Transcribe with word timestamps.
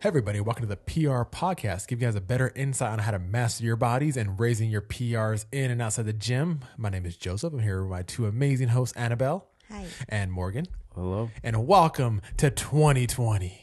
Hey 0.00 0.10
everybody, 0.10 0.40
welcome 0.40 0.62
to 0.62 0.68
the 0.68 0.76
PR 0.76 1.22
podcast. 1.24 1.88
Give 1.88 2.00
you 2.00 2.06
guys 2.06 2.14
a 2.14 2.20
better 2.20 2.52
insight 2.54 2.92
on 2.92 3.00
how 3.00 3.10
to 3.10 3.18
master 3.18 3.64
your 3.64 3.74
bodies 3.74 4.16
and 4.16 4.38
raising 4.38 4.70
your 4.70 4.80
PRs 4.80 5.46
in 5.50 5.72
and 5.72 5.82
outside 5.82 6.06
the 6.06 6.12
gym. 6.12 6.60
My 6.76 6.88
name 6.88 7.04
is 7.04 7.16
Joseph. 7.16 7.52
I'm 7.52 7.58
here 7.58 7.82
with 7.82 7.90
my 7.90 8.02
two 8.02 8.26
amazing 8.26 8.68
hosts, 8.68 8.96
Annabelle 8.96 9.48
Hi. 9.68 9.86
and 10.08 10.30
Morgan. 10.30 10.66
Hello. 10.94 11.30
And 11.42 11.66
welcome 11.66 12.22
to 12.36 12.48
2020. 12.48 13.60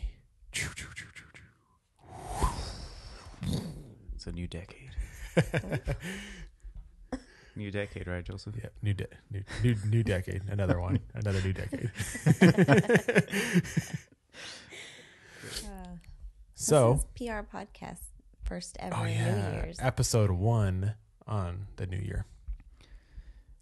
It's 4.13 4.27
a 4.27 4.31
new 4.33 4.47
decade. 4.47 4.89
new 7.55 7.71
decade, 7.71 8.07
right, 8.07 8.25
Joseph? 8.25 8.55
Yeah, 8.61 8.69
new 8.81 8.93
de- 8.93 9.07
new, 9.31 9.43
new 9.63 9.75
new 9.89 10.03
decade. 10.03 10.41
Another 10.49 10.81
one. 10.81 10.99
Another 11.13 11.41
new 11.41 11.53
decade. 11.53 11.91
So, 16.57 16.93
this 16.93 17.27
is 17.27 17.29
PR 17.33 17.55
podcast 17.57 17.99
first 18.43 18.77
ever 18.79 18.95
oh 18.95 19.03
New 19.03 19.11
Year's. 19.11 19.77
episode 19.81 20.31
one 20.31 20.93
on 21.27 21.67
the 21.75 21.85
new 21.85 21.97
year. 21.97 22.25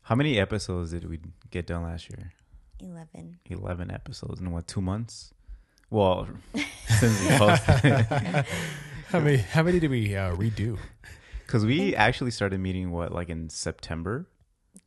How 0.03 0.15
many 0.15 0.37
episodes 0.39 0.91
did 0.91 1.09
we 1.09 1.19
get 1.49 1.65
done 1.65 1.83
last 1.83 2.09
year? 2.09 2.33
Eleven. 2.79 3.39
11 3.49 3.89
episodes 3.91 4.41
in 4.41 4.51
what, 4.51 4.67
two 4.67 4.81
months? 4.81 5.33
Well, 5.89 6.27
since 6.99 7.19
we 7.21 7.29
posted. 7.37 8.05
How 9.07 9.19
many? 9.19 9.37
How 9.37 9.63
many 9.63 9.79
did 9.79 9.89
we 9.89 10.15
uh, 10.15 10.35
redo? 10.35 10.77
Because 11.45 11.65
we 11.65 11.95
actually 11.95 12.31
started 12.31 12.59
meeting, 12.59 12.91
what, 12.91 13.11
like 13.11 13.29
in 13.29 13.49
September? 13.49 14.27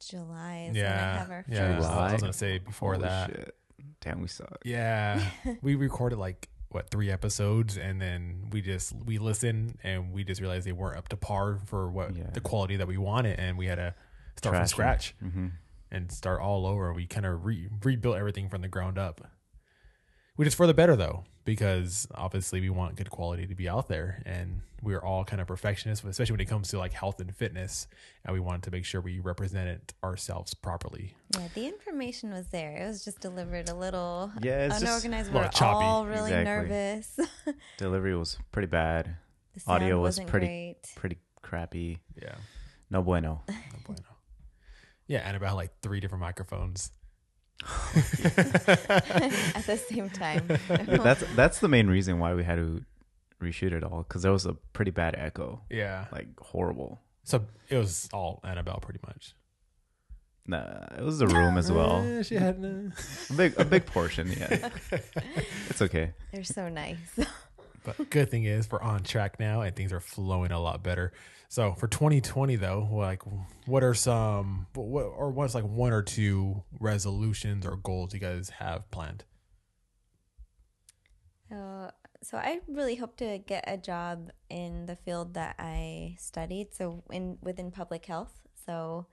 July 0.00 0.68
is 0.70 0.74
when 0.76 0.84
I 0.84 0.88
Yeah, 0.88 1.18
have 1.18 1.30
our 1.30 1.44
yeah. 1.48 1.76
first. 1.76 1.88
I 1.88 2.12
was 2.12 2.20
gonna 2.22 2.32
say 2.32 2.58
before 2.58 2.94
Holy 2.94 3.04
that. 3.06 3.30
shit. 3.30 3.54
Damn, 4.00 4.20
we 4.20 4.28
suck. 4.28 4.58
Yeah, 4.64 5.24
we 5.62 5.74
recorded 5.76 6.18
like 6.18 6.48
what 6.70 6.90
three 6.90 7.10
episodes, 7.10 7.76
and 7.78 8.00
then 8.00 8.48
we 8.50 8.60
just 8.60 8.94
we 9.04 9.18
listened 9.18 9.78
and 9.84 10.12
we 10.12 10.24
just 10.24 10.40
realized 10.40 10.66
they 10.66 10.72
weren't 10.72 10.96
up 10.98 11.08
to 11.08 11.16
par 11.16 11.58
for 11.66 11.88
what 11.90 12.14
Yeah. 12.16 12.24
the 12.32 12.40
quality 12.40 12.76
that 12.76 12.88
we 12.88 12.96
wanted, 12.98 13.38
and 13.38 13.56
we 13.56 13.66
had 13.66 13.76
to 13.76 13.94
start 14.36 14.54
from 14.54 14.60
Trash 14.60 14.70
scratch 14.70 15.14
hmm 15.20 15.46
and 15.92 16.10
start 16.10 16.40
all 16.40 16.66
over. 16.66 16.92
We 16.92 17.06
kind 17.06 17.24
of 17.24 17.44
re- 17.46 17.68
rebuilt 17.84 18.16
everything 18.16 18.48
from 18.48 18.60
the 18.60 18.68
ground 18.68 18.98
up, 18.98 19.20
which 20.36 20.48
is 20.48 20.54
for 20.54 20.66
the 20.66 20.74
better 20.74 20.96
though, 20.96 21.24
because 21.44 22.06
obviously 22.14 22.60
we 22.60 22.70
want 22.70 22.96
good 22.96 23.10
quality 23.10 23.46
to 23.46 23.54
be 23.54 23.68
out 23.68 23.88
there, 23.88 24.22
and 24.24 24.60
we're 24.82 25.00
all 25.00 25.24
kind 25.24 25.40
of 25.40 25.48
perfectionists, 25.48 26.04
especially 26.04 26.32
when 26.34 26.40
it 26.40 26.44
comes 26.48 26.68
to 26.68 26.78
like 26.78 26.92
health 26.92 27.20
and 27.20 27.34
fitness, 27.34 27.88
and 28.24 28.34
we 28.34 28.40
wanted 28.40 28.62
to 28.64 28.70
make 28.70 28.84
sure 28.84 29.00
we 29.00 29.18
represented 29.20 29.92
ourselves 30.04 30.54
properly. 30.54 31.14
Yeah, 31.34 31.48
the 31.54 31.66
information 31.66 32.30
was 32.32 32.46
there. 32.48 32.76
It 32.76 32.86
was 32.86 33.04
just 33.04 33.20
delivered 33.20 33.68
a 33.68 33.74
little 33.74 34.30
Yeah, 34.42 34.66
it's 34.66 34.80
just 34.80 34.84
unorganized. 34.84 35.30
a 35.30 35.32
We're 35.32 35.40
little 35.40 35.52
choppy. 35.58 35.84
all 35.84 36.06
really 36.06 36.32
Exactly. 36.32 36.44
nervous. 36.44 37.18
Delivery 37.78 38.16
was 38.16 38.38
pretty 38.52 38.68
bad, 38.68 39.16
the 39.54 39.60
sound 39.60 39.82
Audio 39.82 39.96
was 39.96 40.02
wasn't 40.14 40.28
pretty- 40.28 40.46
great. 40.46 40.76
pretty 40.96 41.16
crappy. 41.42 41.98
Yeah. 42.20 42.34
No 42.90 43.02
bueno. 43.02 43.42
No 43.48 43.54
bueno. 43.86 44.02
Yeah, 45.08 45.20
and 45.26 45.36
about 45.36 45.56
like 45.56 45.70
three 45.82 46.00
different 46.00 46.20
microphones. 46.22 46.90
At 47.64 49.66
the 49.66 49.80
same 49.88 50.10
time. 50.10 50.46
That's 50.68 51.24
that's 51.34 51.58
the 51.60 51.68
main 51.68 51.88
reason 51.88 52.18
why 52.18 52.34
we 52.34 52.44
had 52.44 52.56
to 52.56 52.84
reshoot 53.42 53.72
it 53.72 53.84
all 53.84 54.02
because 54.02 54.22
there 54.22 54.32
was 54.32 54.46
a 54.46 54.54
pretty 54.72 54.90
bad 54.90 55.14
echo, 55.18 55.62
Yeah. 55.70 56.06
like 56.12 56.28
horrible. 56.40 57.00
So 57.24 57.44
it 57.68 57.76
was 57.76 58.08
all 58.12 58.40
Annabelle 58.44 58.78
pretty 58.80 59.00
much. 59.06 59.34
Nah, 60.48 60.84
it 60.96 61.02
was 61.02 61.18
the 61.18 61.26
room 61.26 61.58
as 61.58 61.72
well. 61.72 62.02
Eh, 62.06 62.22
she 62.28 62.36
had 62.36 62.64
uh, 62.64 62.90
A 63.30 63.32
big 63.36 63.54
a 63.58 63.64
big 63.64 63.84
portion, 63.86 64.30
yeah. 64.30 64.68
It's 65.70 65.82
okay. 65.82 66.12
They're 66.32 66.44
so 66.44 66.68
nice. 66.68 67.18
But 67.86 68.10
good 68.10 68.30
thing 68.30 68.44
is 68.44 68.70
we're 68.70 68.82
on 68.82 69.02
track 69.02 69.40
now 69.40 69.62
and 69.62 69.74
things 69.74 69.92
are 69.92 70.00
flowing 70.00 70.52
a 70.52 70.60
lot 70.60 70.82
better. 70.82 71.12
So 71.48 71.72
for 71.74 71.86
2020 71.86 72.56
though, 72.56 72.88
like 72.92 73.22
what 73.66 73.82
are 73.82 73.94
some 73.94 74.66
what 74.74 75.02
or 75.02 75.30
what's 75.30 75.54
like 75.54 75.64
one 75.64 75.92
or 75.92 76.02
two 76.02 76.62
resolutions 76.80 77.64
or 77.64 77.76
goals 77.76 78.12
you 78.12 78.20
guys 78.20 78.50
have 78.50 78.90
planned? 78.90 79.24
Uh, 81.50 81.90
so 82.22 82.36
I 82.36 82.60
really 82.66 82.96
hope 82.96 83.16
to 83.18 83.38
get 83.38 83.64
a 83.68 83.76
job 83.76 84.30
in 84.50 84.86
the 84.86 84.96
field 84.96 85.34
that 85.34 85.54
I 85.60 86.16
studied, 86.18 86.74
so 86.74 87.04
in 87.10 87.38
within 87.40 87.70
public 87.70 88.04
health. 88.04 88.32
So 88.66 89.06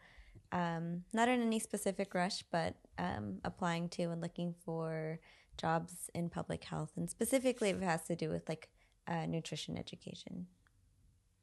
um, 0.51 1.03
not 1.13 1.29
in 1.29 1.41
any 1.41 1.59
specific 1.59 2.13
rush, 2.15 2.43
but 2.51 2.75
um, 2.97 3.39
applying 3.43 3.89
to 3.89 4.03
and 4.03 4.21
looking 4.21 4.55
for 4.65 5.19
jobs 5.57 6.09
in 6.13 6.29
public 6.29 6.63
health, 6.63 6.91
and 6.95 7.09
specifically 7.09 7.69
if 7.69 7.77
it 7.77 7.83
has 7.83 8.03
to 8.03 8.15
do 8.15 8.29
with 8.29 8.47
like 8.49 8.69
uh, 9.07 9.25
nutrition 9.25 9.77
education. 9.77 10.47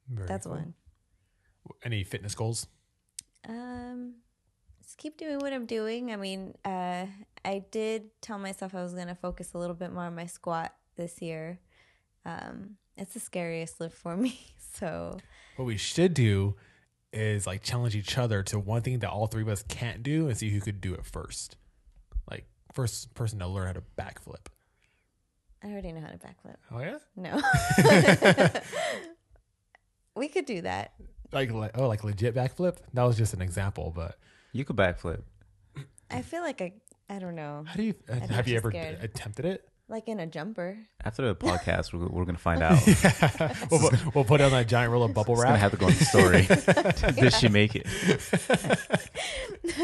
Very 0.09 0.27
That's 0.27 0.45
cool. 0.45 0.55
one. 0.55 0.73
Any 1.83 2.03
fitness 2.03 2.35
goals? 2.35 2.67
Um, 3.47 4.15
just 4.83 4.97
keep 4.97 5.17
doing 5.17 5.39
what 5.39 5.53
I'm 5.53 5.65
doing. 5.65 6.11
I 6.11 6.15
mean, 6.15 6.55
uh, 6.65 7.05
I 7.45 7.63
did 7.71 8.09
tell 8.21 8.37
myself 8.37 8.75
I 8.75 8.81
was 8.81 8.93
going 8.93 9.07
to 9.07 9.15
focus 9.15 9.53
a 9.53 9.57
little 9.57 9.75
bit 9.75 9.93
more 9.93 10.03
on 10.03 10.15
my 10.15 10.25
squat 10.25 10.73
this 10.97 11.21
year. 11.21 11.59
Um, 12.25 12.77
it's 12.97 13.13
the 13.13 13.19
scariest 13.19 13.79
lift 13.79 13.97
for 13.97 14.15
me. 14.17 14.39
So, 14.73 15.17
What 15.57 15.65
we 15.65 15.75
should 15.75 16.13
do 16.13 16.55
is 17.11 17.45
like 17.45 17.61
challenge 17.61 17.93
each 17.93 18.17
other 18.17 18.41
to 18.43 18.57
one 18.57 18.81
thing 18.83 18.99
that 18.99 19.09
all 19.09 19.27
three 19.27 19.41
of 19.41 19.49
us 19.49 19.63
can't 19.63 20.01
do 20.01 20.29
and 20.29 20.37
see 20.37 20.49
who 20.49 20.61
could 20.61 20.79
do 20.79 20.93
it 20.93 21.05
first. 21.05 21.57
Like 22.71 22.75
first 22.75 23.13
person 23.13 23.39
to 23.39 23.47
learn 23.47 23.67
how 23.67 23.73
to 23.73 23.83
backflip. 23.97 24.47
I 25.63 25.67
already 25.67 25.91
know 25.91 26.01
how 26.01 26.07
to 26.07 26.17
backflip. 26.17 26.55
Oh 26.71 26.79
yeah? 26.79 26.97
No. 27.15 27.39
we 30.15 30.27
could 30.27 30.45
do 30.45 30.61
that. 30.61 30.93
Like, 31.31 31.51
like 31.51 31.77
oh 31.77 31.87
like 31.87 32.03
legit 32.03 32.35
backflip? 32.35 32.77
That 32.93 33.03
was 33.03 33.17
just 33.17 33.33
an 33.33 33.41
example, 33.41 33.91
but 33.95 34.17
You 34.53 34.65
could 34.65 34.75
backflip. 34.75 35.21
I 36.09 36.21
feel 36.23 36.41
like 36.41 36.61
I, 36.61 36.73
I 37.09 37.19
don't 37.19 37.35
know, 37.35 37.63
how 37.67 37.75
do 37.75 37.83
you 37.83 37.93
I'd 38.11 38.29
have 38.29 38.47
you 38.47 38.57
ever 38.57 38.71
scared. 38.71 38.99
attempted 39.01 39.45
it? 39.45 39.67
Like 39.91 40.07
in 40.07 40.19
a 40.19 40.25
jumper. 40.25 40.77
After 41.03 41.21
the 41.27 41.35
podcast, 41.47 41.93
we're, 41.93 42.07
we're 42.07 42.25
gonna 42.25 42.37
find 42.37 42.63
out. 42.63 42.79
we'll, 43.69 43.79
put, 43.89 44.15
we'll 44.15 44.23
put 44.23 44.41
it 44.41 44.45
on 44.45 44.51
that 44.51 44.67
giant 44.67 44.91
roll 44.91 45.03
of 45.03 45.13
bubble 45.13 45.33
It's 45.35 45.43
gonna 45.43 45.57
have 45.57 45.71
to 45.71 45.77
go 45.77 45.87
in 45.87 45.93
the 45.95 46.05
story. 46.05 46.47
Did 47.21 47.33
she 47.33 47.49
make 47.49 47.75
it? 47.75 47.85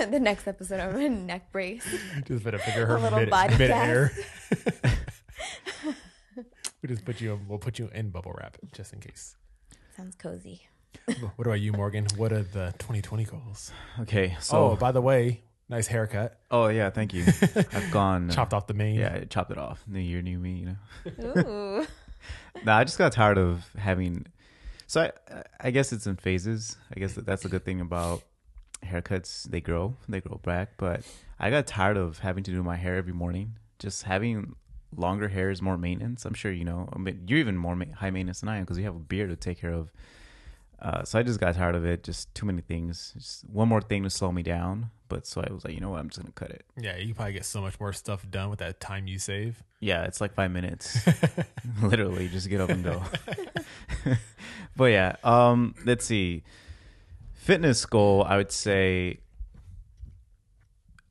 the 0.09 0.19
next 0.19 0.47
episode, 0.47 0.79
I'm 0.79 0.96
in 1.00 1.13
a 1.13 1.16
neck 1.16 1.51
brace. 1.51 1.85
just 2.25 2.44
put 2.44 2.53
a 2.53 2.59
figure 2.59 2.85
her 2.85 2.96
A 2.96 3.01
little 3.01 3.19
mid, 3.19 3.29
body 3.29 3.57
mid 3.57 3.69
air. 3.72 4.12
we 6.81 6.88
just 6.88 7.06
put 7.06 7.22
you. 7.22 7.40
We'll 7.47 7.59
put 7.59 7.78
you 7.78 7.90
in 7.94 8.09
bubble 8.09 8.34
wrap 8.38 8.57
just 8.73 8.94
in 8.94 9.00
case. 9.00 9.35
Sounds 9.96 10.16
cozy. 10.16 10.67
What 11.35 11.46
about 11.47 11.59
you, 11.59 11.73
Morgan? 11.73 12.07
What 12.16 12.31
are 12.34 12.44
the 12.44 12.73
2020 12.79 13.23
goals? 13.25 13.72
Okay, 14.01 14.34
oh, 14.38 14.41
so 14.41 14.75
by 14.75 14.91
the 14.91 15.01
way, 15.01 15.44
nice 15.69 15.88
haircut. 15.88 16.39
oh, 16.51 16.67
yeah, 16.67 16.89
thank 16.89 17.13
you. 17.13 17.23
I've 17.55 17.91
gone 17.91 18.29
uh, 18.29 18.33
Chopped 18.33 18.53
off 18.53 18.67
the 18.67 18.73
mane. 18.73 18.95
Yeah, 18.95 19.19
I 19.22 19.25
chopped 19.25 19.51
it 19.51 19.57
off. 19.57 19.83
New 19.88 20.00
year, 20.00 20.22
new 20.22 20.38
me. 20.39 20.51
You 20.51 20.66
know. 20.66 21.44
Ooh. 21.81 21.88
Nah, 22.66 22.78
I 22.78 22.83
just 22.83 22.97
got 22.97 23.11
tired 23.11 23.38
of 23.38 23.69
having. 23.78 24.25
So 24.88 25.01
I, 25.29 25.44
I 25.61 25.72
guess 25.72 25.94
it's 25.94 26.07
in 26.07 26.16
phases. 26.17 26.75
I 26.94 27.00
guess 27.00 27.13
that's 27.13 27.45
a 27.45 27.50
good 27.50 27.63
thing 27.63 27.79
about 27.79 28.23
haircuts. 28.83 29.44
They 29.44 29.61
grow, 29.61 29.95
they 30.09 30.19
grow 30.19 30.39
back. 30.44 30.72
But 30.78 31.03
I 31.39 31.50
got 31.51 31.67
tired 31.67 31.95
of 31.95 32.19
having 32.19 32.44
to 32.45 32.51
do 32.51 32.63
my 32.63 32.75
hair 32.75 32.95
every 32.95 33.13
morning. 33.13 33.53
Just 33.79 34.03
having 34.03 34.55
longer 34.95 35.28
hair 35.28 35.51
is 35.51 35.61
more 35.61 35.78
maintenance. 35.78 36.25
I'm 36.25 36.34
sure 36.34 36.51
you 36.51 36.66
know. 36.66 36.89
I 36.91 36.97
mean, 36.97 37.23
you're 37.28 37.39
even 37.39 37.55
more 37.55 37.75
ma- 37.75 37.85
high 37.96 38.09
maintenance 38.09 38.40
than 38.40 38.49
I 38.49 38.58
am 38.58 38.63
because 38.63 38.78
you 38.79 38.84
have 38.85 38.96
a 38.96 38.99
beard 38.99 39.29
to 39.29 39.35
take 39.35 39.61
care 39.61 39.73
of. 39.73 39.91
Uh, 40.79 41.03
so 41.03 41.18
I 41.18 41.24
just 41.24 41.40
got 41.40 41.56
tired 41.56 41.76
of 41.76 41.85
it. 41.85 42.03
Just 42.03 42.34
too 42.35 42.46
many 42.46 42.62
things. 42.62 43.14
Just 43.18 43.50
one 43.50 43.68
more 43.68 43.82
thing 43.82 44.03
to 44.03 44.09
slow 44.09 44.32
me 44.32 44.44
down. 44.44 44.91
But 45.09 45.26
so 45.26 45.41
I 45.41 45.52
was 45.52 45.64
like, 45.64 45.74
you 45.74 45.79
know 45.79 45.90
what? 45.90 46.00
I'm 46.00 46.09
just 46.09 46.22
gonna 46.22 46.34
cut 46.34 46.52
it. 46.52 46.66
Yeah, 46.78 46.97
you 46.97 47.14
probably 47.14 47.34
get 47.34 47.46
so 47.46 47.62
much 47.62 47.79
more 47.79 47.94
stuff 47.94 48.29
done 48.29 48.50
with 48.50 48.59
that 48.59 48.79
time 48.79 49.08
you 49.08 49.20
save. 49.20 49.64
Yeah, 49.79 50.03
it's 50.03 50.22
like 50.22 50.34
five 50.34 50.52
minutes. 50.52 51.00
Literally, 51.82 52.28
just 52.28 52.50
get 52.50 52.62
up 52.62 52.70
and 52.70 52.84
go. 52.84 53.02
but 54.76 54.85
yeah, 54.85 55.16
um, 55.24 55.76
let's 55.85 56.06
see. 56.06 56.44
Fitness 57.34 57.85
goal, 57.85 58.23
I 58.28 58.38
would 58.38 58.52
say. 58.52 59.22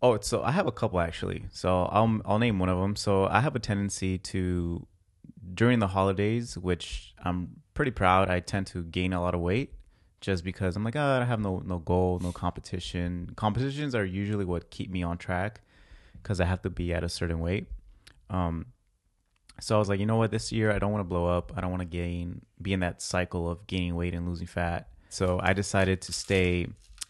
Oh, 0.02 0.20
so 0.20 0.42
I 0.42 0.50
have 0.52 0.66
a 0.66 0.72
couple 0.72 1.00
actually. 1.00 1.46
So 1.52 1.84
I'll 1.84 2.20
I'll 2.24 2.38
name 2.38 2.58
one 2.58 2.68
of 2.68 2.78
them. 2.78 2.94
So 2.94 3.26
I 3.26 3.40
have 3.40 3.56
a 3.56 3.60
tendency 3.60 4.18
to 4.18 4.86
during 5.54 5.78
the 5.78 5.88
holidays, 5.88 6.58
which 6.58 7.14
I'm 7.24 7.62
pretty 7.76 7.92
proud. 7.92 8.28
I 8.28 8.40
tend 8.40 8.66
to 8.68 8.82
gain 8.82 9.12
a 9.12 9.20
lot 9.20 9.34
of 9.34 9.40
weight 9.40 9.72
just 10.20 10.42
because 10.42 10.74
I'm 10.74 10.82
like, 10.82 10.96
oh, 10.96 11.20
I 11.20 11.24
have 11.24 11.40
no 11.40 11.62
no 11.64 11.78
goal, 11.78 12.18
no 12.20 12.32
competition. 12.32 13.30
Competitions 13.36 13.94
are 13.94 14.04
usually 14.04 14.44
what 14.44 14.70
keep 14.70 14.90
me 14.90 15.02
on 15.02 15.18
track 15.18 15.60
because 16.14 16.40
I 16.40 16.46
have 16.46 16.62
to 16.62 16.70
be 16.70 16.92
at 16.92 17.04
a 17.04 17.08
certain 17.08 17.38
weight. 17.38 17.68
Um, 18.30 18.66
so 19.60 19.76
I 19.76 19.78
was 19.78 19.88
like, 19.88 20.00
you 20.00 20.06
know 20.06 20.16
what, 20.16 20.30
this 20.30 20.52
year 20.52 20.72
I 20.72 20.78
don't 20.78 20.92
want 20.92 21.00
to 21.00 21.08
blow 21.08 21.26
up. 21.26 21.52
I 21.56 21.60
don't 21.60 21.70
want 21.70 21.82
to 21.82 21.86
gain, 21.86 22.42
be 22.60 22.72
in 22.72 22.80
that 22.80 23.00
cycle 23.00 23.48
of 23.48 23.66
gaining 23.66 23.94
weight 23.94 24.14
and 24.14 24.28
losing 24.28 24.46
fat. 24.46 24.88
So 25.08 25.40
I 25.42 25.52
decided 25.52 26.02
to 26.02 26.12
stay 26.12 26.66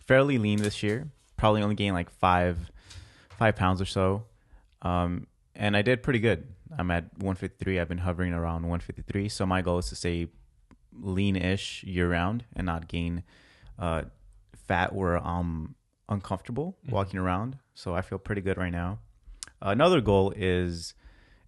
fairly 0.06 0.38
lean 0.38 0.62
this 0.62 0.82
year. 0.82 1.08
Probably 1.36 1.62
only 1.62 1.74
gain 1.74 1.92
like 1.92 2.10
five, 2.10 2.58
five 3.38 3.56
pounds 3.56 3.80
or 3.80 3.84
so. 3.86 4.24
Um, 4.82 5.26
and 5.54 5.76
I 5.76 5.82
did 5.82 6.02
pretty 6.02 6.20
good. 6.20 6.46
I'm 6.78 6.90
at 6.90 7.04
153. 7.14 7.80
I've 7.80 7.88
been 7.88 7.98
hovering 7.98 8.32
around 8.32 8.62
153. 8.62 9.28
So 9.28 9.46
my 9.46 9.62
goal 9.62 9.78
is 9.78 9.88
to 9.88 9.96
stay 9.96 10.28
lean-ish 11.00 11.82
year 11.84 12.10
round 12.10 12.44
and 12.54 12.66
not 12.66 12.88
gain 12.88 13.22
uh, 13.78 14.02
fat 14.66 14.94
where 14.94 15.16
I'm 15.16 15.75
uncomfortable 16.08 16.76
Mhm. 16.87 16.93
walking 16.93 17.19
around. 17.20 17.58
So 17.75 17.94
I 17.94 18.02
feel 18.02 18.19
pretty 18.19 18.40
good 18.40 18.56
right 18.56 18.72
now. 18.72 18.98
Another 19.60 20.00
goal 20.00 20.32
is 20.37 20.94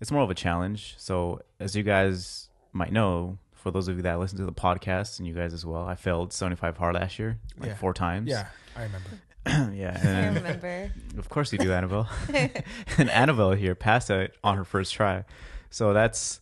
it's 0.00 0.10
more 0.10 0.22
of 0.22 0.30
a 0.30 0.34
challenge. 0.34 0.94
So 0.98 1.40
as 1.60 1.74
you 1.76 1.82
guys 1.82 2.48
might 2.72 2.92
know, 2.92 3.38
for 3.52 3.70
those 3.70 3.88
of 3.88 3.96
you 3.96 4.02
that 4.02 4.18
listen 4.18 4.38
to 4.38 4.44
the 4.44 4.52
podcast 4.52 5.18
and 5.18 5.26
you 5.26 5.34
guys 5.34 5.52
as 5.52 5.64
well, 5.66 5.84
I 5.86 5.94
failed 5.94 6.32
75 6.32 6.76
hard 6.76 6.94
last 6.94 7.18
year, 7.18 7.38
like 7.58 7.70
Yeah. 7.70 7.74
four 7.76 7.92
times. 7.94 8.28
Yeah, 8.30 8.46
I 8.76 8.82
remember. 8.84 9.10
yeah. 9.74 10.00
I 10.32 10.34
remember. 10.36 10.90
of 11.18 11.28
course 11.28 11.52
you 11.52 11.58
do, 11.58 11.72
Annabelle. 11.72 12.08
and 12.98 13.10
Annabelle 13.10 13.52
here 13.52 13.74
passed 13.74 14.10
it 14.10 14.36
on 14.44 14.56
her 14.56 14.64
first 14.64 14.92
try. 14.92 15.24
So 15.70 15.92
that's 15.92 16.40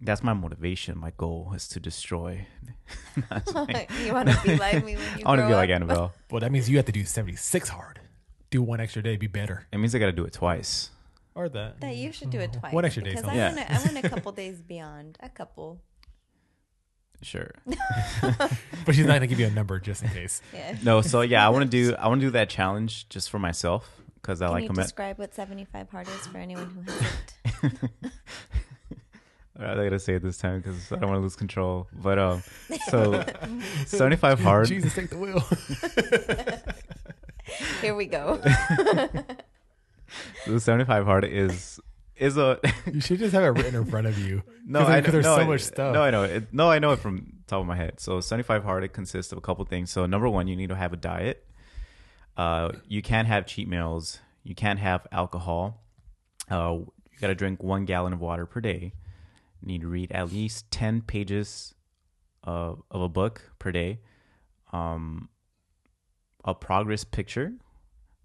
that's 0.00 0.22
my 0.22 0.32
motivation. 0.32 0.98
My 0.98 1.12
goal 1.16 1.52
is 1.54 1.68
to 1.68 1.80
destroy. 1.80 2.46
That's 3.28 3.52
you 4.04 4.12
want 4.14 4.28
to 4.30 4.40
be 4.44 4.56
like 4.56 4.84
me 4.84 4.96
when 4.96 5.04
you 5.18 5.24
I 5.24 5.28
want 5.28 5.38
to 5.40 5.42
grow 5.42 5.48
be 5.48 5.54
like? 5.54 5.70
Annabelle. 5.70 6.12
Well, 6.30 6.40
that 6.40 6.50
means 6.50 6.68
you 6.70 6.76
have 6.78 6.86
to 6.86 6.92
do 6.92 7.04
76 7.04 7.68
hard. 7.68 8.00
Do 8.50 8.62
one 8.62 8.80
extra 8.80 9.02
day, 9.02 9.16
be 9.16 9.26
better. 9.26 9.66
It 9.72 9.78
means 9.78 9.94
I 9.94 9.98
got 9.98 10.06
to 10.06 10.12
do 10.12 10.24
it 10.24 10.32
twice. 10.32 10.90
Or 11.34 11.48
that. 11.50 11.80
That 11.80 11.96
you 11.96 12.12
should 12.12 12.30
do 12.30 12.40
it 12.40 12.50
mm-hmm. 12.50 12.60
twice. 12.60 12.72
One 12.72 12.84
extra 12.84 13.02
day 13.02 13.10
because 13.10 13.24
I 13.24 13.34
Yeah. 13.34 13.54
want 13.54 13.70
I 13.70 13.78
want 13.92 14.04
a 14.04 14.08
couple 14.08 14.32
days 14.32 14.60
beyond. 14.60 15.18
A 15.20 15.28
couple. 15.28 15.80
Sure. 17.22 17.50
But 18.86 18.94
she's 18.94 19.04
not 19.04 19.18
going 19.18 19.20
to 19.20 19.26
give 19.26 19.38
you 19.38 19.46
a 19.46 19.50
number 19.50 19.78
just 19.78 20.02
in 20.02 20.08
case. 20.08 20.40
Yeah. 20.54 20.76
No, 20.82 21.02
so 21.02 21.20
yeah, 21.20 21.46
I 21.46 21.50
want 21.50 21.64
to 21.64 21.68
do 21.70 21.94
I 21.96 22.08
want 22.08 22.22
to 22.22 22.26
do 22.26 22.30
that 22.30 22.48
challenge 22.48 23.08
just 23.10 23.28
for 23.30 23.38
myself 23.38 24.00
because 24.14 24.40
I 24.40 24.46
Can 24.46 24.52
like 24.54 24.62
you 24.62 24.68
commit. 24.70 24.84
describe 24.84 25.18
what 25.18 25.34
75 25.34 25.90
hard 25.90 26.08
is 26.08 26.26
for 26.26 26.38
anyone 26.38 26.70
who 26.70 26.80
hasn't? 27.62 27.82
I 29.60 29.74
gotta 29.74 29.98
say 29.98 30.14
it 30.14 30.22
this 30.22 30.38
time 30.38 30.60
because 30.60 30.90
I 30.90 30.96
don't 30.96 31.10
want 31.10 31.18
to 31.18 31.22
lose 31.22 31.36
control. 31.36 31.86
But 31.92 32.18
um, 32.18 32.42
so 32.88 33.22
seventy 33.86 34.16
five 34.16 34.40
hard. 34.40 34.68
Jesus, 34.68 34.94
take 34.94 35.10
the 35.10 35.18
wheel. 35.18 35.40
Here 37.80 37.94
we 37.94 38.06
go. 38.06 38.40
The 40.46 40.58
seventy 40.58 40.84
five 40.84 41.04
hard 41.04 41.24
is 41.24 41.78
is 42.16 42.36
a 42.36 42.58
you 42.92 43.00
should 43.00 43.20
just 43.20 43.32
have 43.32 43.44
it 43.44 43.48
written 43.50 43.76
in 43.76 43.84
front 43.84 44.08
of 44.08 44.18
you. 44.18 44.42
no. 44.66 44.80
'Cause 44.80 44.88
I 44.88 44.92
there- 44.94 45.02
'cause 45.02 45.12
there's 45.12 45.24
no, 45.24 45.36
so 45.36 45.42
I- 45.42 45.46
much 45.46 45.60
stuff. 45.62 45.94
No, 45.94 46.02
I 46.02 46.10
know 46.10 46.24
it. 46.24 46.52
No, 46.52 46.68
I 46.68 46.80
know 46.80 46.90
it 46.92 46.98
from 46.98 47.34
top 47.46 47.60
of 47.60 47.66
my 47.66 47.76
head. 47.76 48.00
So 48.00 48.20
seventy 48.20 48.42
five 48.42 48.64
hard 48.64 48.82
it 48.82 48.92
consists 48.92 49.30
of 49.30 49.38
a 49.38 49.40
couple 49.40 49.64
things. 49.66 49.90
So 49.92 50.06
number 50.06 50.28
one, 50.28 50.48
you 50.48 50.56
need 50.56 50.70
to 50.70 50.74
have 50.74 50.92
a 50.92 50.96
diet. 50.96 51.46
Uh, 52.36 52.70
you 52.88 53.02
can't 53.02 53.28
have 53.28 53.46
cheat 53.46 53.68
meals. 53.68 54.18
You 54.42 54.56
can't 54.56 54.80
have 54.80 55.06
alcohol. 55.12 55.80
Uh, 56.50 56.78
you 56.80 57.18
got 57.20 57.28
to 57.28 57.34
drink 57.36 57.62
one 57.62 57.84
gallon 57.84 58.12
of 58.12 58.20
water 58.20 58.46
per 58.46 58.60
day. 58.60 58.94
You 59.62 59.68
need 59.68 59.80
to 59.82 59.88
read 59.88 60.12
at 60.12 60.32
least 60.32 60.70
ten 60.70 61.00
pages 61.02 61.74
of, 62.44 62.82
of 62.90 63.00
a 63.02 63.08
book 63.08 63.50
per 63.58 63.70
day. 63.72 64.00
Um, 64.72 65.28
a 66.44 66.54
progress 66.54 67.04
picture, 67.04 67.52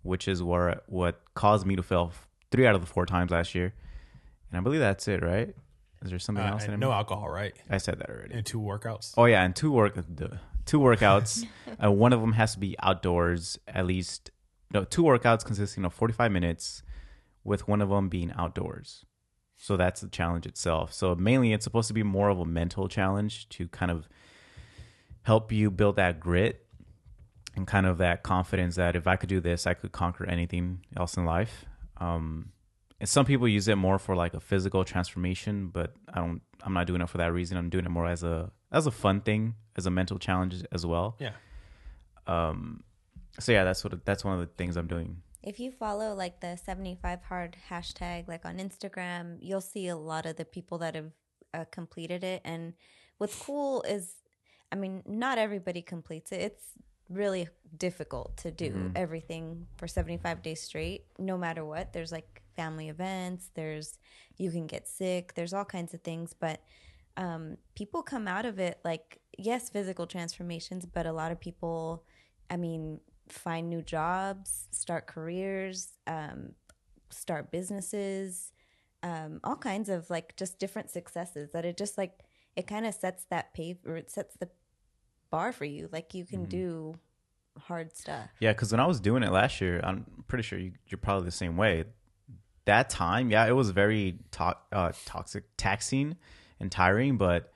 which 0.03 0.27
is 0.27 0.41
where 0.41 0.81
what 0.87 1.21
caused 1.33 1.65
me 1.65 1.75
to 1.75 1.83
fail 1.83 2.11
three 2.51 2.65
out 2.65 2.75
of 2.75 2.81
the 2.81 2.87
four 2.87 3.05
times 3.05 3.31
last 3.31 3.53
year, 3.55 3.73
and 4.49 4.57
I 4.57 4.61
believe 4.61 4.79
that's 4.79 5.07
it. 5.07 5.21
Right? 5.21 5.53
Is 6.01 6.09
there 6.11 6.19
something 6.19 6.43
Uh, 6.45 6.51
else? 6.51 6.63
and 6.65 6.73
in 6.75 6.79
no 6.79 6.91
alcohol, 6.91 7.27
right? 7.29 7.53
I 7.69 7.77
said 7.79 7.99
that 7.99 8.09
already. 8.09 8.35
And 8.35 8.45
two 8.45 8.59
workouts. 8.59 9.13
Oh 9.17 9.25
yeah, 9.25 9.43
and 9.43 9.55
two 9.55 9.71
work 9.71 9.95
two 10.65 10.79
workouts. 10.79 11.45
uh, 11.83 11.91
one 11.91 12.13
of 12.13 12.21
them 12.21 12.33
has 12.33 12.53
to 12.53 12.59
be 12.59 12.75
outdoors 12.81 13.57
at 13.67 13.85
least. 13.85 14.31
No, 14.73 14.83
two 14.83 15.03
workouts 15.03 15.43
consisting 15.43 15.83
of 15.83 15.93
forty 15.93 16.13
five 16.13 16.31
minutes, 16.31 16.83
with 17.43 17.67
one 17.67 17.81
of 17.81 17.89
them 17.89 18.07
being 18.07 18.31
outdoors. 18.37 19.03
So 19.57 19.77
that's 19.77 20.01
the 20.01 20.07
challenge 20.07 20.45
itself. 20.45 20.93
So 20.93 21.15
mainly, 21.15 21.53
it's 21.53 21.63
supposed 21.63 21.87
to 21.87 21.93
be 21.93 22.03
more 22.03 22.29
of 22.29 22.39
a 22.39 22.45
mental 22.45 22.87
challenge 22.87 23.49
to 23.49 23.67
kind 23.67 23.91
of 23.91 24.07
help 25.23 25.51
you 25.51 25.71
build 25.71 25.95
that 25.95 26.19
grit 26.19 26.65
and 27.55 27.65
kind 27.65 27.85
of 27.85 27.97
that 27.99 28.21
confidence 28.23 28.75
that 28.75 28.95
if 28.95 29.07
I 29.07 29.15
could 29.15 29.29
do 29.29 29.39
this, 29.39 29.65
I 29.65 29.73
could 29.73 29.91
conquer 29.91 30.25
anything 30.25 30.85
else 30.95 31.17
in 31.17 31.25
life. 31.25 31.65
Um, 31.97 32.51
and 32.99 33.09
some 33.09 33.25
people 33.25 33.47
use 33.47 33.67
it 33.67 33.75
more 33.75 33.97
for 33.97 34.15
like 34.15 34.33
a 34.33 34.39
physical 34.39 34.83
transformation, 34.83 35.67
but 35.67 35.93
I 36.13 36.19
don't. 36.19 36.41
I'm 36.63 36.73
not 36.73 36.87
doing 36.87 37.01
it 37.01 37.09
for 37.09 37.17
that 37.17 37.33
reason. 37.33 37.57
I'm 37.57 37.69
doing 37.69 37.85
it 37.85 37.91
more 37.91 38.07
as 38.07 38.23
a 38.23 38.51
as 38.71 38.87
a 38.87 38.91
fun 38.91 39.21
thing, 39.21 39.55
as 39.75 39.85
a 39.85 39.91
mental 39.91 40.17
challenge 40.17 40.63
as 40.71 40.85
well. 40.85 41.15
Yeah. 41.19 41.31
Um, 42.27 42.83
so 43.39 43.51
yeah, 43.51 43.63
that's 43.63 43.83
what 43.83 44.05
that's 44.05 44.23
one 44.23 44.33
of 44.35 44.39
the 44.39 44.47
things 44.57 44.77
I'm 44.77 44.87
doing. 44.87 45.21
If 45.45 45.59
you 45.59 45.71
follow 45.71 46.15
like 46.15 46.39
the 46.41 46.57
75 46.57 47.21
hard 47.21 47.55
hashtag, 47.69 48.27
like 48.27 48.45
on 48.45 48.57
Instagram, 48.57 49.37
you'll 49.41 49.61
see 49.61 49.87
a 49.87 49.95
lot 49.95 50.25
of 50.25 50.37
the 50.37 50.43
people 50.45 50.79
that 50.79 50.95
have 50.95 51.11
uh, 51.53 51.65
completed 51.71 52.23
it. 52.23 52.41
And 52.43 52.73
what's 53.19 53.35
cool 53.37 53.83
is, 53.83 54.15
I 54.71 54.75
mean, 54.75 55.03
not 55.05 55.37
everybody 55.37 55.83
completes 55.83 56.31
it. 56.31 56.41
It's 56.41 56.65
really 57.09 57.47
difficult 57.77 58.35
to 58.37 58.49
do 58.49 58.71
Mhm. 58.71 58.91
everything 58.95 59.67
for 59.77 59.87
75 59.87 60.41
days 60.41 60.61
straight, 60.61 61.05
no 61.19 61.37
matter 61.37 61.63
what. 61.63 61.93
There's 61.93 62.11
like 62.11 62.41
family 62.55 62.89
events, 62.89 63.51
there's, 63.53 63.99
you 64.37 64.49
can 64.49 64.65
get 64.65 64.87
sick, 64.87 65.35
there's 65.35 65.53
all 65.53 65.65
kinds 65.65 65.93
of 65.93 66.01
things. 66.01 66.33
But 66.33 66.61
um, 67.17 67.57
people 67.75 68.01
come 68.01 68.27
out 68.27 68.45
of 68.45 68.59
it 68.59 68.79
like, 68.83 69.19
yes, 69.37 69.69
physical 69.69 70.07
transformations, 70.07 70.85
but 70.87 71.05
a 71.05 71.13
lot 71.13 71.31
of 71.31 71.39
people, 71.39 72.03
I 72.49 72.57
mean, 72.57 72.99
find 73.29 73.69
new 73.69 73.81
jobs, 73.81 74.67
start 74.71 75.07
careers, 75.07 75.89
um, 76.07 76.53
start 77.09 77.51
businesses, 77.51 78.51
um, 79.03 79.39
all 79.43 79.55
kinds 79.55 79.89
of 79.89 80.09
like 80.09 80.35
just 80.35 80.59
different 80.59 80.89
successes 80.89 81.51
that 81.51 81.65
it 81.65 81.77
just 81.77 81.97
like 81.97 82.23
it 82.55 82.67
kind 82.67 82.85
of 82.85 82.93
sets 82.93 83.25
that 83.29 83.53
pave 83.53 83.77
or 83.85 83.97
it 83.97 84.09
sets 84.09 84.35
the 84.37 84.49
bar 85.29 85.51
for 85.51 85.65
you. 85.65 85.89
Like 85.91 86.13
you 86.13 86.25
can 86.25 86.45
Mhm. 86.45 86.49
do 86.49 86.95
hard 87.57 87.95
stuff. 87.95 88.29
Yeah, 88.39 88.51
because 88.53 88.71
when 88.71 88.79
I 88.79 88.85
was 88.85 88.99
doing 88.99 89.23
it 89.23 89.31
last 89.31 89.59
year, 89.61 89.79
I'm 89.83 90.23
pretty 90.27 90.43
sure 90.43 90.57
you, 90.59 90.73
you're 90.87 90.97
probably 90.97 91.25
the 91.25 91.31
same 91.31 91.57
way. 91.57 91.85
That 92.65 92.89
time, 92.89 93.29
yeah, 93.31 93.45
it 93.45 93.51
was 93.51 93.69
very 93.71 94.19
to- 94.31 94.57
uh, 94.71 94.91
toxic, 95.05 95.43
taxing, 95.57 96.17
and 96.59 96.71
tiring. 96.71 97.17
But 97.17 97.51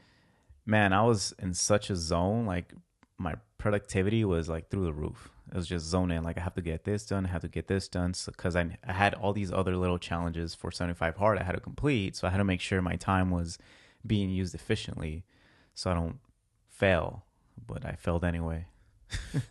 man, 0.66 0.94
I 0.94 1.04
was 1.04 1.34
in 1.40 1.54
such 1.54 1.90
a 1.90 1.96
zone. 1.96 2.46
Like 2.46 2.74
my 3.18 3.36
productivity 3.58 4.24
was 4.24 4.48
like 4.50 4.70
through 4.70 4.86
the 4.86 4.94
roof. 4.94 5.30
It 5.52 5.56
was 5.56 5.68
just 5.68 5.86
zoning. 5.86 6.24
Like 6.24 6.38
I 6.38 6.42
have 6.42 6.54
to 6.56 6.62
get 6.62 6.84
this 6.84 7.06
done. 7.06 7.26
I 7.26 7.30
have 7.30 7.42
to 7.42 7.48
get 7.48 7.68
this 7.68 7.88
done 7.88 8.14
because 8.26 8.56
I, 8.56 8.78
I 8.88 8.94
had 8.94 9.14
all 9.16 9.34
these 9.34 9.52
other 9.52 9.76
little 9.76 9.98
challenges 9.98 10.54
for 10.54 10.72
75 10.72 11.18
hard 11.18 11.40
I 11.40 11.44
had 11.44 11.56
to 11.56 11.62
complete. 11.62 12.16
So 12.16 12.28
I 12.28 12.32
had 12.32 12.38
to 12.38 12.44
make 12.44 12.62
sure 12.62 12.82
my 12.82 12.96
time 12.96 13.32
was 13.32 13.58
being 14.06 14.30
used 14.30 14.54
efficiently, 14.56 15.26
so 15.74 15.92
I 15.92 15.96
don't 15.96 16.20
fail. 16.68 17.24
But 17.66 17.86
I 17.86 17.94
failed 17.94 18.24
anyway. 18.24 18.66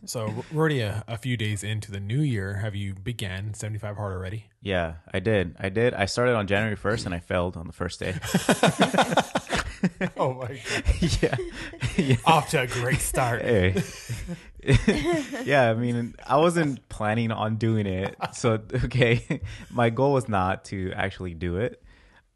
So 0.05 0.33
we're 0.53 0.61
already 0.61 0.81
a, 0.81 1.05
a 1.07 1.19
few 1.19 1.37
days 1.37 1.63
into 1.63 1.91
the 1.91 2.01
new 2.01 2.21
year. 2.21 2.55
Have 2.55 2.75
you 2.75 2.95
began 2.95 3.55
75 3.55 3.97
hard 3.97 4.13
already? 4.15 4.47
Yeah, 4.63 4.95
I 5.13 5.21
did. 5.21 5.57
I 5.59 5.69
did. 5.69 5.95
I 5.95 6.07
started 6.07 6.35
on 6.35 6.47
January 6.47 6.77
1st 6.77 7.07
and 7.07 7.15
I 7.15 7.19
failed 7.19 7.57
on 7.57 7.67
the 7.67 7.73
first 7.73 8.01
day. 8.01 8.15
oh 10.17 10.33
my 10.35 10.49
god. 10.49 11.23
yeah. 11.23 11.37
yeah. 11.97 12.17
Off 12.25 12.51
to 12.51 12.63
a 12.63 12.67
great 12.67 13.01
start. 13.01 13.43
Hey. 13.43 13.83
yeah, 15.45 15.71
I 15.71 15.75
mean, 15.75 16.15
I 16.27 16.37
wasn't 16.37 16.89
planning 16.89 17.31
on 17.31 17.57
doing 17.57 17.87
it. 17.87 18.17
So, 18.33 18.53
okay, 18.85 19.41
my 19.71 19.91
goal 19.91 20.13
was 20.13 20.29
not 20.29 20.65
to 20.67 20.93
actually 20.95 21.35
do 21.35 21.57
it. 21.57 21.83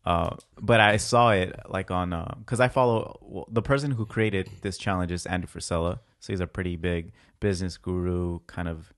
Uh, 0.05 0.35
but 0.61 0.81
I 0.81 0.97
saw 0.97 1.31
it 1.31 1.55
like 1.69 1.91
on, 1.91 2.11
because 2.41 2.59
I 2.59 2.69
follow 2.69 3.19
well, 3.23 3.47
the 3.49 3.62
person 3.62 3.93
who 3.93 4.05
created 4.05 4.51
this 4.62 4.77
challenge 4.77 5.12
is 5.12 5.27
Andrew 5.27 5.49
Frisella. 5.49 6.01
So 6.19 6.33
he's 6.33 6.41
a 6.41 6.47
pretty 6.47 6.77
big 6.77 7.12
business 7.41 7.77
guru, 7.77 8.41
kind 8.47 8.69
of 8.69 8.93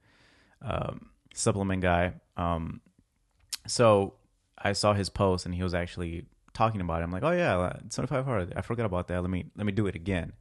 um, 0.62 1.10
supplement 1.34 1.82
guy. 1.82 2.14
Um, 2.36 2.80
so 3.66 4.14
I 4.56 4.72
saw 4.72 4.94
his 4.94 5.10
post 5.10 5.44
and 5.44 5.54
he 5.54 5.62
was 5.62 5.74
actually 5.74 6.26
talking 6.54 6.80
about 6.80 7.00
it. 7.00 7.04
I'm 7.04 7.10
like, 7.10 7.22
oh 7.22 7.32
yeah, 7.32 7.76
75 7.88 8.24
hard. 8.24 8.52
I 8.56 8.62
forgot 8.62 8.86
about 8.86 9.08
that. 9.08 9.20
Let 9.20 9.30
me 9.30 9.46
let 9.56 9.66
me 9.66 9.72
do 9.72 9.86
it 9.86 9.94
again. 9.94 10.32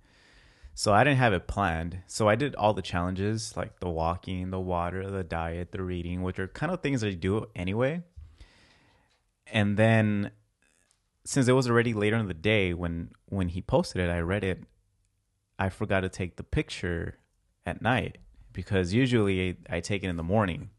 So 0.75 0.91
I 0.93 1.03
didn't 1.03 1.19
have 1.19 1.33
it 1.33 1.47
planned. 1.47 1.99
So 2.07 2.27
I 2.27 2.35
did 2.35 2.55
all 2.55 2.73
the 2.73 2.81
challenges 2.81 3.55
like 3.55 3.79
the 3.79 3.89
walking, 3.89 4.49
the 4.49 4.59
water, 4.59 5.09
the 5.09 5.23
diet, 5.23 5.71
the 5.71 5.83
reading, 5.83 6.23
which 6.23 6.39
are 6.39 6.47
kind 6.47 6.71
of 6.71 6.81
things 6.81 7.01
that 7.01 7.11
you 7.11 7.15
do 7.15 7.45
anyway. 7.55 8.01
And 9.47 9.77
then 9.77 10.31
since 11.25 11.47
it 11.47 11.53
was 11.53 11.69
already 11.69 11.93
later 11.93 12.17
in 12.17 12.27
the 12.27 12.33
day 12.33 12.73
when 12.73 13.11
when 13.29 13.49
he 13.49 13.61
posted 13.61 14.01
it, 14.01 14.09
I 14.09 14.19
read 14.19 14.43
it. 14.43 14.63
I 15.59 15.69
forgot 15.69 16.01
to 16.01 16.09
take 16.09 16.35
the 16.35 16.43
picture 16.43 17.19
at 17.65 17.81
night 17.81 18.17
because 18.51 18.93
usually 18.93 19.57
I 19.69 19.79
take 19.79 20.03
it 20.03 20.09
in 20.09 20.17
the 20.17 20.23
morning. 20.23 20.71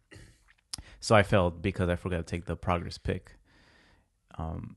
So 1.00 1.14
I 1.14 1.22
failed 1.22 1.62
because 1.62 1.88
I 1.88 1.96
forgot 1.96 2.18
to 2.18 2.22
take 2.22 2.46
the 2.46 2.56
progress 2.56 2.98
pic. 2.98 3.36
Um, 4.36 4.76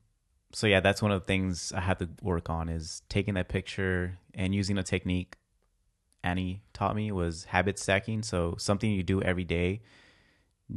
so 0.52 0.66
yeah, 0.66 0.80
that's 0.80 1.02
one 1.02 1.12
of 1.12 1.20
the 1.20 1.26
things 1.26 1.72
I 1.72 1.80
had 1.80 1.98
to 1.98 2.08
work 2.22 2.48
on 2.50 2.68
is 2.68 3.02
taking 3.08 3.34
that 3.34 3.48
picture 3.48 4.18
and 4.34 4.54
using 4.54 4.78
a 4.78 4.82
technique 4.82 5.36
Annie 6.22 6.62
taught 6.72 6.96
me 6.96 7.12
was 7.12 7.44
habit 7.44 7.78
stacking. 7.78 8.22
So 8.22 8.56
something 8.58 8.90
you 8.90 9.02
do 9.02 9.22
every 9.22 9.44
day, 9.44 9.82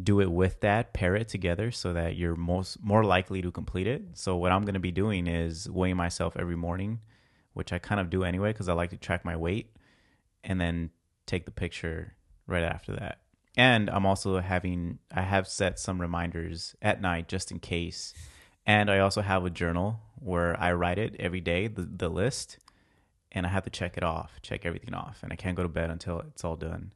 do 0.04 0.22
it 0.22 0.32
with 0.32 0.62
that, 0.62 0.94
pair 0.94 1.16
it 1.16 1.28
together 1.28 1.72
so 1.72 1.94
that 1.94 2.16
you're 2.16 2.36
most 2.36 2.82
more 2.84 3.04
likely 3.04 3.42
to 3.42 3.52
complete 3.52 3.88
it. 3.88 4.04
So 4.14 4.36
what 4.38 4.52
I'm 4.52 4.64
going 4.64 4.76
to 4.76 4.80
be 4.80 4.92
doing 4.92 5.28
is 5.28 5.70
weighing 5.70 5.98
myself 5.98 6.38
every 6.38 6.56
morning, 6.56 7.00
which 7.54 7.74
I 7.74 7.80
kind 7.80 8.00
of 8.00 8.10
do 8.10 8.24
anyway 8.24 8.52
because 8.52 8.70
I 8.70 8.74
like 8.74 8.92
to 8.92 8.98
track 8.98 9.26
my 9.26 9.36
weight, 9.36 9.76
and 10.44 10.60
then 10.60 10.92
take 11.26 11.46
the 11.46 11.52
picture 11.52 12.16
right 12.48 12.64
after 12.64 12.94
that. 12.94 13.20
And 13.58 13.90
I'm 13.90 14.06
also 14.06 14.40
having 14.40 15.00
I 15.14 15.22
have 15.22 15.48
set 15.48 15.80
some 15.80 16.00
reminders 16.00 16.76
at 16.82 17.02
night 17.02 17.28
just 17.28 17.52
in 17.52 17.60
case. 17.60 18.14
And 18.66 18.90
I 18.92 19.00
also 19.00 19.22
have 19.22 19.46
a 19.46 19.50
journal 19.50 20.00
where 20.20 20.60
I 20.60 20.72
write 20.74 21.00
it 21.00 21.16
every 21.20 21.42
day, 21.42 21.68
the, 21.68 21.82
the 21.82 22.10
list, 22.10 22.58
and 23.32 23.46
I 23.46 23.50
have 23.50 23.64
to 23.64 23.70
check 23.70 23.98
it 23.98 24.04
off, 24.04 24.40
check 24.42 24.66
everything 24.66 24.94
off, 24.94 25.20
and 25.24 25.34
I 25.34 25.36
can't 25.36 25.58
go 25.58 25.64
to 25.64 25.70
bed 25.70 25.90
until 25.90 26.20
it's 26.20 26.44
all 26.44 26.56
done. 26.56 26.92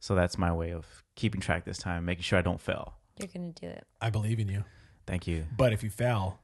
So 0.00 0.14
that's 0.14 0.36
my 0.38 0.52
way 0.52 0.72
of 0.72 1.02
keeping 1.14 1.40
track 1.40 1.64
this 1.64 1.78
time, 1.78 2.04
making 2.04 2.22
sure 2.22 2.38
I 2.38 2.42
don't 2.42 2.60
fail. 2.60 2.94
You're 3.18 3.28
gonna 3.34 3.52
do 3.52 3.66
it. 3.66 3.86
I 4.00 4.10
believe 4.10 4.38
in 4.38 4.48
you. 4.48 4.64
Thank 5.06 5.26
you. 5.26 5.46
But 5.56 5.72
if 5.72 5.82
you 5.82 5.90
fail, 5.90 6.40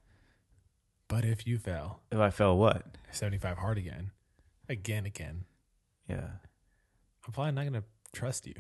but 1.06 1.24
if 1.24 1.46
you 1.46 1.58
fail, 1.58 2.00
If 2.10 2.18
I 2.18 2.30
fail, 2.30 2.56
what? 2.56 2.84
75 3.12 3.58
hard 3.58 3.78
again, 3.78 4.10
again, 4.68 5.04
again, 5.06 5.44
Yeah. 6.08 6.30
I'm 7.26 7.32
probably 7.32 7.52
not 7.52 7.62
going 7.62 7.74
to 7.74 7.84
trust 8.12 8.46
you 8.46 8.54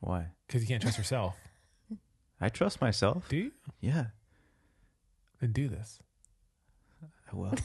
Why? 0.00 0.28
because 0.46 0.62
you 0.62 0.68
can't 0.68 0.80
trust 0.82 0.98
yourself. 0.98 1.36
I 2.40 2.48
trust 2.48 2.80
myself. 2.80 3.28
Do 3.28 3.36
you? 3.36 3.52
Yeah. 3.80 4.06
Then 5.42 5.50
do 5.50 5.68
this. 5.68 5.98
I 7.32 7.34
will. 7.34 7.50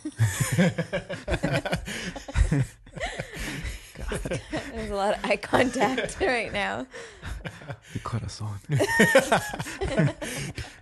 There's 4.74 4.90
a 4.90 4.96
lot 4.96 5.16
of 5.16 5.24
eye 5.24 5.38
contact 5.38 6.18
right 6.22 6.52
now. 6.52 6.88
You 7.94 8.00
caught 8.00 8.24
us 8.24 8.40
corazon. 8.40 8.80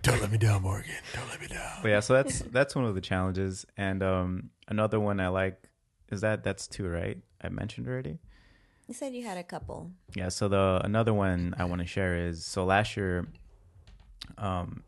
Don't 0.02 0.22
let 0.22 0.32
me 0.32 0.38
down, 0.38 0.62
Morgan. 0.62 0.90
Don't 1.12 1.28
let 1.28 1.38
me 1.38 1.48
down. 1.48 1.80
But 1.82 1.88
yeah, 1.88 2.00
so 2.00 2.14
that's 2.14 2.38
that's 2.38 2.74
one 2.74 2.86
of 2.86 2.94
the 2.94 3.02
challenges. 3.02 3.66
And 3.76 4.02
um 4.02 4.48
another 4.66 4.98
one 4.98 5.20
I 5.20 5.28
like 5.28 5.68
is 6.10 6.22
that 6.22 6.44
that's 6.44 6.66
two, 6.66 6.88
right? 6.88 7.18
I 7.42 7.50
mentioned 7.50 7.88
already. 7.88 8.20
You 8.88 8.94
said 8.94 9.14
you 9.14 9.26
had 9.26 9.36
a 9.36 9.44
couple. 9.44 9.90
Yeah, 10.14 10.30
so 10.30 10.48
the 10.48 10.80
another 10.82 11.12
one 11.12 11.54
I 11.58 11.66
want 11.66 11.82
to 11.82 11.86
share 11.86 12.16
is 12.16 12.46
so 12.46 12.64
last 12.64 12.96
year 12.96 13.26
um 14.38 14.82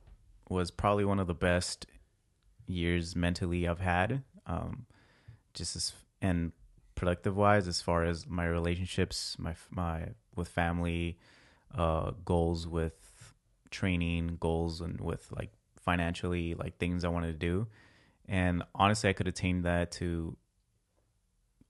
was 0.50 0.70
probably 0.70 1.04
one 1.04 1.18
of 1.18 1.26
the 1.26 1.34
best 1.34 1.86
years 2.68 3.16
mentally 3.16 3.66
I've 3.68 3.80
had. 3.80 4.22
Um 4.46 4.86
just 5.54 5.76
as 5.76 5.92
and 6.22 6.52
productive 6.94 7.36
wise 7.36 7.68
as 7.68 7.80
far 7.80 8.04
as 8.04 8.26
my 8.26 8.46
relationships, 8.46 9.36
my 9.38 9.54
my 9.70 10.08
with 10.36 10.48
family, 10.48 11.18
uh 11.76 12.12
goals 12.24 12.66
with 12.66 13.34
training, 13.70 14.38
goals 14.40 14.80
and 14.80 15.00
with 15.00 15.30
like 15.32 15.50
financially 15.76 16.54
like 16.54 16.78
things 16.78 17.04
I 17.04 17.08
wanted 17.08 17.32
to 17.32 17.46
do. 17.46 17.66
And 18.28 18.62
honestly, 18.74 19.10
I 19.10 19.14
could 19.14 19.28
attain 19.28 19.62
that 19.62 19.90
to 19.92 20.36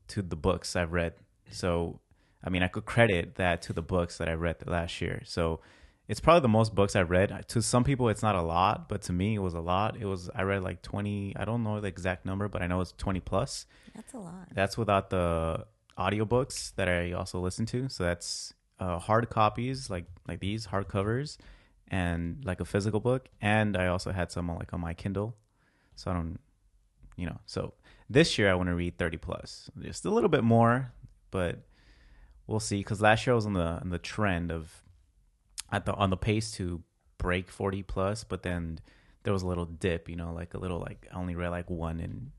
to 0.09 0.23
the 0.23 0.37
books 0.37 0.75
I've 0.77 0.93
read. 0.93 1.15
So 1.51 2.01
I 2.45 2.51
mean, 2.51 2.63
I 2.63 2.69
could 2.69 2.85
credit 2.85 3.35
that 3.37 3.63
to 3.63 3.73
the 3.73 3.83
books 3.83 4.19
that 4.19 4.29
I 4.29 4.35
read 4.35 4.57
last 4.67 5.01
year. 5.01 5.23
So 5.25 5.61
it's 6.09 6.21
probably 6.21 6.41
the 6.41 6.49
most 6.49 6.75
books 6.75 6.97
I've 6.97 7.11
read. 7.11 7.45
To 7.49 7.61
some 7.61 7.85
people, 7.85 8.09
it's 8.09 8.23
not 8.23 8.35
a 8.35 8.41
lot, 8.43 8.89
but 8.89 9.03
to 9.03 9.13
me, 9.13 9.35
it 9.35 9.41
was 9.41 9.53
a 9.55 9.61
lot. 9.61 9.97
It 10.01 10.07
was 10.07 10.31
I 10.35 10.43
read 10.43 10.63
like 10.63 10.81
twenty. 10.81 11.35
I 11.37 11.45
don't 11.45 11.63
know 11.63 11.81
the 11.81 11.89
exact 11.89 12.25
number, 12.25 12.49
but 12.49 12.63
I 12.63 12.67
know 12.67 12.81
it's 12.81 12.93
twenty 12.93 13.21
plus. 13.21 13.67
That's 13.95 14.15
a 14.15 14.19
lot. 14.19 14.49
That's 14.55 14.79
without 14.79 15.11
the 15.11 15.67
audiobooks 15.99 16.75
that 16.77 16.89
I 16.89 17.13
also 17.13 17.41
listen 17.41 17.67
to. 17.67 17.89
So 17.91 18.05
that's 18.05 18.55
uh, 18.81 18.99
hard 18.99 19.29
copies 19.29 19.91
like 19.91 20.07
like 20.27 20.41
these 20.41 20.65
hard 20.65 20.89
covers, 20.89 21.37
and 21.89 22.43
like 22.43 22.61
a 22.61 22.65
physical 22.65 23.01
book. 23.01 23.29
And 23.43 23.77
I 23.77 23.89
also 23.89 24.11
had 24.11 24.33
some 24.33 24.49
on, 24.49 24.57
like 24.57 24.73
on 24.73 24.81
my 24.81 24.95
Kindle. 24.95 25.37
So 25.95 26.11
I 26.11 26.15
don't, 26.15 26.39
you 27.17 27.27
know. 27.27 27.39
So 27.45 27.75
this 28.09 28.39
year 28.39 28.51
I 28.51 28.55
want 28.55 28.71
to 28.71 28.75
read 28.75 28.97
thirty 28.97 29.19
plus, 29.19 29.71
just 29.79 30.07
a 30.07 30.11
little 30.11 30.31
bit 30.31 30.43
more, 30.43 30.93
but 31.31 31.59
we'll 32.47 32.61
see. 32.61 32.79
Because 32.79 33.03
last 33.03 33.27
year 33.27 33.35
I 33.35 33.37
was 33.37 33.45
on 33.45 33.53
the 33.53 33.79
on 33.83 33.91
the 33.91 33.99
trend 33.99 34.51
of 34.51 34.83
at 35.71 35.87
the 35.87 35.95
on 35.95 36.11
the 36.11 36.17
pace 36.17 36.53
to 36.53 36.83
break 37.19 37.51
forty 37.51 37.83
plus, 37.83 38.25
but 38.25 38.43
then 38.43 38.81
there 39.23 39.33
was 39.33 39.43
a 39.43 39.47
little 39.47 39.67
dip, 39.67 40.09
you 40.09 40.17
know, 40.17 40.33
like 40.33 40.55
a 40.55 40.59
little 40.59 40.79
like 40.81 41.07
I 41.13 41.17
only 41.17 41.35
read 41.35 41.49
like 41.49 41.69
one 41.69 42.01
in 42.01 42.33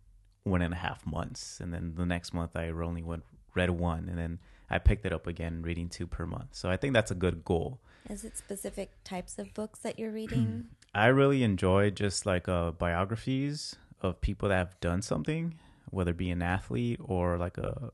one 0.44 0.62
and 0.62 0.74
a 0.74 0.78
half 0.78 1.06
months, 1.06 1.60
and 1.60 1.74
then 1.74 1.94
the 1.96 2.06
next 2.06 2.34
month 2.34 2.56
I 2.56 2.70
only 2.70 3.04
went 3.04 3.24
read 3.56 3.70
one, 3.70 4.08
and 4.10 4.18
then 4.18 4.40
I 4.70 4.78
picked 4.80 5.06
it 5.06 5.14
up 5.14 5.28
again, 5.28 5.62
reading 5.62 5.90
two 5.90 6.08
per 6.08 6.26
month. 6.26 6.50
So 6.52 6.70
I 6.70 6.78
think 6.78 6.94
that's 6.94 7.12
a 7.12 7.16
good 7.16 7.44
goal. 7.44 7.82
Is 8.10 8.24
it 8.24 8.38
specific 8.38 8.92
types 9.04 9.38
of 9.38 9.54
books 9.54 9.80
that 9.80 10.00
you're 10.00 10.12
reading? 10.12 10.66
I 10.94 11.08
really 11.08 11.44
enjoy 11.44 11.92
just 11.92 12.26
like 12.26 12.48
uh, 12.48 12.72
biographies 12.72 13.76
of 14.02 14.22
people 14.22 14.50
that 14.50 14.56
have 14.56 14.80
done 14.80 15.02
something, 15.02 15.56
whether 15.92 16.12
it 16.12 16.18
be 16.18 16.32
an 16.32 16.42
athlete 16.42 17.00
or 17.04 17.38
like 17.38 17.58
a 17.58 17.92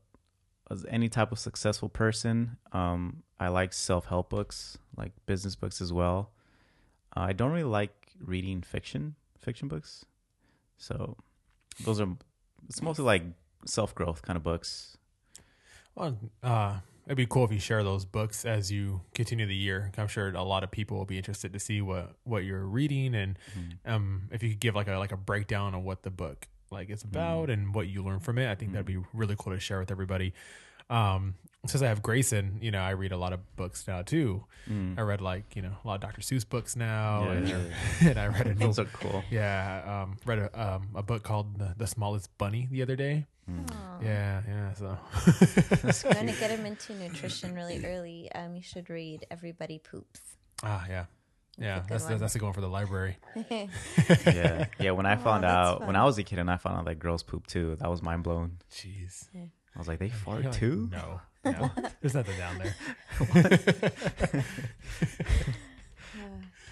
as 0.70 0.84
any 0.88 1.08
type 1.08 1.32
of 1.32 1.38
successful 1.38 1.88
person. 1.88 2.56
Um, 2.72 3.22
I 3.38 3.48
like 3.48 3.72
self 3.72 4.06
help 4.06 4.30
books, 4.30 4.78
like 4.96 5.12
business 5.26 5.54
books 5.54 5.80
as 5.80 5.92
well. 5.92 6.30
Uh, 7.16 7.20
I 7.20 7.32
don't 7.32 7.50
really 7.50 7.64
like 7.64 8.12
reading 8.20 8.62
fiction 8.62 9.14
fiction 9.40 9.68
books, 9.68 10.04
so 10.76 11.16
those 11.84 12.00
are 12.00 12.08
it's 12.68 12.82
mostly 12.82 13.04
like 13.04 13.22
self 13.64 13.94
growth 13.94 14.22
kind 14.22 14.36
of 14.36 14.42
books. 14.42 14.96
Well, 15.94 16.18
uh, 16.42 16.80
it'd 17.06 17.16
be 17.16 17.26
cool 17.26 17.44
if 17.44 17.52
you 17.52 17.58
share 17.58 17.82
those 17.82 18.04
books 18.04 18.44
as 18.44 18.70
you 18.70 19.00
continue 19.14 19.46
the 19.46 19.54
year. 19.54 19.92
I'm 19.96 20.08
sure 20.08 20.28
a 20.28 20.42
lot 20.42 20.62
of 20.62 20.70
people 20.70 20.98
will 20.98 21.06
be 21.06 21.16
interested 21.16 21.52
to 21.54 21.58
see 21.58 21.80
what, 21.80 22.16
what 22.24 22.44
you're 22.44 22.66
reading, 22.66 23.14
and 23.14 23.38
um, 23.86 24.28
if 24.30 24.42
you 24.42 24.50
could 24.50 24.60
give 24.60 24.74
like 24.74 24.88
a 24.88 24.98
like 24.98 25.12
a 25.12 25.16
breakdown 25.16 25.74
of 25.74 25.82
what 25.82 26.02
the 26.02 26.10
book 26.10 26.48
like 26.70 26.90
it's 26.90 27.02
about 27.02 27.50
and 27.50 27.74
what 27.74 27.88
you 27.88 28.02
learn 28.02 28.20
from 28.20 28.38
it, 28.38 28.50
I 28.50 28.54
think 28.54 28.72
that'd 28.72 28.86
be 28.86 28.98
really 29.12 29.36
cool 29.38 29.52
to 29.52 29.60
share 29.60 29.78
with 29.80 29.90
everybody. 29.90 30.32
Um, 30.88 31.34
since 31.66 31.82
I 31.82 31.88
have 31.88 32.00
Grayson, 32.00 32.58
you 32.62 32.70
know, 32.70 32.78
I 32.80 32.90
read 32.90 33.10
a 33.10 33.16
lot 33.16 33.32
of 33.32 33.40
books 33.56 33.88
now 33.88 34.02
too. 34.02 34.44
I 34.96 35.00
read 35.02 35.20
like 35.20 35.54
you 35.56 35.62
know 35.62 35.72
a 35.84 35.86
lot 35.86 35.94
of 35.96 36.00
Dr. 36.00 36.20
Seuss 36.22 36.48
books 36.48 36.74
now, 36.76 37.24
Yeah, 37.24 37.32
and, 37.32 37.48
yeah. 37.48 37.58
and 38.10 38.18
I 38.18 38.26
read 38.28 38.46
a 38.46 38.54
new, 38.54 38.66
Those 38.66 38.78
are 38.80 38.84
cool. 38.86 39.22
yeah, 39.30 40.02
um, 40.04 40.16
read 40.24 40.38
a 40.38 40.60
um, 40.74 40.88
a 40.94 41.02
book 41.02 41.22
called 41.24 41.58
the, 41.58 41.74
the 41.76 41.86
Smallest 41.86 42.36
Bunny 42.38 42.68
the 42.70 42.82
other 42.82 42.94
day. 42.96 43.26
Aw. 43.48 44.00
Yeah, 44.02 44.42
yeah. 44.48 44.72
So 44.74 44.98
If 45.26 46.04
you 46.04 46.10
want 46.14 46.28
to 46.28 46.34
get 46.40 46.50
him 46.50 46.66
into 46.66 46.94
nutrition 46.94 47.54
really 47.54 47.84
early, 47.84 48.30
um, 48.32 48.56
you 48.56 48.62
should 48.62 48.90
read 48.90 49.24
Everybody 49.30 49.78
Poops. 49.78 50.20
ah, 50.64 50.84
yeah, 50.88 51.04
yeah. 51.58 51.80
good 51.80 51.88
That's 51.88 52.04
one. 52.04 52.18
that's 52.18 52.36
going 52.36 52.52
for 52.52 52.60
the 52.60 52.68
library. 52.68 53.16
yeah, 53.50 54.66
yeah. 54.78 54.90
When 54.92 55.06
I 55.06 55.14
Oh, 55.14 55.18
found 55.24 55.44
out 55.44 55.78
fun. 55.78 55.86
when 55.88 55.96
I 55.96 56.04
was 56.04 56.18
a 56.18 56.22
kid 56.22 56.38
and 56.38 56.50
I 56.50 56.56
found 56.56 56.78
out 56.78 56.84
that 56.86 56.98
girls 56.98 57.22
poop 57.22 57.46
too, 57.46 57.76
that 57.76 57.90
was 57.90 58.02
mind 58.02 58.22
blown. 58.22 58.58
Jeez. 58.72 59.26
I 59.34 59.78
was 59.78 59.88
like, 59.88 59.98
they 59.98 60.08
fart 60.08 60.44
like, 60.44 60.52
too? 60.54 60.88
No, 60.90 61.20
no. 61.44 61.70
There's 62.00 62.14
nothing 62.14 62.36
down 62.38 62.58
there. 62.58 62.74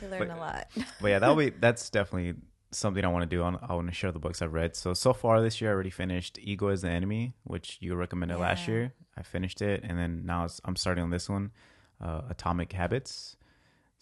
You 0.03 0.09
learn 0.09 0.31
a 0.31 0.37
lot. 0.37 0.69
But 1.00 1.09
yeah, 1.09 1.19
that'll 1.21 1.37
be 1.37 1.50
that's 1.50 1.88
definitely 1.88 2.35
something 2.73 3.05
I 3.05 3.09
want 3.09 3.23
to 3.23 3.37
do. 3.37 3.43
On 3.43 3.57
I 3.62 3.75
want 3.75 3.87
to 3.88 3.95
share 3.95 4.11
the 4.12 4.19
books 4.19 4.43
I've 4.43 4.53
read. 4.53 4.75
So 4.76 4.93
so 4.93 5.12
far 5.12 5.41
this 5.41 5.61
year, 5.61 5.71
I 5.71 5.75
already 5.75 5.91
finished 5.91 6.38
"Ego 6.43 6.69
Is 6.69 6.83
the 6.83 6.91
Enemy," 6.91 7.35
which 7.45 7.79
you 7.81 7.95
recommended 7.95 8.38
last 8.38 8.67
year. 8.67 8.93
I 9.17 9.23
finished 9.23 9.62
it, 9.62 9.83
and 9.85 9.97
then 9.99 10.26
now 10.26 10.47
I'm 10.64 10.76
starting 10.76 11.05
on 11.05 11.11
this 11.11 11.29
one, 11.29 11.53
uh, 12.00 12.23
"Atomic 12.29 12.73
Habits." 12.73 13.37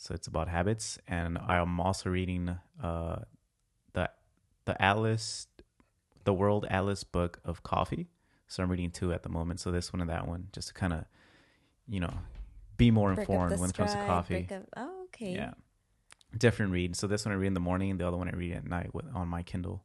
So 0.02 0.14
it's 0.14 0.26
about 0.26 0.49
habits, 0.49 0.99
and 1.06 1.38
I'm 1.38 1.78
also 1.78 2.11
reading 2.11 2.59
uh, 2.82 3.21
the 3.92 4.11
the 4.64 4.82
Atlas, 4.82 5.47
the 6.25 6.35
World 6.35 6.66
Atlas 6.68 7.04
book 7.04 7.38
of 7.44 7.62
coffee. 7.62 8.09
So 8.49 8.64
I'm 8.64 8.68
reading 8.68 8.90
two 8.90 9.12
at 9.12 9.23
the 9.23 9.28
moment. 9.28 9.61
So 9.61 9.71
this 9.71 9.92
one 9.92 10.00
and 10.00 10.11
that 10.11 10.26
one, 10.26 10.49
just 10.50 10.66
to 10.68 10.75
kind 10.75 10.92
of, 10.92 11.04
you 11.88 12.00
know, 12.00 12.12
be 12.76 12.90
more 12.90 13.14
Break 13.14 13.28
informed 13.28 13.61
when 13.61 13.71
it 13.71 13.76
comes 13.76 13.92
to 13.92 13.99
coffee. 13.99 14.49
up- 14.50 14.64
oh, 14.76 15.04
okay. 15.04 15.35
Yeah. 15.35 15.52
Different 16.37 16.73
read. 16.73 16.97
So 16.97 17.06
this 17.06 17.25
one 17.25 17.32
I 17.32 17.37
read 17.37 17.47
in 17.47 17.54
the 17.54 17.61
morning, 17.61 17.97
the 17.97 18.09
other 18.09 18.16
one 18.16 18.28
I 18.28 18.32
read 18.32 18.54
at 18.54 18.66
night 18.66 18.92
with, 18.92 19.06
on 19.14 19.28
my 19.28 19.44
Kindle. 19.44 19.85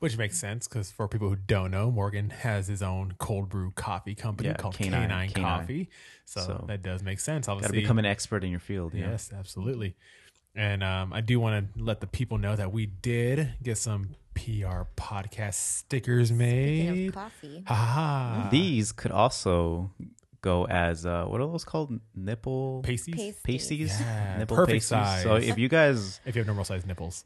Which 0.00 0.16
makes 0.16 0.38
sense 0.38 0.66
because 0.66 0.90
for 0.90 1.06
people 1.08 1.28
who 1.28 1.36
don't 1.36 1.70
know, 1.70 1.90
Morgan 1.90 2.30
has 2.30 2.66
his 2.68 2.82
own 2.82 3.14
cold 3.18 3.48
brew 3.50 3.70
coffee 3.72 4.14
company 4.14 4.48
Yeah, 4.48 4.56
called 4.56 4.74
K9, 4.74 4.90
Canine, 4.90 5.30
Coffee. 5.32 5.90
So, 6.24 6.40
So- 6.40 6.64
that 6.68 6.82
does 6.82 7.02
make 7.02 7.20
sense. 7.20 7.46
Got 7.46 7.52
to 7.52 7.56
Obviously, 7.56 7.80
become 7.82 7.98
an 7.98 8.06
expert 8.06 8.42
in 8.42 8.50
your 8.50 8.60
field. 8.60 8.94
Yeah. 8.94 9.10
yes, 9.10 9.30
absolutely. 9.32 9.94
And 10.56 10.82
um, 10.82 11.12
I 11.12 11.20
do 11.20 11.38
want 11.38 11.74
to 11.74 11.82
let 11.84 12.00
the 12.00 12.06
people 12.06 12.38
know 12.38 12.56
that 12.56 12.72
we 12.72 12.86
did 12.86 13.52
get 13.62 13.76
some 13.78 14.16
PR 14.34 14.82
podcast 14.96 15.54
stickers 15.54 16.32
made. 16.32 17.08
of 17.08 17.14
coffee, 17.14 17.62
Ha 17.66 17.74
ha 17.74 17.84
ha. 18.44 18.48
These 18.50 18.92
could 18.92 19.12
also 19.12 19.90
go 20.40 20.66
as 20.66 21.04
uh, 21.04 21.26
what 21.26 21.40
are 21.42 21.46
those 21.46 21.64
called? 21.64 22.00
Nipple 22.14 22.80
pasties. 22.82 23.14
pasties. 23.14 23.40
pasties. 23.44 24.00
Yeah, 24.00 24.38
Nipple 24.38 24.56
perfect 24.56 24.88
pasties. 24.90 25.22
So 25.24 25.34
if 25.36 25.58
you 25.58 25.68
guys, 25.68 26.20
If 26.24 26.34
you 26.36 26.40
have 26.40 26.46
normal 26.46 26.64
sized 26.64 26.86
nipples. 26.86 27.24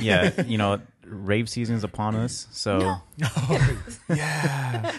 Yeah, 0.00 0.42
you 0.42 0.58
know, 0.58 0.80
rave 1.06 1.48
season's 1.48 1.84
upon 1.84 2.14
us. 2.16 2.46
So 2.52 2.96
yeah. 4.08 4.92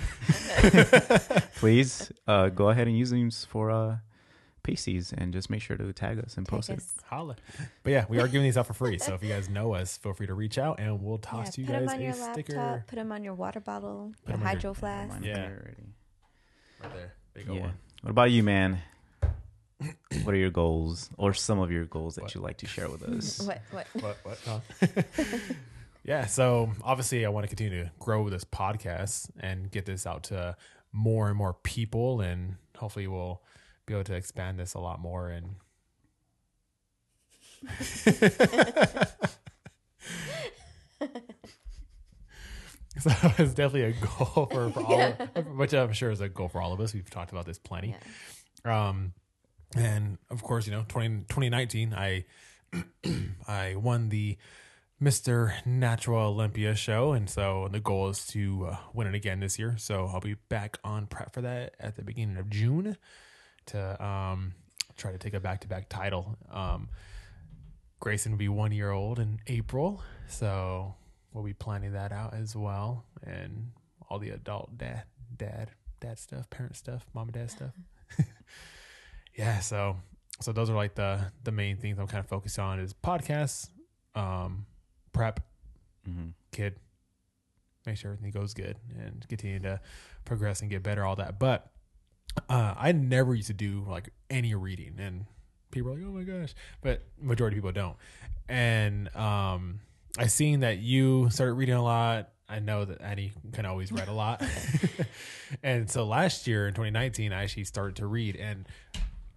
please 1.58 2.12
uh, 2.28 2.50
go 2.50 2.70
ahead 2.70 2.88
and 2.88 2.98
use 2.98 3.10
them 3.10 3.30
for 3.32 3.72
uh, 3.72 3.98
pasties 4.64 5.14
and 5.18 5.34
just 5.34 5.50
make 5.50 5.62
sure 5.62 5.78
to 5.78 5.92
tag 5.94 6.20
us 6.20 6.38
and 6.38 6.46
Tag 6.46 6.56
post 6.56 6.70
it. 6.70 6.78
us. 6.78 6.94
Holla. 7.06 7.36
But 7.84 7.92
yeah, 7.92 8.06
we 8.10 8.20
are 8.20 8.28
giving 8.28 8.44
these 8.44 8.58
out 8.58 8.68
for 8.68 8.74
free. 8.74 8.98
So 9.00 9.14
if 9.14 9.24
you 9.24 9.30
guys 9.30 9.50
know 9.50 9.74
us, 9.74 9.98
feel 9.98 10.14
free 10.14 10.28
to 10.28 10.34
reach 10.34 10.58
out 10.58 10.80
and 10.80 11.02
we'll 11.02 11.20
Yeah, 11.24 11.30
toss 11.32 11.50
put 11.52 11.58
you 11.60 11.66
them 11.66 11.86
guys 11.86 11.94
on 11.96 12.00
a 12.02 12.04
your 12.04 12.14
sticker. 12.14 12.56
laptop. 12.56 12.88
Put 12.88 12.96
them 12.96 13.12
on 13.12 13.24
your 13.24 13.34
water 13.36 13.60
bottle, 13.60 14.14
Put 14.26 14.34
'em 14.34 14.40
your 14.42 14.48
on 14.48 14.54
your- 14.54 14.56
hydro 14.62 14.74
flask. 14.74 15.18
Yeah. 15.24 15.42
Right 16.82 16.94
there. 16.94 17.14
Big 17.34 17.50
old 17.50 17.58
Yeah. 17.58 17.64
one. 17.66 17.74
What 18.02 18.12
about 18.12 18.32
you, 18.32 18.44
man? 18.44 18.80
What 20.24 20.34
are 20.34 20.38
your 20.38 20.50
goals 20.52 21.10
or 21.18 21.34
some 21.34 21.60
of 21.60 21.72
your 21.72 21.86
goals 21.86 22.16
that 22.16 22.24
What? 22.24 22.36
you 22.36 22.42
like 22.42 22.58
to 22.60 22.68
share 22.68 22.90
with 22.90 23.04
us? 23.10 23.42
What? 23.46 23.62
What? 23.72 23.88
What? 24.02 24.18
What? 24.24 24.40
Huh? 24.46 25.04
yeah. 26.04 26.26
So 26.26 26.72
obviously, 26.84 27.26
I 27.26 27.30
want 27.30 27.44
to 27.44 27.48
continue 27.56 27.84
to 27.84 27.92
grow 28.00 28.30
this 28.30 28.44
podcast 28.46 29.30
and 29.40 29.70
get 29.70 29.86
this 29.86 30.06
out 30.08 30.24
to 30.26 30.56
more 30.92 31.28
and 31.28 31.38
more 31.38 31.54
people, 31.54 32.22
and 32.22 32.56
hopefully, 32.78 33.08
we'll 33.08 33.42
be 33.86 33.94
able 33.94 34.04
to 34.06 34.16
expand 34.16 34.58
this 34.60 34.74
a 34.74 34.80
lot 34.80 35.00
more. 35.00 35.30
And 35.30 35.56
so 43.00 43.12
it's 43.38 43.54
definitely 43.54 43.84
a 43.84 43.92
goal 43.92 44.48
for, 44.52 44.70
for 44.72 44.80
all, 44.82 45.02
of, 45.36 45.48
which 45.58 45.74
I'm 45.74 45.92
sure 45.94 46.12
is 46.12 46.22
a 46.22 46.30
goal 46.30 46.48
for 46.48 46.62
all 46.62 46.72
of 46.74 46.80
us. 46.80 46.94
We've 46.94 47.10
talked 47.10 47.32
about 47.32 47.46
this 47.46 47.60
plenty. 47.60 47.96
Yeah. 48.66 48.88
Um, 48.90 49.14
and 49.76 50.18
of 50.30 50.44
course, 50.44 50.68
you 50.68 50.74
know, 50.74 50.86
20, 50.88 51.26
2019, 51.30 51.94
I 51.94 52.26
I 53.48 53.76
won 53.76 54.10
the 54.10 54.38
Mr. 55.02 55.54
Natural 55.66 56.30
Olympia 56.30 56.76
show, 56.76 57.12
and 57.12 57.30
so 57.30 57.68
the 57.72 57.80
goal 57.80 58.10
is 58.10 58.26
to 58.28 58.68
uh, 58.72 58.78
win 58.94 59.08
it 59.08 59.16
again 59.16 59.40
this 59.40 59.60
year. 59.60 59.76
So 59.78 60.10
I'll 60.12 60.22
be 60.22 60.36
back 60.50 60.78
on 60.84 61.06
prep 61.08 61.34
for 61.34 61.42
that 61.42 61.76
at 61.80 61.96
the 61.96 62.02
beginning 62.02 62.38
of 62.38 62.50
June 62.50 62.98
to 63.68 64.04
um, 64.06 64.54
try 64.98 65.12
to 65.12 65.18
take 65.18 65.34
a 65.34 65.40
back 65.40 65.62
to 65.62 65.68
back 65.68 65.90
title. 65.90 66.38
Um, 66.50 66.90
Grayson 68.00 68.32
will 68.32 68.40
be 68.40 68.50
one 68.50 68.72
year 68.72 68.92
old 68.92 69.20
in 69.20 69.40
April, 69.48 70.02
so 70.28 70.96
we'll 71.34 71.44
be 71.44 71.54
planning 71.54 71.94
that 71.94 72.12
out 72.12 72.34
as 72.34 72.56
well, 72.56 73.06
and 73.24 73.72
all 74.10 74.20
the 74.20 74.30
adult 74.30 74.78
dad, 74.78 75.04
dad, 75.36 75.72
dad 76.00 76.20
stuff, 76.20 76.50
parent 76.50 76.76
stuff, 76.76 77.06
mom 77.14 77.28
and 77.28 77.34
dad 77.34 77.52
stuff. 77.52 77.72
yeah, 79.38 79.60
so 79.60 79.98
so 80.40 80.52
those 80.52 80.70
are 80.70 80.76
like 80.76 80.96
the 80.96 81.32
the 81.44 81.52
main 81.52 81.78
things 81.78 81.98
I'm 82.00 82.08
kind 82.08 82.24
of 82.24 82.28
focused 82.28 82.60
on 82.60 82.80
is 82.80 82.94
podcasts, 82.94 83.70
um, 84.16 84.66
prep, 85.14 85.40
hmm 86.06 86.30
kid, 86.52 86.76
make 87.86 87.98
sure 87.98 88.12
everything 88.12 88.32
goes 88.32 88.54
good, 88.54 88.78
and 88.98 89.26
continue 89.28 89.60
to 89.60 89.80
progress 90.24 90.62
and 90.62 90.70
get 90.70 90.84
better, 90.84 91.04
all 91.04 91.18
that. 91.18 91.38
But 91.38 91.70
uh, 92.50 92.74
I 92.78 92.92
never 92.92 93.34
used 93.36 93.48
to 93.48 93.54
do 93.54 93.86
like 93.88 94.10
any 94.30 94.56
reading, 94.56 94.96
and 95.00 95.26
people 95.72 95.92
are 95.92 95.96
like, 95.96 96.04
"Oh 96.06 96.12
my 96.12 96.24
gosh," 96.24 96.54
but 96.82 97.04
majority 97.22 97.58
of 97.58 97.64
people 97.64 97.72
don't. 97.72 97.98
And 98.48 99.14
um, 99.16 99.80
I 100.18 100.28
seen 100.28 100.62
that 100.62 100.80
you 100.80 101.30
started 101.30 101.54
reading 101.54 101.76
a 101.76 101.84
lot. 101.84 102.30
I 102.48 102.60
know 102.60 102.86
that 102.86 103.02
Annie 103.02 103.32
can 103.54 103.66
always 103.66 103.92
read 103.92 104.08
a 104.08 104.14
lot, 104.14 104.44
and 105.64 105.90
so 105.90 106.06
last 106.06 106.48
year 106.48 106.68
in 106.68 106.74
2019, 106.74 107.34
I 107.34 107.44
actually 107.44 107.64
started 107.64 107.96
to 107.98 108.08
read, 108.08 108.36
and 108.36 108.68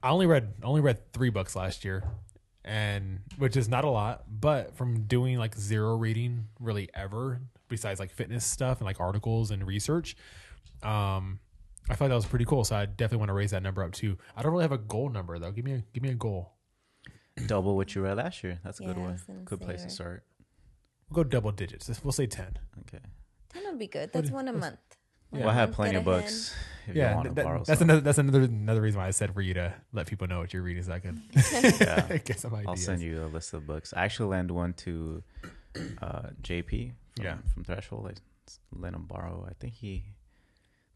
I 0.03 0.11
only 0.11 0.27
read 0.27 0.55
only 0.63 0.81
read 0.81 1.13
three 1.13 1.31
books 1.31 1.57
last 1.57 1.85
year, 1.85 2.05
and 2.65 3.21
which 3.37 3.57
is 3.57 3.69
not 3.69 3.85
a 3.85 3.91
lot, 3.91 4.25
but 4.29 4.77
from 4.77 5.03
doing 5.03 5.39
like 5.39 5.57
zero 5.57 5.97
reading 5.97 6.45
really 6.61 6.89
ever, 6.95 7.41
besides 7.69 7.99
like 8.01 8.11
fitness 8.13 8.45
stuff 8.45 8.79
and 8.79 8.87
like 8.87 9.01
articles 9.01 9.51
and 9.51 9.67
research, 9.67 10.17
um, 10.83 11.41
I 11.91 11.95
thought 11.95 12.09
that 12.09 12.15
was 12.15 12.27
pretty 12.27 12.45
cool. 12.45 12.65
So 12.65 12.77
I 12.77 12.87
definitely 12.87 13.19
want 13.19 13.29
to 13.31 13.35
raise 13.35 13.51
that 13.51 13.63
number 13.63 13.83
up 13.83 13.93
too. 13.93 14.17
I 14.37 14.43
don't 14.43 14.53
really 14.53 14.65
have 14.65 14.73
a 14.73 14.79
goal 14.79 15.09
number 15.09 15.39
though. 15.39 15.51
Give 15.51 15.65
me 15.65 15.73
a 15.75 15.83
give 15.93 16.03
me 16.03 16.11
a 16.11 16.15
goal. 16.15 16.53
Double 17.47 17.77
what 17.77 17.95
you 17.95 18.03
read 18.03 18.17
last 18.17 18.43
year. 18.43 18.59
That's 18.65 18.81
a 18.81 18.85
good 18.85 18.97
Yeah, 18.97 19.03
I 19.03 19.07
one. 19.07 19.21
Good 19.45 19.61
say 19.61 19.65
place 19.65 19.83
to 19.85 19.91
start. 19.91 20.25
We'll 21.09 21.25
go 21.25 21.29
double 21.29 21.53
digits. 21.53 21.89
We'll 22.05 22.13
say 22.13 22.27
ten. 22.27 22.59
Okay. 22.81 23.03
Ten 23.53 23.63
would 23.65 23.79
be 23.79 23.87
good. 23.87 24.13
That's 24.13 24.29
do- 24.29 24.35
one 24.35 24.49
a 24.49 24.53
month. 24.53 24.79
Yeah. 25.33 25.39
One 25.39 25.41
Well, 25.47 25.51
I 25.51 25.55
have 25.55 25.73
plenty 25.73 25.97
of 25.97 26.07
ahead. 26.07 26.23
books. 26.23 26.55
If 26.89 26.97
you 26.97 27.03
yeah, 27.03 27.15
want 27.15 27.25
th- 27.27 27.37
to 27.37 27.43
borrow 27.45 27.63
that's 27.65 27.79
some. 27.79 27.89
another 27.91 28.01
that's 28.01 28.19
another 28.19 28.43
another 28.43 28.81
reason 28.81 29.01
why 29.01 29.07
I 29.07 29.11
said 29.11 29.33
for 29.35 29.41
you 29.43 29.55
to 29.55 29.75
let 29.93 30.07
people 30.07 30.27
know 30.27 30.41
what 30.41 30.53
you're 30.53 30.63
reading 30.63 30.83
so 30.83 30.93
I 30.93 30.99
could 31.01 31.21
Yeah. 31.81 32.17
get 32.25 32.41
some 32.41 32.55
ideas. 32.55 32.67
I'll 32.69 32.77
send 32.77 33.03
you 33.03 33.23
a 33.25 33.27
list 33.27 33.53
of 33.55 33.67
books. 33.67 33.93
I 33.97 34.05
actually 34.05 34.31
lent 34.31 34.51
one 34.51 34.73
to 34.75 35.23
uh, 36.03 36.31
JP 36.43 36.93
from, 37.17 37.25
Yeah. 37.25 37.37
from 37.55 37.65
Threshold. 37.65 38.07
I 38.09 38.13
s- 38.49 38.59
lent 38.73 38.97
him 38.97 39.05
borrow. 39.05 39.47
I 39.49 39.53
think 39.61 39.75
he, 39.75 40.05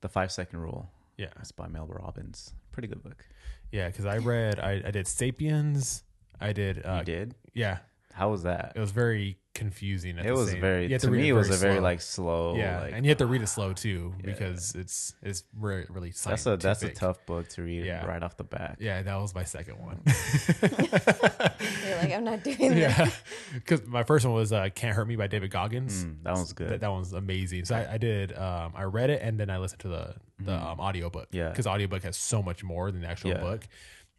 The 0.01 0.09
Five 0.09 0.33
Second 0.33 0.61
Rule. 0.61 0.91
Yeah, 1.19 1.29
It's 1.41 1.53
by 1.53 1.69
Mel 1.69 1.87
Robbins. 1.87 2.53
Pretty 2.73 2.89
good 2.89 3.03
book. 3.03 3.25
yeah, 3.71 3.89
because 3.89 4.07
I 4.07 4.17
read 4.17 4.59
I, 4.59 4.83
I 4.87 4.91
did 4.91 5.07
Sapiens. 5.07 6.03
I 6.41 6.53
did. 6.53 6.85
Uh, 6.85 6.97
you 7.01 7.05
did? 7.05 7.35
Yeah, 7.55 7.79
How 8.15 8.31
was 8.31 8.43
that? 8.45 8.73
it 8.75 8.81
was 8.81 8.91
very 8.93 9.37
confusing. 9.55 10.19
At 10.19 10.25
It 10.27 10.29
the 10.29 10.35
was 10.35 10.51
same- 10.51 10.61
very. 10.61 10.85
you 10.87 10.93
have 10.93 11.03
To 11.03 11.11
me, 11.11 11.29
it 11.29 11.33
was 11.33 11.51
a 11.51 11.55
very 11.55 11.75
slow. 11.75 11.83
like 11.83 12.01
slow. 12.01 12.57
yeah, 12.57 12.81
like, 12.81 12.93
and 12.95 13.05
you 13.05 13.11
have 13.11 13.19
to 13.19 13.27
read 13.27 13.43
it 13.43 13.49
slow 13.49 13.73
too 13.73 14.15
Yeah. 14.19 14.27
because 14.27 14.75
it's 14.75 15.15
it's 15.23 15.45
really 15.59 15.85
really 15.91 16.13
that's 16.25 16.47
a 16.47 16.57
that's 16.57 16.83
a 16.83 16.89
tough 16.91 17.25
book 17.27 17.49
to 17.51 17.63
read 17.63 17.85
Yeah. 17.85 18.05
right 18.07 18.23
off 18.23 18.37
the 18.37 18.45
bat. 18.45 18.77
Yeah, 18.81 19.03
that 19.03 19.17
was 19.17 19.35
my 19.35 19.45
second 19.45 19.79
one. 19.79 20.01
You're 20.63 21.97
like, 21.99 22.13
I'm 22.13 22.25
not 22.25 22.43
doing 22.43 22.77
yeah, 22.77 22.93
that. 23.05 23.15
because 23.55 23.87
my 23.87 24.03
first 24.05 24.25
one 24.25 24.35
was 24.35 24.53
uh, 24.53 24.69
"Can't 24.75 24.95
Hurt 24.95 25.07
Me" 25.07 25.17
by 25.17 25.27
David 25.27 25.51
Goggins. 25.51 26.05
Mm, 26.05 26.23
that 26.23 26.35
one's 26.35 26.53
good. 26.53 26.71
That, 26.71 26.81
that 26.81 26.91
one's 26.91 27.13
amazing. 27.13 27.65
So 27.65 27.77
I, 27.77 27.95
I 27.95 27.99
did. 27.99 28.37
Um, 28.37 28.73
I 28.75 28.85
read 28.85 29.11
it 29.11 29.23
and 29.23 29.39
then 29.39 29.51
I 29.51 29.59
listened 29.59 29.81
to 29.81 29.89
the 29.89 30.15
the 30.41 30.53
Mhm. 30.53 30.73
um, 30.73 30.81
audiobook. 30.81 31.29
Yeah. 31.31 31.51
because 31.51 31.67
audiobook 31.67 32.03
has 32.03 32.17
so 32.17 32.43
much 32.43 32.65
more 32.65 32.91
than 32.91 33.01
the 33.03 33.07
actual 33.09 33.31
Yeah. 33.31 33.41
book. 33.41 33.67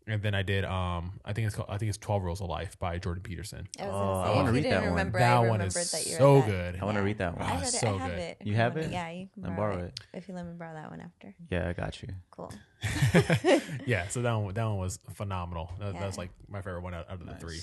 And 0.05 0.21
then 0.21 0.35
I 0.35 0.43
did. 0.43 0.65
Um, 0.65 1.13
I 1.23 1.31
think 1.31 1.47
it's 1.47 1.55
called. 1.55 1.69
I 1.71 1.77
think 1.77 1.87
it's 1.87 1.97
Twelve 1.97 2.23
Rules 2.23 2.41
of 2.41 2.49
Life 2.49 2.77
by 2.77 2.97
Jordan 2.97 3.23
Peterson. 3.23 3.69
I 3.79 3.85
Oh, 3.85 4.19
I 4.19 4.35
wanna 4.35 4.51
read 4.51 4.65
that 4.65 4.83
one. 4.91 5.11
that 5.13 5.23
I 5.23 5.39
one 5.47 5.61
is 5.61 5.73
that 5.75 5.85
so 5.85 6.39
that. 6.39 6.45
good. 6.45 6.75
I 6.81 6.83
want 6.83 6.95
to 6.95 7.01
Yeah. 7.01 7.05
read 7.05 7.17
that 7.19 7.37
one. 7.37 7.45
I, 7.45 7.51
Ah, 7.51 7.55
read 7.55 7.63
it. 7.63 7.71
so 7.71 7.95
I 7.95 7.97
have 7.99 8.09
good. 8.11 8.19
it. 8.19 8.37
You 8.43 8.55
have 8.55 8.75
it? 8.75 8.91
Yeah, 8.91 9.09
you 9.11 9.29
can 9.33 9.43
borrow, 9.43 9.55
borrow 9.55 9.77
it. 9.85 9.99
If 10.13 10.27
you 10.27 10.33
let 10.33 10.45
me 10.45 10.51
borrow 10.57 10.73
that 10.73 10.91
one 10.91 10.99
after. 10.99 11.33
Yeah, 11.49 11.69
I 11.69 11.73
got 11.73 12.01
you. 12.03 12.09
Cool. 12.31 12.51
yeah, 13.85 14.07
so 14.09 14.21
that 14.21 14.33
one 14.33 14.53
that 14.53 14.65
one 14.65 14.77
was 14.77 14.99
phenomenal. 15.13 15.71
That, 15.79 15.93
that 15.93 16.05
was 16.05 16.17
like 16.17 16.31
my 16.49 16.61
favorite 16.61 16.81
one 16.81 16.93
out, 16.93 17.09
out 17.09 17.21
of 17.21 17.25
the 17.25 17.35
three. 17.35 17.59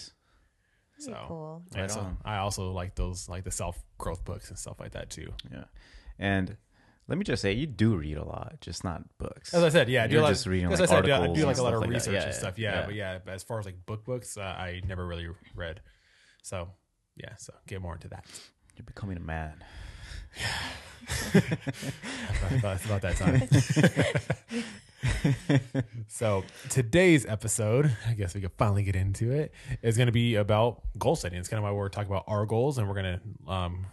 Pretty 0.96 1.12
So 1.12 1.24
cool. 1.28 1.62
yeah, 1.74 1.80
Right 1.82 1.90
so 1.90 2.00
on. 2.00 2.16
I 2.24 2.38
also 2.38 2.72
like 2.72 2.94
those 2.94 3.28
like 3.28 3.44
the 3.44 3.50
self 3.50 3.82
growth 3.98 4.24
books 4.24 4.48
and 4.48 4.58
stuff 4.58 4.80
like 4.80 4.92
that 4.92 5.10
too. 5.10 5.32
Yeah, 5.52 5.64
and 6.18 6.56
let 7.10 7.18
me 7.18 7.24
just 7.24 7.42
say, 7.42 7.52
you 7.52 7.66
do 7.66 7.96
read 7.96 8.16
a 8.16 8.24
lot, 8.24 8.58
just 8.60 8.84
not 8.84 9.02
books. 9.18 9.52
As 9.52 9.64
I 9.64 9.68
said, 9.68 9.88
yeah, 9.88 10.04
I 10.04 10.06
do 10.06 10.12
You're 10.12 10.20
a 10.20 10.24
lot, 10.26 10.30
just 10.30 10.46
reading, 10.46 10.72
as 10.72 10.78
like, 10.78 10.88
I 10.88 10.92
said, 10.94 11.10
I 11.10 11.18
do- 11.26 11.30
I 11.32 11.34
do 11.34 11.44
like 11.44 11.58
a 11.58 11.62
lot 11.62 11.74
of 11.74 11.80
like 11.80 11.90
research 11.90 12.14
Yeah, 12.14 12.26
and 12.26 12.34
stuff. 12.34 12.56
Yeah, 12.56 12.80
yeah. 12.80 12.86
but 12.86 12.94
yeah, 12.94 13.18
as 13.26 13.42
far 13.42 13.58
as 13.58 13.66
like 13.66 13.84
book 13.84 14.04
books, 14.04 14.36
uh, 14.38 14.42
I 14.42 14.80
never 14.86 15.04
really 15.04 15.26
read. 15.56 15.80
So 16.42 16.68
yeah, 17.16 17.34
so 17.36 17.52
get 17.66 17.82
more 17.82 17.94
into 17.94 18.06
that. 18.08 18.26
You're 18.76 18.84
becoming 18.86 19.16
a 19.16 19.20
man. 19.20 19.54
about, 22.52 22.76
it's 22.76 22.84
about 22.84 23.02
that 23.02 23.16
time. 23.16 24.62
so 26.08 26.44
today's 26.68 27.26
episode, 27.26 27.90
I 28.06 28.14
guess 28.14 28.34
we 28.36 28.40
could 28.40 28.52
finally 28.56 28.84
get 28.84 28.94
into 28.94 29.32
it, 29.32 29.52
is 29.82 29.96
going 29.96 30.06
to 30.06 30.12
be 30.12 30.36
about 30.36 30.82
goal 30.96 31.16
setting. 31.16 31.40
It's 31.40 31.48
kind 31.48 31.58
of 31.58 31.64
why 31.64 31.72
we're 31.72 31.88
talking 31.88 32.10
about 32.10 32.24
our 32.28 32.46
goals, 32.46 32.78
and 32.78 32.88
we're 32.88 32.94
going 33.02 33.18
to 33.18 33.52
um, 33.52 33.86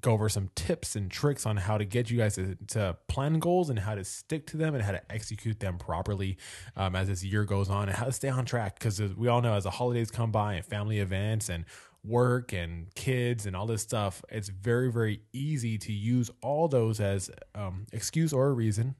go 0.00 0.12
over 0.12 0.28
some 0.28 0.50
tips 0.54 0.96
and 0.96 1.10
tricks 1.10 1.46
on 1.46 1.56
how 1.56 1.78
to 1.78 1.84
get 1.84 2.10
you 2.10 2.18
guys 2.18 2.34
to, 2.36 2.56
to 2.68 2.96
plan 3.08 3.38
goals 3.38 3.70
and 3.70 3.78
how 3.78 3.94
to 3.94 4.04
stick 4.04 4.46
to 4.48 4.56
them 4.56 4.74
and 4.74 4.82
how 4.82 4.92
to 4.92 5.12
execute 5.12 5.60
them 5.60 5.78
properly 5.78 6.38
um, 6.76 6.96
as 6.96 7.08
this 7.08 7.22
year 7.22 7.44
goes 7.44 7.68
on 7.70 7.88
and 7.88 7.96
how 7.96 8.06
to 8.06 8.12
stay 8.12 8.28
on 8.28 8.44
track. 8.44 8.78
Because 8.78 9.00
we 9.00 9.28
all 9.28 9.42
know 9.42 9.54
as 9.54 9.64
the 9.64 9.70
holidays 9.70 10.10
come 10.10 10.30
by 10.32 10.54
and 10.54 10.64
family 10.64 10.98
events 10.98 11.48
and 11.48 11.64
work 12.04 12.52
and 12.52 12.92
kids 12.94 13.46
and 13.46 13.54
all 13.54 13.66
this 13.66 13.82
stuff, 13.82 14.24
it's 14.28 14.48
very, 14.48 14.90
very 14.90 15.20
easy 15.32 15.78
to 15.78 15.92
use 15.92 16.30
all 16.40 16.68
those 16.68 17.00
as 17.00 17.30
um, 17.54 17.86
excuse 17.92 18.32
or 18.32 18.48
a 18.48 18.52
reason 18.52 18.94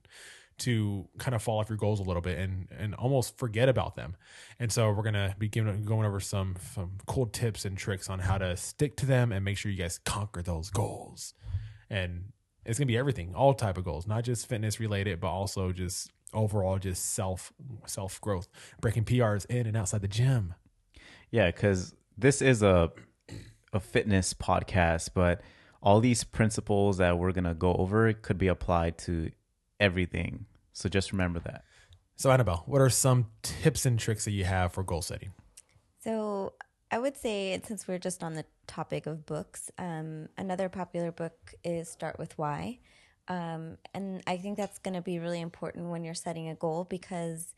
to 0.58 1.08
kind 1.18 1.34
of 1.34 1.42
fall 1.42 1.58
off 1.58 1.68
your 1.68 1.78
goals 1.78 2.00
a 2.00 2.02
little 2.02 2.22
bit 2.22 2.38
and 2.38 2.68
and 2.78 2.94
almost 2.94 3.36
forget 3.38 3.68
about 3.68 3.96
them. 3.96 4.16
And 4.58 4.70
so 4.72 4.90
we're 4.90 5.02
gonna 5.02 5.34
be 5.38 5.48
giving, 5.48 5.84
going 5.84 6.06
over 6.06 6.20
some 6.20 6.56
some 6.74 6.92
cool 7.06 7.26
tips 7.26 7.64
and 7.64 7.76
tricks 7.76 8.08
on 8.08 8.18
how 8.18 8.38
to 8.38 8.56
stick 8.56 8.96
to 8.98 9.06
them 9.06 9.32
and 9.32 9.44
make 9.44 9.58
sure 9.58 9.70
you 9.70 9.78
guys 9.78 9.98
conquer 9.98 10.42
those 10.42 10.70
goals. 10.70 11.34
And 11.90 12.32
it's 12.64 12.78
gonna 12.78 12.86
be 12.86 12.96
everything, 12.96 13.34
all 13.34 13.54
type 13.54 13.78
of 13.78 13.84
goals, 13.84 14.06
not 14.06 14.24
just 14.24 14.46
fitness 14.46 14.78
related, 14.78 15.20
but 15.20 15.28
also 15.28 15.72
just 15.72 16.10
overall 16.32 16.78
just 16.78 17.14
self 17.14 17.52
self 17.86 18.20
growth, 18.20 18.48
breaking 18.80 19.04
PRs 19.04 19.46
in 19.46 19.66
and 19.66 19.76
outside 19.76 20.02
the 20.02 20.08
gym. 20.08 20.54
Yeah, 21.30 21.46
because 21.46 21.94
this 22.16 22.42
is 22.42 22.62
a 22.62 22.90
a 23.72 23.80
fitness 23.80 24.34
podcast, 24.34 25.10
but 25.14 25.40
all 25.82 25.98
these 26.00 26.22
principles 26.24 26.98
that 26.98 27.18
we're 27.18 27.32
gonna 27.32 27.54
go 27.54 27.74
over 27.74 28.12
could 28.12 28.38
be 28.38 28.48
applied 28.48 28.98
to 28.98 29.30
everything. 29.82 30.46
So 30.72 30.88
just 30.88 31.12
remember 31.12 31.40
that. 31.40 31.64
So 32.16 32.30
Annabelle, 32.30 32.62
what 32.66 32.80
are 32.80 32.88
some 32.88 33.26
tips 33.42 33.84
and 33.84 33.98
tricks 33.98 34.24
that 34.24 34.30
you 34.30 34.44
have 34.44 34.72
for 34.72 34.82
goal 34.82 35.02
setting? 35.02 35.32
So 36.00 36.54
I 36.90 36.98
would 36.98 37.16
say, 37.16 37.60
since 37.64 37.88
we're 37.88 37.98
just 37.98 38.22
on 38.22 38.34
the 38.34 38.44
topic 38.66 39.06
of 39.06 39.26
books, 39.26 39.70
um, 39.78 40.28
another 40.38 40.68
popular 40.68 41.10
book 41.10 41.54
is 41.64 41.90
Start 41.90 42.18
with 42.18 42.38
Why. 42.38 42.78
Um, 43.28 43.78
and 43.92 44.22
I 44.26 44.36
think 44.36 44.56
that's 44.56 44.78
going 44.78 44.94
to 44.94 45.00
be 45.00 45.18
really 45.18 45.40
important 45.40 45.90
when 45.90 46.04
you're 46.04 46.14
setting 46.14 46.48
a 46.48 46.54
goal 46.54 46.84
because 46.84 47.54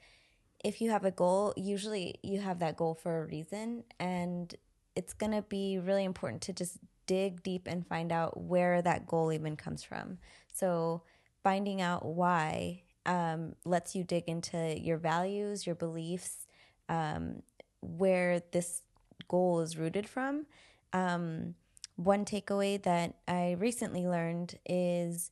if 0.65 0.81
you 0.81 0.91
have 0.91 1.05
a 1.05 1.11
goal, 1.11 1.53
usually 1.57 2.17
you 2.23 2.41
have 2.41 2.61
that 2.61 2.77
goal 2.77 2.95
for 2.95 3.23
a 3.23 3.27
reason. 3.27 3.85
And 4.01 4.55
it's 4.97 5.13
going 5.13 5.33
to 5.33 5.43
be 5.43 5.79
really 5.79 6.05
important 6.05 6.43
to 6.43 6.53
just 6.53 6.79
dig 7.07 7.43
deep 7.43 7.67
and 7.67 7.87
find 7.87 8.13
out 8.13 8.41
where 8.41 8.81
that 8.81 9.07
goal 9.07 9.33
even 9.33 9.57
comes 9.57 9.83
from. 9.83 10.19
So, 10.53 11.03
finding 11.45 11.81
out 11.81 12.05
why 12.05 12.83
um, 13.07 13.55
lets 13.65 13.95
you 13.95 14.03
dig 14.03 14.25
into 14.27 14.77
your 14.81 14.97
values, 14.97 15.67
your 15.67 15.77
beliefs, 15.77 16.47
um, 16.89 17.43
where 17.81 18.41
this 18.51 18.83
goal 19.29 19.61
is 19.61 19.77
rooted 19.77 20.09
from. 20.09 20.47
Um, 20.93 21.55
one 21.97 22.25
takeaway 22.25 22.83
that 22.83 23.15
I 23.29 23.57
recently 23.59 24.07
learned 24.07 24.59
is 24.67 25.31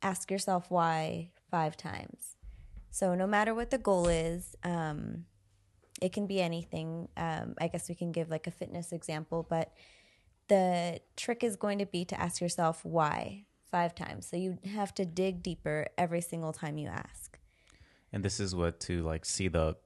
ask 0.00 0.30
yourself 0.30 0.70
why 0.70 1.30
five 1.50 1.76
times. 1.76 2.36
So, 2.90 3.14
no 3.14 3.26
matter 3.26 3.54
what 3.54 3.70
the 3.70 3.78
goal 3.78 4.08
is, 4.08 4.56
um, 4.64 5.26
it 6.00 6.12
can 6.12 6.26
be 6.26 6.40
anything. 6.40 7.08
Um, 7.16 7.54
I 7.60 7.68
guess 7.68 7.88
we 7.88 7.94
can 7.94 8.10
give 8.10 8.30
like 8.30 8.46
a 8.46 8.50
fitness 8.50 8.92
example, 8.92 9.46
but 9.48 9.72
the 10.48 11.00
trick 11.16 11.44
is 11.44 11.56
going 11.56 11.78
to 11.78 11.86
be 11.86 12.04
to 12.06 12.20
ask 12.20 12.40
yourself 12.40 12.84
why 12.84 13.44
five 13.72 13.92
times. 13.94 14.26
So, 14.26 14.36
you 14.36 14.58
have 14.80 14.94
to 14.94 15.04
dig 15.04 15.42
deeper 15.42 15.86
every 15.98 16.20
single 16.20 16.52
time 16.52 16.78
you 16.78 16.88
ask. 16.88 17.38
And 18.12 18.22
this 18.24 18.38
is 18.38 18.54
what 18.54 18.78
to 18.80 19.02
like 19.02 19.24
see 19.24 19.48
the 19.48 19.76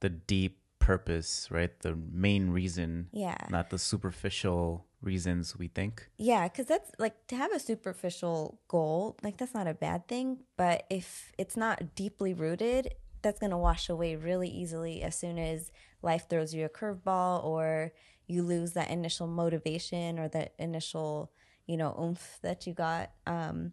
the 0.00 0.10
deep 0.10 0.58
purpose, 0.80 1.48
right? 1.50 1.72
The 1.80 1.94
main 1.94 2.50
reason, 2.50 3.08
Yeah. 3.12 3.38
not 3.50 3.70
the 3.70 3.78
superficial 3.78 4.84
reasons 5.00 5.56
we 5.56 5.68
think. 5.68 6.08
Yeah, 6.18 6.48
because 6.48 6.66
that's 6.66 6.90
like 6.98 7.24
to 7.28 7.36
have 7.36 7.52
a 7.52 7.60
superficial 7.60 8.58
goal, 8.66 9.16
like 9.22 9.36
that's 9.38 9.54
not 9.54 9.68
a 9.68 9.74
bad 9.74 10.08
thing. 10.08 10.38
But 10.56 10.84
if 10.90 11.32
it's 11.38 11.56
not 11.56 11.94
deeply 11.94 12.34
rooted, 12.34 12.94
that's 13.22 13.38
going 13.38 13.50
to 13.50 13.56
wash 13.56 13.88
away 13.88 14.16
really 14.16 14.48
easily 14.48 15.02
as 15.02 15.14
soon 15.16 15.38
as 15.38 15.70
life 16.02 16.28
throws 16.28 16.52
you 16.52 16.64
a 16.64 16.68
curveball 16.68 17.44
or 17.44 17.92
you 18.26 18.42
lose 18.42 18.72
that 18.72 18.90
initial 18.90 19.28
motivation 19.28 20.18
or 20.18 20.26
that 20.28 20.54
initial, 20.58 21.30
you 21.72 21.78
know, 21.78 21.96
oomph 21.98 22.38
that 22.42 22.66
you 22.66 22.74
got. 22.74 23.10
Um, 23.26 23.72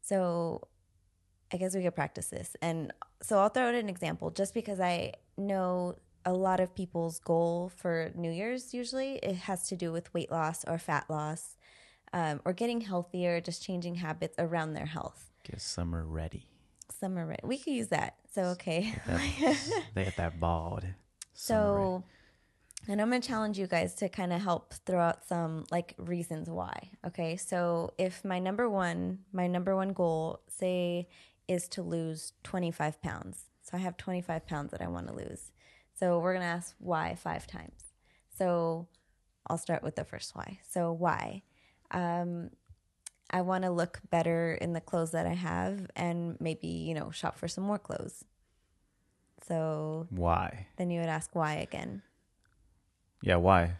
so 0.00 0.66
I 1.52 1.56
guess 1.58 1.76
we 1.76 1.82
could 1.84 1.94
practice 1.94 2.26
this. 2.26 2.56
And 2.60 2.92
so 3.22 3.38
I'll 3.38 3.50
throw 3.50 3.68
out 3.68 3.74
an 3.74 3.88
example 3.88 4.30
just 4.30 4.52
because 4.52 4.80
I 4.80 5.12
know 5.36 5.94
a 6.24 6.32
lot 6.32 6.58
of 6.58 6.74
people's 6.74 7.20
goal 7.20 7.70
for 7.76 8.10
New 8.16 8.32
Year's 8.32 8.74
usually 8.74 9.20
it 9.22 9.36
has 9.36 9.68
to 9.68 9.76
do 9.76 9.92
with 9.92 10.12
weight 10.12 10.32
loss 10.32 10.64
or 10.64 10.76
fat 10.76 11.04
loss 11.08 11.56
um, 12.12 12.40
or 12.44 12.52
getting 12.52 12.80
healthier, 12.80 13.40
just 13.40 13.62
changing 13.62 13.94
habits 13.94 14.34
around 14.36 14.74
their 14.74 14.86
health. 14.86 15.30
Get 15.48 15.60
summer 15.60 16.04
ready. 16.04 16.48
Summer, 16.90 17.26
re- 17.26 17.36
we 17.44 17.58
could 17.58 17.74
use 17.74 17.88
that. 17.88 18.16
So, 18.34 18.42
okay. 18.56 18.92
That, 19.06 19.56
they 19.94 20.04
get 20.04 20.16
that 20.16 20.40
bald. 20.40 20.82
ready. 20.82 20.94
So, 21.34 22.02
and 22.88 23.00
I'm 23.00 23.10
going 23.10 23.20
to 23.20 23.28
challenge 23.28 23.58
you 23.58 23.66
guys 23.66 23.94
to 23.96 24.08
kind 24.08 24.32
of 24.32 24.40
help 24.40 24.74
throw 24.86 25.00
out 25.00 25.26
some 25.26 25.66
like 25.70 25.94
reasons 25.98 26.48
why. 26.48 26.90
Okay. 27.06 27.36
So, 27.36 27.92
if 27.98 28.24
my 28.24 28.38
number 28.38 28.68
one, 28.68 29.20
my 29.32 29.46
number 29.46 29.76
one 29.76 29.92
goal, 29.92 30.40
say, 30.48 31.08
is 31.46 31.68
to 31.68 31.82
lose 31.82 32.32
25 32.44 33.00
pounds. 33.02 33.44
So, 33.62 33.76
I 33.76 33.80
have 33.80 33.96
25 33.96 34.46
pounds 34.46 34.70
that 34.72 34.80
I 34.80 34.88
want 34.88 35.08
to 35.08 35.14
lose. 35.14 35.52
So, 35.94 36.18
we're 36.18 36.32
going 36.32 36.42
to 36.42 36.48
ask 36.48 36.74
why 36.78 37.14
five 37.14 37.46
times. 37.46 37.84
So, 38.36 38.88
I'll 39.46 39.58
start 39.58 39.82
with 39.82 39.96
the 39.96 40.04
first 40.04 40.34
why. 40.34 40.58
So, 40.68 40.92
why? 40.92 41.42
Um, 41.90 42.50
I 43.30 43.42
want 43.42 43.64
to 43.64 43.70
look 43.70 44.00
better 44.10 44.54
in 44.54 44.72
the 44.72 44.80
clothes 44.80 45.10
that 45.10 45.26
I 45.26 45.34
have 45.34 45.90
and 45.94 46.40
maybe, 46.40 46.68
you 46.68 46.94
know, 46.94 47.10
shop 47.10 47.38
for 47.38 47.48
some 47.48 47.64
more 47.64 47.78
clothes. 47.78 48.24
So, 49.46 50.06
Why? 50.10 50.66
then 50.76 50.90
you 50.90 51.00
would 51.00 51.08
ask 51.08 51.34
why 51.34 51.54
again. 51.54 52.02
Yeah, 53.22 53.36
why? 53.36 53.74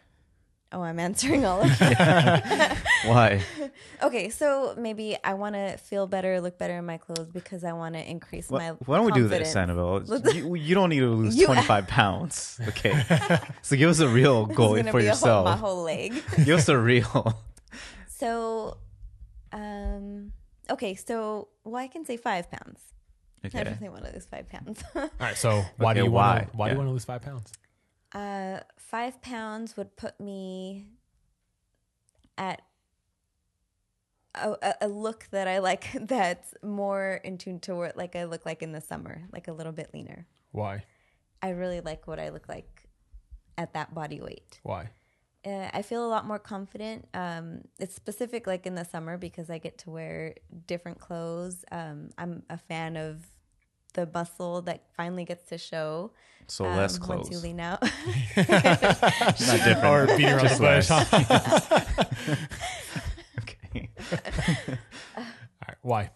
Oh, 0.71 0.81
I'm 0.81 0.99
answering 0.99 1.45
all 1.45 1.61
of 1.61 1.67
you. 1.81 1.87
Why? 3.09 3.41
okay, 4.03 4.29
so 4.29 4.75
maybe 4.77 5.17
I 5.23 5.33
want 5.33 5.55
to 5.55 5.77
feel 5.77 6.05
better, 6.05 6.39
look 6.41 6.59
better 6.59 6.77
in 6.77 6.85
my 6.85 6.97
clothes 6.97 7.29
because 7.33 7.63
I 7.63 7.71
want 7.73 7.95
to 7.95 8.07
increase 8.07 8.51
my. 8.51 8.71
Why 8.73 8.77
why 8.85 8.97
don't 8.97 9.05
we 9.07 9.11
do 9.13 9.27
this, 9.27 9.53
confidence. 9.55 10.05
Annabelle? 10.05 10.33
You, 10.35 10.53
you 10.55 10.75
don't 10.75 10.89
need 10.89 10.99
to 10.99 11.09
lose 11.09 11.35
You- 11.35 11.47
25 11.47 11.87
pounds. 11.87 12.59
Okay. 12.67 12.93
so 13.63 13.77
give 13.77 13.89
us 13.89 13.99
a 13.99 14.07
real 14.07 14.45
This 14.45 14.51
is 14.51 14.57
goal 14.57 14.75
gonna 14.75 14.91
for 14.91 14.99
be 14.99 15.07
a 15.07 15.15
whole- 15.15 15.43
my 15.45 15.55
whole 15.55 15.81
leg. 15.83 16.13
give 16.45 16.59
us 16.59 16.69
a 16.69 16.77
real. 16.77 17.41
So, 18.07 18.77
um, 19.53 20.33
okay, 20.69 20.93
so 20.93 21.47
well, 21.63 21.77
I 21.81 21.87
can 21.87 22.05
say 22.05 22.17
five 22.17 22.51
pounds. 22.51 22.81
I 23.43 23.47
Okay. 23.47 23.63
definitely 23.63 23.89
want 23.89 24.05
to 24.05 24.11
lose 24.13 24.25
five 24.25 24.47
pounds. 24.49 24.83
All 24.93 25.09
right. 25.19 25.37
So 25.37 25.63
why 25.77 25.93
do 25.95 26.01
Okay, 26.01 26.07
you 26.07 26.11
why? 26.11 26.35
want? 26.39 26.55
Why 26.55 26.65
do 26.65 26.69
Yeah. 26.69 26.73
you 26.73 26.77
want 26.79 26.89
to 26.89 26.93
lose 26.93 27.05
five 27.05 27.21
pounds? 27.21 27.51
Uh, 28.13 28.59
five 28.77 29.21
pounds 29.21 29.77
would 29.77 29.95
put 29.95 30.19
me 30.19 30.87
at 32.37 32.61
a, 34.35 34.51
a- 34.61 34.75
a 34.81 34.87
look 34.87 35.27
that 35.31 35.47
I 35.47 35.59
like 35.59 35.87
that's 36.07 36.53
more 36.63 37.19
in 37.23 37.37
tune 37.37 37.59
to 37.61 37.75
what 37.75 37.97
like 37.97 38.15
I 38.15 38.25
look 38.25 38.45
like 38.45 38.61
in 38.63 38.71
the 38.71 38.81
summer, 38.81 39.23
like 39.31 39.47
a 39.47 39.53
little 39.53 39.73
bit 39.73 39.89
leaner. 39.93 40.25
Why? 40.51 40.83
I 41.41 41.49
really 41.49 41.81
like 41.81 42.07
what 42.07 42.19
I 42.19 42.29
look 42.29 42.47
like 42.49 42.89
at 43.57 43.73
that 43.73 43.93
body 43.93 44.21
weight. 44.21 44.59
Why? 44.63 44.89
Uh, 45.45 45.69
I 45.71 45.83
feel 45.83 46.05
a 46.05 46.09
lot 46.09 46.27
more 46.27 46.39
confident. 46.39 47.07
Um, 47.13 47.61
it's 47.79 47.95
specific, 47.95 48.45
like 48.45 48.65
in 48.65 48.75
the 48.75 48.83
summer, 48.83 49.17
because 49.17 49.49
I 49.49 49.57
get 49.57 49.77
to 49.79 49.89
wear 49.89 50.35
different 50.67 50.99
clothes. 50.99 51.63
Um, 51.71 52.09
I'm 52.17 52.43
a 52.49 52.57
fan 52.57 52.97
of 52.97 53.25
the 53.93 54.05
bustle 54.05 54.61
that 54.63 54.83
finally 54.95 55.25
gets 55.25 55.45
to 55.49 55.57
show. 55.57 56.11
So 56.47 56.65
um, 56.65 56.77
less 56.77 56.99
Once 56.99 57.29
you 57.29 57.37
clothes. 57.37 57.43
lean 57.43 57.59
out. 57.59 57.81
Not 58.37 58.47
different. 58.47 59.85
Or 59.85 60.07
beating 60.07 60.25
around 60.29 60.47
Just 60.47 60.57
the 60.57 60.63
bush. 60.63 62.39
okay. 63.39 63.89
All 65.17 65.23
right. 65.67 65.77
Why? 65.81 66.09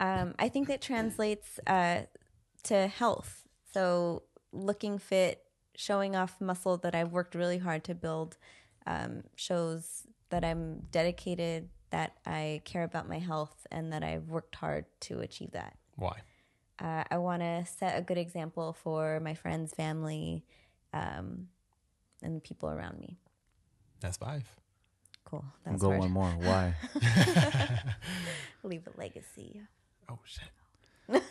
um, 0.00 0.34
I 0.38 0.48
think 0.48 0.68
that 0.68 0.80
translates 0.82 1.58
uh, 1.66 2.02
to 2.64 2.86
health. 2.88 3.44
So 3.72 4.24
looking 4.52 4.98
fit, 4.98 5.42
showing 5.76 6.16
off 6.16 6.40
muscle 6.40 6.76
that 6.78 6.94
I've 6.94 7.12
worked 7.12 7.34
really 7.34 7.58
hard 7.58 7.84
to 7.84 7.94
build, 7.94 8.36
um, 8.86 9.22
shows 9.36 10.06
that 10.30 10.44
I'm 10.44 10.80
dedicated, 10.90 11.68
that 11.90 12.12
I 12.26 12.60
care 12.64 12.82
about 12.82 13.08
my 13.08 13.18
health, 13.18 13.66
and 13.70 13.92
that 13.92 14.02
I've 14.02 14.28
worked 14.28 14.56
hard 14.56 14.86
to 15.02 15.20
achieve 15.20 15.52
that. 15.52 15.76
Why? 15.96 16.20
Uh, 16.78 17.04
I 17.10 17.18
want 17.18 17.42
to 17.42 17.64
set 17.64 17.98
a 17.98 18.02
good 18.02 18.18
example 18.18 18.72
for 18.74 19.18
my 19.20 19.34
friends, 19.34 19.72
family, 19.72 20.44
um, 20.92 21.48
and 22.22 22.42
people 22.42 22.70
around 22.70 22.98
me. 23.00 23.16
That's 24.00 24.16
five. 24.18 24.44
Cool. 25.24 25.44
I'll 25.64 25.72
That's 25.72 25.82
go 25.82 25.88
hard. 25.88 26.00
one 26.00 26.10
more. 26.12 26.28
Why? 26.30 26.74
Leave 28.62 28.86
a 28.86 28.98
legacy. 29.00 29.60
Oh 30.08 30.18
shit. 30.24 31.22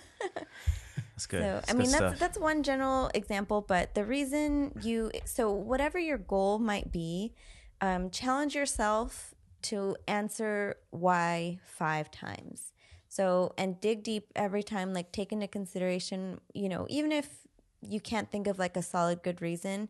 That's 1.15 1.27
good. 1.27 1.41
So 1.41 1.45
That's 1.53 1.69
I 1.69 1.71
good 1.73 1.77
mean 1.79 1.91
that's 1.91 1.95
stuff. 1.97 2.19
that's 2.19 2.37
one 2.37 2.63
general 2.63 3.09
example, 3.13 3.61
but 3.61 3.95
the 3.95 4.03
reason 4.03 4.73
you 4.81 5.11
so 5.23 5.51
whatever 5.51 5.97
your 5.97 6.17
goal 6.17 6.59
might 6.59 6.91
be, 6.91 7.33
um, 7.79 8.09
challenge 8.09 8.53
yourself 8.55 9.33
to 9.63 9.95
answer 10.07 10.75
why 10.91 11.59
five 11.65 12.11
times. 12.11 12.73
So 13.15 13.53
and 13.57 13.79
dig 13.79 14.03
deep 14.03 14.33
every 14.35 14.61
time, 14.61 14.93
like 14.93 15.13
take 15.13 15.31
into 15.31 15.47
consideration, 15.47 16.41
you 16.53 16.67
know, 16.67 16.85
even 16.89 17.13
if 17.13 17.29
you 17.81 18.01
can't 18.01 18.29
think 18.29 18.45
of 18.45 18.59
like 18.59 18.75
a 18.75 18.81
solid 18.81 19.23
good 19.23 19.41
reason, 19.41 19.87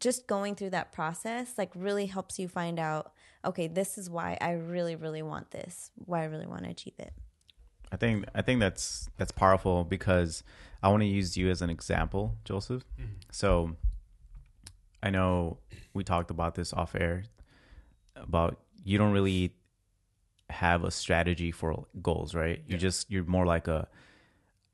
just 0.00 0.26
going 0.26 0.56
through 0.56 0.70
that 0.70 0.90
process 0.90 1.54
like 1.56 1.70
really 1.76 2.06
helps 2.06 2.40
you 2.40 2.48
find 2.48 2.80
out, 2.80 3.12
okay, 3.44 3.68
this 3.68 3.96
is 3.96 4.10
why 4.10 4.36
I 4.40 4.54
really, 4.54 4.96
really 4.96 5.22
want 5.22 5.52
this, 5.52 5.92
why 5.94 6.22
I 6.22 6.24
really 6.24 6.48
want 6.48 6.64
to 6.64 6.70
achieve 6.70 6.94
it. 6.98 7.12
I 7.92 7.96
think 7.96 8.24
I 8.34 8.42
think 8.42 8.58
that's 8.58 9.08
that's 9.16 9.30
powerful 9.30 9.84
because 9.84 10.42
I 10.82 10.88
want 10.88 11.02
to 11.02 11.06
use 11.06 11.36
you 11.36 11.50
as 11.50 11.62
an 11.62 11.70
example, 11.70 12.34
Joseph. 12.44 12.84
Mm-hmm. 13.00 13.12
So 13.30 13.76
I 15.04 15.10
know 15.10 15.58
we 15.94 16.02
talked 16.02 16.32
about 16.32 16.56
this 16.56 16.72
off 16.72 16.96
air 16.96 17.22
about 18.16 18.58
you 18.82 18.98
don't 18.98 19.12
really 19.12 19.54
have 20.50 20.84
a 20.84 20.90
strategy 20.90 21.50
for 21.52 21.86
goals, 22.02 22.34
right? 22.34 22.58
You 22.66 22.74
Yeah. 22.74 22.78
just 22.78 23.10
you're 23.10 23.24
more 23.24 23.46
like 23.46 23.68
a 23.68 23.88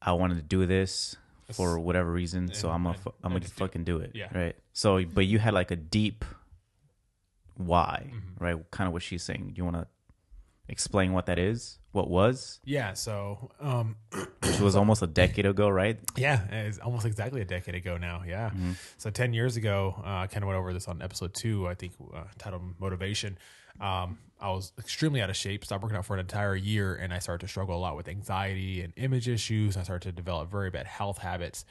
I 0.03 0.13
wanted 0.13 0.37
to 0.37 0.43
do 0.43 0.67
this 0.67 1.17
for 1.53 1.79
whatever 1.79 2.11
reason, 2.11 2.53
so 2.53 2.71
I'm 2.71 2.83
gonna 2.85 2.99
I'm 3.23 3.31
gonna 3.31 3.41
just 3.41 3.57
do 3.57 3.65
it. 3.65 3.67
fucking 3.69 3.85
do 3.85 3.99
it, 3.99 4.13
Yeah. 4.15 4.37
right? 4.37 4.57
So, 4.73 5.05
but 5.05 5.27
you 5.27 5.39
had 5.39 5.55
like 5.55 5.71
a 5.71 5.77
deep 5.77 6.25
why, 7.57 8.11
Mhm. 8.13 8.41
right? 8.41 8.71
Kind 8.71 8.87
of 8.87 8.93
what 8.93 9.03
she's 9.03 9.23
saying. 9.23 9.49
Do 9.49 9.59
you 9.59 9.65
want 9.65 9.77
to 9.77 9.87
explain 10.69 11.13
what 11.13 11.27
that 11.27 11.39
is? 11.39 11.79
What 11.93 12.11
was? 12.11 12.61
Yeah. 12.65 12.93
So, 12.93 13.51
um, 13.61 13.97
which 14.43 14.61
was 14.61 14.77
almost 14.77 15.01
a 15.03 15.07
decade 15.07 15.47
ago, 15.47 15.69
right? 15.69 15.99
yeah, 16.17 16.45
it's 16.51 16.79
almost 16.79 17.07
exactly 17.07 17.41
a 17.41 17.45
decade 17.45 17.75
ago 17.75 17.97
now. 17.97 18.23
Yeah. 18.27 18.51
Mm-hmm. 18.51 18.73
So 18.99 19.11
ten 19.11 19.33
years 19.33 19.57
ago, 19.57 19.95
uh, 20.05 20.09
I 20.09 20.27
kind 20.27 20.43
of 20.45 20.49
went 20.49 20.59
over 20.59 20.73
this 20.75 20.89
on 20.89 21.01
episode 21.01 21.33
two, 21.35 21.67
I 21.67 21.75
think, 21.75 21.93
uh, 22.15 22.25
titled 22.39 22.79
"Motivation." 22.79 23.39
Um, 23.81 24.19
I 24.39 24.51
was 24.51 24.73
extremely 24.79 25.23
out 25.23 25.31
of 25.31 25.37
shape, 25.37 25.65
stopped 25.65 25.83
working 25.83 25.97
out 25.97 26.05
for 26.05 26.15
an 26.15 26.21
entire 26.21 26.55
year, 26.55 26.95
and 26.95 27.13
I 27.13 27.21
started 27.21 27.47
to 27.47 27.49
struggle 27.51 27.77
a 27.77 27.81
lot 27.81 27.97
with 27.97 28.07
anxiety 28.07 28.83
and 28.83 28.93
image 28.97 29.29
issues. 29.29 29.77
I 29.77 29.83
started 29.83 30.09
to 30.09 30.13
develop 30.13 30.51
very 30.51 30.71
bad 30.71 30.87
health 30.87 31.19
habits, 31.19 31.65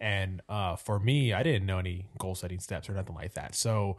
And 0.00 0.42
uh, 0.48 0.76
for 0.76 0.98
me, 0.98 1.32
I 1.32 1.42
didn't 1.42 1.66
know 1.66 1.78
any 1.78 2.08
goal 2.18 2.34
setting 2.34 2.60
steps 2.60 2.88
or 2.88 2.94
nothing 2.94 3.14
like 3.14 3.34
that. 3.34 3.54
So 3.54 3.96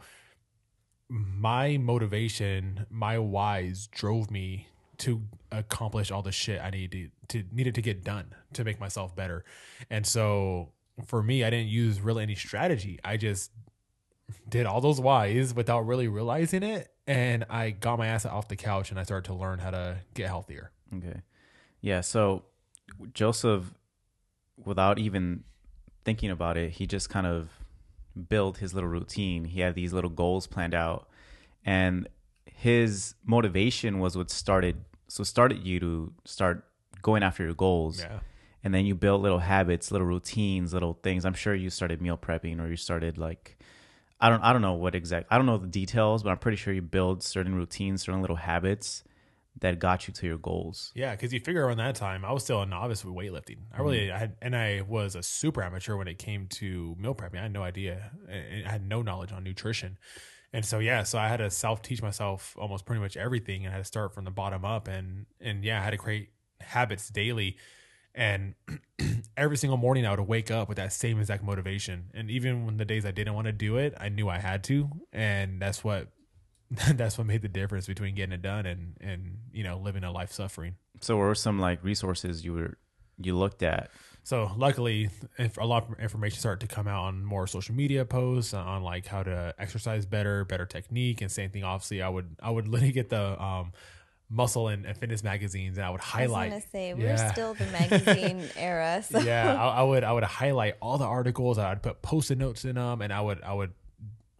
my 1.08 1.78
motivation, 1.78 2.86
my 2.90 3.18
whys 3.18 3.86
drove 3.88 4.30
me 4.30 4.68
to 4.98 5.22
accomplish 5.52 6.10
all 6.10 6.22
the 6.22 6.32
shit 6.32 6.60
I 6.60 6.70
needed 6.70 7.12
to, 7.28 7.42
to 7.42 7.54
needed 7.54 7.74
to 7.74 7.82
get 7.82 8.02
done 8.02 8.34
to 8.54 8.64
make 8.64 8.80
myself 8.80 9.14
better. 9.14 9.44
And 9.90 10.06
so 10.06 10.72
for 11.04 11.22
me, 11.22 11.44
I 11.44 11.50
didn't 11.50 11.68
use 11.68 12.00
really 12.00 12.22
any 12.22 12.34
strategy. 12.34 12.98
I 13.04 13.16
just 13.16 13.50
did 14.48 14.66
all 14.66 14.80
those 14.80 15.00
whys 15.00 15.54
without 15.54 15.86
really 15.86 16.08
realizing 16.08 16.62
it. 16.62 16.88
And 17.06 17.44
I 17.48 17.70
got 17.70 17.98
my 17.98 18.08
ass 18.08 18.26
off 18.26 18.48
the 18.48 18.56
couch 18.56 18.90
and 18.90 18.98
I 18.98 19.04
started 19.04 19.28
to 19.28 19.34
learn 19.34 19.60
how 19.60 19.70
to 19.70 19.98
get 20.14 20.26
healthier. 20.26 20.72
Okay. 20.96 21.22
Yeah. 21.80 22.00
So 22.00 22.44
Joseph, 23.12 23.74
without 24.56 24.98
even 24.98 25.44
thinking 26.04 26.30
about 26.30 26.56
it, 26.56 26.72
he 26.72 26.86
just 26.86 27.08
kind 27.08 27.26
of 27.26 27.50
built 28.28 28.58
his 28.58 28.74
little 28.74 28.88
routine. 28.88 29.44
He 29.44 29.60
had 29.60 29.74
these 29.74 29.92
little 29.92 30.10
goals 30.10 30.46
planned 30.46 30.74
out. 30.74 31.08
And 31.64 32.08
his 32.44 33.14
motivation 33.24 33.98
was 33.98 34.16
what 34.16 34.30
started 34.30 34.84
so 35.08 35.22
started 35.22 35.64
you 35.64 35.78
to 35.78 36.12
start 36.24 36.64
going 37.02 37.22
after 37.22 37.44
your 37.44 37.54
goals. 37.54 38.00
Yeah. 38.00 38.20
And 38.64 38.74
then 38.74 38.84
you 38.84 38.96
built 38.96 39.22
little 39.22 39.38
habits, 39.38 39.92
little 39.92 40.06
routines, 40.06 40.74
little 40.74 40.98
things. 41.02 41.24
I'm 41.24 41.34
sure 41.34 41.54
you 41.54 41.70
started 41.70 42.02
meal 42.02 42.18
prepping 42.18 42.60
or 42.60 42.68
you 42.68 42.76
started 42.76 43.16
like 43.16 43.58
I 44.20 44.30
don't 44.30 44.42
I 44.42 44.52
don't 44.52 44.62
know 44.62 44.74
what 44.74 44.94
exact 44.94 45.26
I 45.30 45.36
don't 45.36 45.46
know 45.46 45.58
the 45.58 45.66
details, 45.66 46.22
but 46.22 46.30
I'm 46.30 46.38
pretty 46.38 46.56
sure 46.56 46.72
you 46.72 46.82
build 46.82 47.22
certain 47.22 47.54
routines, 47.54 48.02
certain 48.02 48.20
little 48.20 48.36
habits 48.36 49.04
that 49.60 49.78
got 49.78 50.06
you 50.06 50.14
to 50.14 50.26
your 50.26 50.38
goals. 50.38 50.92
Yeah, 50.94 51.12
because 51.12 51.32
you 51.32 51.40
figure 51.40 51.64
around 51.64 51.78
that 51.78 51.94
time, 51.94 52.24
I 52.24 52.32
was 52.32 52.44
still 52.44 52.60
a 52.60 52.66
novice 52.66 53.04
with 53.04 53.14
weightlifting. 53.14 53.58
I 53.72 53.80
really, 53.80 54.10
I 54.12 54.18
had, 54.18 54.36
and 54.42 54.54
I 54.54 54.82
was 54.86 55.14
a 55.14 55.22
super 55.22 55.62
amateur 55.62 55.96
when 55.96 56.08
it 56.08 56.18
came 56.18 56.46
to 56.48 56.94
meal 56.98 57.14
prepping. 57.14 57.38
I 57.38 57.42
had 57.42 57.52
no 57.52 57.62
idea. 57.62 58.10
Eh, 58.30 58.62
I 58.66 58.70
had 58.70 58.86
no 58.86 59.02
knowledge 59.02 59.32
on 59.32 59.44
nutrition. 59.44 59.98
And 60.52 60.64
so, 60.64 60.78
yeah, 60.78 61.02
so 61.04 61.18
I 61.18 61.28
had 61.28 61.38
to 61.38 61.50
self 61.50 61.82
teach 61.82 62.02
myself 62.02 62.54
almost 62.58 62.84
pretty 62.84 63.00
much 63.00 63.16
everything 63.16 63.64
and 63.64 63.72
I 63.72 63.76
had 63.76 63.82
to 63.82 63.86
start 63.86 64.14
from 64.14 64.24
the 64.24 64.30
bottom 64.30 64.64
up. 64.64 64.88
And, 64.88 65.26
and 65.40 65.64
yeah, 65.64 65.80
I 65.80 65.84
had 65.84 65.90
to 65.90 65.98
create 65.98 66.30
habits 66.60 67.08
daily. 67.08 67.56
And 68.16 68.54
every 69.36 69.56
single 69.56 69.76
morning 69.76 70.06
I 70.06 70.10
would 70.10 70.20
wake 70.20 70.50
up 70.50 70.68
with 70.68 70.78
that 70.78 70.92
same 70.92 71.20
exact 71.20 71.44
motivation. 71.44 72.10
And 72.14 72.30
even 72.30 72.66
when 72.66 72.78
the 72.78 72.84
days 72.84 73.04
I 73.04 73.10
didn't 73.10 73.34
want 73.34 73.46
to 73.46 73.52
do 73.52 73.76
it, 73.76 73.94
I 74.00 74.08
knew 74.08 74.28
I 74.28 74.38
had 74.38 74.64
to. 74.64 74.90
And 75.12 75.60
that's 75.60 75.84
what 75.84 76.08
that's 76.94 77.16
what 77.18 77.26
made 77.26 77.42
the 77.42 77.48
difference 77.48 77.86
between 77.86 78.14
getting 78.14 78.32
it 78.32 78.42
done 78.42 78.66
and 78.66 78.96
and 79.00 79.38
you 79.52 79.62
know 79.62 79.78
living 79.78 80.02
a 80.02 80.10
life 80.10 80.32
suffering. 80.32 80.74
So, 81.00 81.16
what 81.16 81.24
were 81.24 81.34
some 81.34 81.60
like 81.60 81.84
resources 81.84 82.44
you 82.44 82.54
were 82.54 82.78
you 83.18 83.36
looked 83.36 83.62
at? 83.62 83.90
So 84.26 84.50
luckily, 84.56 85.08
if 85.38 85.56
a 85.56 85.64
lot 85.64 85.88
of 85.88 86.00
information 86.00 86.40
started 86.40 86.68
to 86.68 86.74
come 86.74 86.88
out 86.88 87.04
on 87.04 87.24
more 87.24 87.46
social 87.46 87.76
media 87.76 88.04
posts 88.04 88.54
on 88.54 88.82
like 88.82 89.06
how 89.06 89.22
to 89.22 89.54
exercise 89.56 90.04
better, 90.04 90.44
better 90.44 90.66
technique, 90.66 91.20
and 91.20 91.30
same 91.30 91.50
thing. 91.50 91.62
Obviously, 91.62 92.02
I 92.02 92.08
would 92.08 92.34
I 92.42 92.50
would 92.50 92.66
literally 92.68 92.92
get 92.92 93.08
the 93.08 93.40
um, 93.40 93.72
muscle 94.28 94.68
and, 94.68 94.84
and, 94.84 94.96
fitness 94.96 95.22
magazines, 95.22 95.76
and 95.78 95.86
I 95.86 95.90
would 95.90 96.00
highlight. 96.00 96.52
I 96.52 96.56
was 96.56 96.64
gonna 96.64 96.70
say 96.72 96.94
we're 96.94 97.06
yeah. 97.06 97.32
still 97.32 97.54
the 97.54 97.66
magazine 97.72 98.42
era. 98.56 99.02
So. 99.10 99.20
Yeah, 99.20 99.54
I, 99.54 99.80
I, 99.80 99.82
would 99.82 100.04
I 100.04 100.12
would 100.12 100.24
highlight 100.24 100.76
all 100.80 100.98
the 100.98 101.04
articles. 101.04 101.58
I'd 101.58 101.82
put 101.82 102.02
post-it 102.02 102.38
notes 102.38 102.64
in 102.64 102.76
them, 102.76 103.02
and 103.02 103.12
I 103.12 103.20
would 103.20 103.42
I 103.42 103.52
would 103.52 103.72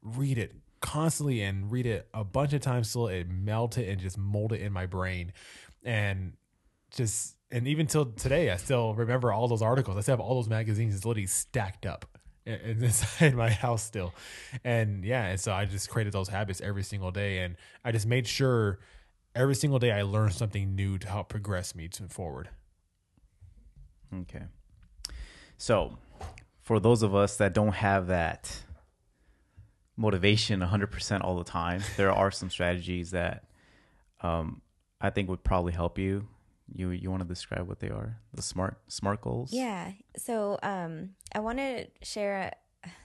read 0.03 0.39
it 0.39 0.55
constantly 0.81 1.43
and 1.43 1.71
read 1.71 1.87
it 1.87 2.09
a 2.15 2.25
bunch 2.25 2.53
of 2.53 2.61
times 2.61 2.93
till 2.93 3.09
it 3.09 3.29
melted 3.29 3.89
and 3.89 4.01
just 4.01 4.19
molded 4.19 4.61
in 4.61 4.73
my 4.73 4.87
brain. 4.87 5.33
And 5.85 6.33
just 6.91 7.37
and 7.51 7.69
even 7.69 7.87
till 7.87 8.07
today, 8.07 8.51
I 8.51 8.57
still 8.57 8.95
remember 8.95 9.33
all 9.33 9.47
those 9.47 9.63
articles. 9.63 9.97
I 9.97 10.01
still 10.01 10.15
have 10.15 10.21
all 10.21 10.35
those 10.35 10.49
magazines. 10.49 10.95
It's 10.95 11.05
literally 11.05 11.27
stacked 11.27 11.87
up 11.87 12.07
inside 12.47 13.35
my 13.35 13.51
house 13.51 13.83
still. 13.83 14.15
And 14.65 15.05
yeah, 15.05 15.27
and 15.27 15.41
so 15.41 15.53
I 15.53 15.65
just 15.65 15.89
created 15.91 16.13
those 16.13 16.29
habits 16.29 16.61
every 16.61 16.83
single 16.83 17.11
day, 17.11 17.39
and 17.39 17.57
I 17.85 17.93
just 17.93 18.07
made 18.07 18.27
sure 18.27 18.79
every 19.37 19.55
single 19.55 19.79
day 19.79 19.93
I 19.93 20.03
learn 20.03 20.31
something 20.31 20.75
new 20.75 20.99
to 20.99 21.09
help 21.09 21.29
progress 21.29 21.75
me 21.75 21.89
to 21.89 22.09
forward. 22.09 22.49
Okay. 24.13 24.45
So, 25.59 25.99
for 26.61 26.81
those 26.81 27.03
of 27.03 27.15
us 27.15 27.37
that 27.37 27.53
don't 27.53 27.75
have 27.75 28.09
that 28.09 28.63
motivation 29.97 30.61
100% 30.61 31.25
all 31.25 31.37
the 31.37 31.45
time. 31.45 31.83
There 31.97 32.13
are 32.13 32.31
some 32.31 32.51
strategies 32.51 33.11
that 33.13 33.45
um, 34.21 34.61
I 35.01 35.11
think 35.11 35.29
would 35.29 35.45
probably 35.45 35.73
help 35.73 35.99
you. 35.99 36.29
You 36.75 36.91
you 36.91 37.11
want 37.11 37.23
to 37.23 37.29
describe 37.29 37.69
what 37.69 37.79
they 37.79 37.91
are? 37.91 38.19
The 38.35 38.43
smart 38.43 38.79
smart 38.89 39.21
goals? 39.21 39.53
Yeah. 39.53 39.93
So 40.17 40.59
um, 40.65 41.11
I 41.33 41.39
want 41.39 41.59
to 41.59 41.87
share 42.03 42.53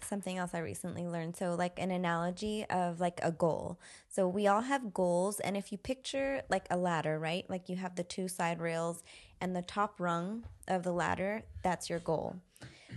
something 0.02 0.38
else 0.38 0.52
I 0.54 0.60
recently 0.60 1.08
learned. 1.08 1.36
So 1.36 1.56
like 1.56 1.80
an 1.80 1.92
analogy 1.92 2.66
of 2.70 3.00
like 3.00 3.20
a 3.24 3.32
goal. 3.32 3.80
So 4.10 4.28
we 4.28 4.48
all 4.48 4.62
have 4.62 4.94
goals 4.94 5.40
and 5.40 5.56
if 5.56 5.72
you 5.72 5.78
picture 5.78 6.42
like 6.50 6.66
a 6.70 6.78
ladder, 6.78 7.20
right? 7.20 7.50
Like 7.50 7.70
you 7.70 7.76
have 7.78 7.96
the 7.96 8.04
two 8.04 8.28
side 8.28 8.60
rails 8.60 9.04
and 9.40 9.56
the 9.56 9.62
top 9.62 10.00
rung 10.00 10.44
of 10.68 10.84
the 10.84 10.92
ladder, 10.92 11.44
that's 11.64 11.90
your 11.90 12.00
goal. 12.00 12.36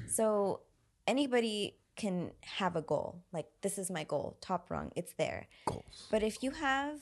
So 0.09 0.61
anybody 1.07 1.77
can 1.97 2.33
have 2.40 2.77
a 2.77 2.83
goal. 2.83 3.23
Like 3.33 3.47
this 3.62 3.79
is 3.79 3.90
my 3.90 4.05
goal, 4.05 4.37
top 4.40 4.70
rung, 4.70 4.92
it's 4.97 5.12
there. 5.14 5.47
Goals. 5.66 6.09
But 6.11 6.23
if 6.23 6.42
you 6.42 6.51
have 6.53 7.01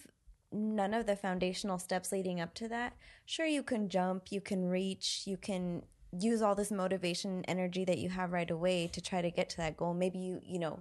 none 0.52 0.92
of 0.92 1.06
the 1.06 1.16
foundational 1.16 1.78
steps 1.78 2.12
leading 2.12 2.40
up 2.40 2.54
to 2.54 2.68
that, 2.68 2.94
sure 3.24 3.46
you 3.46 3.62
can 3.62 3.88
jump, 3.88 4.30
you 4.30 4.40
can 4.40 4.68
reach, 4.68 5.22
you 5.26 5.36
can 5.36 5.82
use 6.18 6.42
all 6.42 6.54
this 6.54 6.70
motivation 6.70 7.44
energy 7.46 7.84
that 7.84 7.98
you 7.98 8.10
have 8.10 8.32
right 8.32 8.50
away 8.50 8.86
to 8.88 9.00
try 9.00 9.22
to 9.22 9.30
get 9.30 9.48
to 9.50 9.56
that 9.58 9.76
goal. 9.76 9.94
Maybe 9.94 10.18
you, 10.18 10.40
you 10.44 10.58
know, 10.58 10.80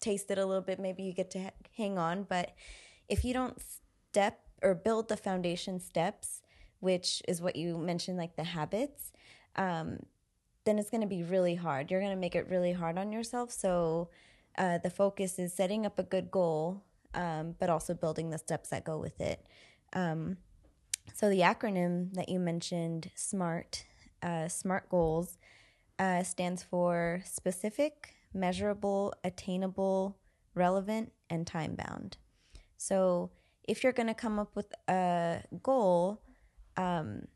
taste 0.00 0.30
it 0.30 0.38
a 0.38 0.46
little 0.46 0.62
bit, 0.62 0.78
maybe 0.78 1.02
you 1.02 1.12
get 1.12 1.30
to 1.32 1.50
hang 1.76 1.98
on, 1.98 2.24
but 2.24 2.52
if 3.08 3.24
you 3.24 3.32
don't 3.32 3.60
step 4.10 4.40
or 4.62 4.74
build 4.74 5.08
the 5.08 5.16
foundation 5.16 5.80
steps, 5.80 6.42
which 6.80 7.22
is 7.26 7.40
what 7.40 7.56
you 7.56 7.76
mentioned 7.78 8.18
like 8.18 8.36
the 8.36 8.44
habits, 8.44 9.12
um, 9.56 9.98
then 10.64 10.78
it's 10.78 10.90
going 10.90 11.00
to 11.00 11.06
be 11.06 11.22
really 11.22 11.54
hard. 11.54 11.90
You're 11.90 12.00
going 12.00 12.12
to 12.12 12.20
make 12.20 12.34
it 12.34 12.48
really 12.48 12.72
hard 12.72 12.98
on 12.98 13.12
yourself. 13.12 13.50
So 13.50 14.10
uh, 14.58 14.78
the 14.78 14.90
focus 14.90 15.38
is 15.38 15.52
setting 15.52 15.86
up 15.86 15.98
a 15.98 16.02
good 16.02 16.30
goal, 16.30 16.82
um, 17.14 17.54
but 17.58 17.70
also 17.70 17.94
building 17.94 18.30
the 18.30 18.38
steps 18.38 18.70
that 18.70 18.84
go 18.84 18.98
with 18.98 19.20
it. 19.20 19.46
Um, 19.92 20.38
so 21.14 21.30
the 21.30 21.40
acronym 21.40 22.12
that 22.14 22.28
you 22.28 22.38
mentioned, 22.38 23.10
SMART, 23.14 23.84
uh, 24.22 24.48
SMART 24.48 24.88
goals, 24.88 25.38
uh, 25.98 26.22
stands 26.22 26.62
for 26.62 27.20
specific, 27.24 28.14
measurable, 28.34 29.14
attainable, 29.24 30.18
relevant, 30.54 31.12
and 31.30 31.46
time 31.46 31.74
bound. 31.74 32.16
So 32.76 33.30
if 33.64 33.82
you're 33.82 33.92
going 33.92 34.08
to 34.08 34.14
come 34.14 34.38
up 34.38 34.54
with 34.54 34.72
a 34.88 35.42
goal, 35.62 36.22
um, 36.76 37.26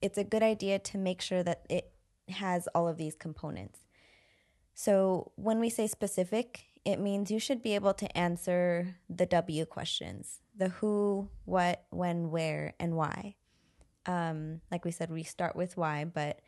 it's 0.00 0.18
a 0.18 0.24
good 0.24 0.42
idea 0.42 0.78
to 0.78 0.98
make 0.98 1.20
sure 1.20 1.42
that 1.42 1.66
it 1.68 1.92
has 2.28 2.68
all 2.74 2.88
of 2.88 2.96
these 2.96 3.14
components. 3.14 3.80
So 4.74 5.32
when 5.36 5.60
we 5.60 5.70
say 5.70 5.86
specific, 5.86 6.64
it 6.84 6.98
means 6.98 7.30
you 7.30 7.38
should 7.38 7.62
be 7.62 7.74
able 7.74 7.94
to 7.94 8.16
answer 8.16 8.96
the 9.08 9.26
W 9.26 9.64
questions 9.64 10.40
the 10.56 10.68
who, 10.68 11.28
what, 11.44 11.84
when, 11.90 12.30
where, 12.30 12.74
and 12.78 12.94
why. 12.94 13.34
Um, 14.06 14.60
like 14.70 14.84
we 14.84 14.90
said, 14.90 15.10
we 15.10 15.22
start 15.22 15.56
with 15.56 15.76
why, 15.76 16.04
but 16.04 16.40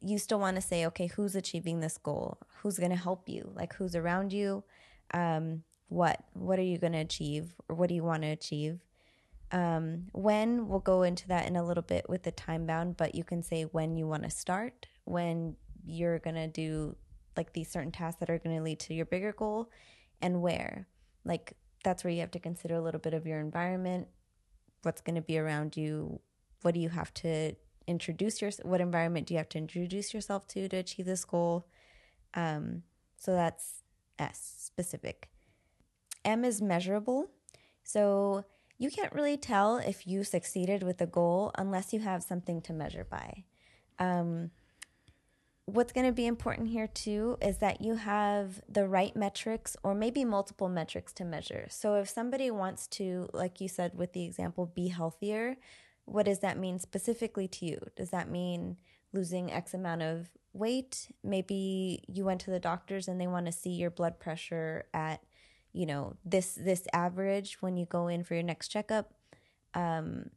you 0.00 0.18
still 0.18 0.38
want 0.38 0.56
to 0.56 0.62
say, 0.62 0.86
okay, 0.86 1.06
who's 1.06 1.34
achieving 1.34 1.80
this 1.80 1.98
goal? 1.98 2.38
Who's 2.62 2.78
going 2.78 2.90
to 2.90 2.96
help 2.96 3.28
you? 3.28 3.50
Like 3.54 3.74
who's 3.74 3.96
around 3.96 4.32
you? 4.32 4.64
Um, 5.12 5.64
what? 5.88 6.22
What 6.34 6.58
are 6.58 6.62
you 6.62 6.78
going 6.78 6.92
to 6.92 6.98
achieve? 6.98 7.54
Or 7.68 7.74
what 7.74 7.88
do 7.88 7.94
you 7.94 8.04
want 8.04 8.22
to 8.22 8.28
achieve? 8.28 8.80
Um, 9.50 10.08
when 10.12 10.68
we'll 10.68 10.80
go 10.80 11.02
into 11.02 11.26
that 11.28 11.46
in 11.46 11.56
a 11.56 11.64
little 11.64 11.82
bit 11.82 12.08
with 12.08 12.22
the 12.22 12.30
time 12.30 12.66
bound, 12.66 12.96
but 12.96 13.14
you 13.14 13.24
can 13.24 13.42
say 13.42 13.62
when 13.62 13.96
you 13.96 14.06
want 14.06 14.24
to 14.24 14.30
start, 14.30 14.86
when 15.04 15.56
you're 15.86 16.18
going 16.18 16.36
to 16.36 16.48
do 16.48 16.96
like 17.36 17.54
these 17.54 17.70
certain 17.70 17.92
tasks 17.92 18.20
that 18.20 18.28
are 18.28 18.38
going 18.38 18.56
to 18.56 18.62
lead 18.62 18.80
to 18.80 18.94
your 18.94 19.06
bigger 19.06 19.32
goal 19.32 19.70
and 20.20 20.42
where. 20.42 20.86
Like 21.24 21.54
that's 21.82 22.04
where 22.04 22.12
you 22.12 22.20
have 22.20 22.30
to 22.32 22.38
consider 22.38 22.74
a 22.74 22.80
little 22.80 23.00
bit 23.00 23.14
of 23.14 23.26
your 23.26 23.40
environment, 23.40 24.08
what's 24.82 25.00
going 25.00 25.16
to 25.16 25.22
be 25.22 25.38
around 25.38 25.76
you, 25.76 26.20
what 26.62 26.74
do 26.74 26.80
you 26.80 26.88
have 26.88 27.12
to 27.14 27.54
introduce 27.88 28.42
your 28.42 28.50
what 28.62 28.80
environment 28.80 29.26
do 29.26 29.34
you 29.34 29.38
have 29.38 29.48
to 29.48 29.58
introduce 29.58 30.12
yourself 30.12 30.46
to 30.48 30.68
to 30.68 30.76
achieve 30.76 31.06
this 31.06 31.24
goal. 31.24 31.66
Um, 32.34 32.82
so 33.16 33.32
that's 33.32 33.82
S 34.18 34.54
specific. 34.58 35.30
M 36.24 36.44
is 36.44 36.60
measurable. 36.60 37.30
So 37.82 38.44
you 38.76 38.90
can't 38.90 39.12
really 39.12 39.36
tell 39.36 39.78
if 39.78 40.06
you 40.06 40.22
succeeded 40.22 40.82
with 40.82 41.00
a 41.00 41.06
goal 41.06 41.50
unless 41.56 41.92
you 41.92 42.00
have 42.00 42.22
something 42.22 42.60
to 42.62 42.72
measure 42.72 43.06
by. 43.08 43.44
Um, 43.98 44.50
what's 45.64 45.92
going 45.92 46.06
to 46.06 46.12
be 46.12 46.26
important 46.26 46.68
here 46.68 46.86
too 46.86 47.36
is 47.42 47.58
that 47.58 47.80
you 47.80 47.96
have 47.96 48.60
the 48.68 48.86
right 48.86 49.14
metrics 49.16 49.76
or 49.82 49.94
maybe 49.94 50.24
multiple 50.24 50.68
metrics 50.68 51.12
to 51.14 51.24
measure. 51.24 51.66
So 51.70 51.96
if 51.96 52.08
somebody 52.08 52.50
wants 52.50 52.86
to, 52.88 53.28
like 53.32 53.60
you 53.60 53.68
said 53.68 53.92
with 53.94 54.12
the 54.12 54.24
example, 54.24 54.66
be 54.66 54.88
healthier, 54.88 55.56
what 56.10 56.26
does 56.26 56.40
that 56.40 56.58
mean 56.58 56.78
specifically 56.78 57.48
to 57.48 57.66
you? 57.66 57.78
Does 57.96 58.10
that 58.10 58.30
mean 58.30 58.76
losing 59.12 59.50
X 59.50 59.74
amount 59.74 60.02
of 60.02 60.28
weight. 60.52 61.08
Maybe 61.22 62.02
you 62.08 62.24
went 62.24 62.40
to 62.42 62.50
the 62.50 62.60
doctors 62.60 63.08
and 63.08 63.20
they 63.20 63.26
want 63.26 63.46
to 63.46 63.52
see 63.52 63.70
your 63.70 63.90
blood 63.90 64.18
pressure 64.18 64.86
at, 64.92 65.22
you 65.72 65.86
know, 65.86 66.16
this 66.24 66.54
this 66.54 66.86
average 66.92 67.58
when 67.60 67.76
you 67.76 67.86
go 67.86 68.08
in 68.08 68.24
for 68.24 68.34
your 68.34 68.42
next 68.42 68.68
checkup. 68.68 69.12
Um, 69.74 70.30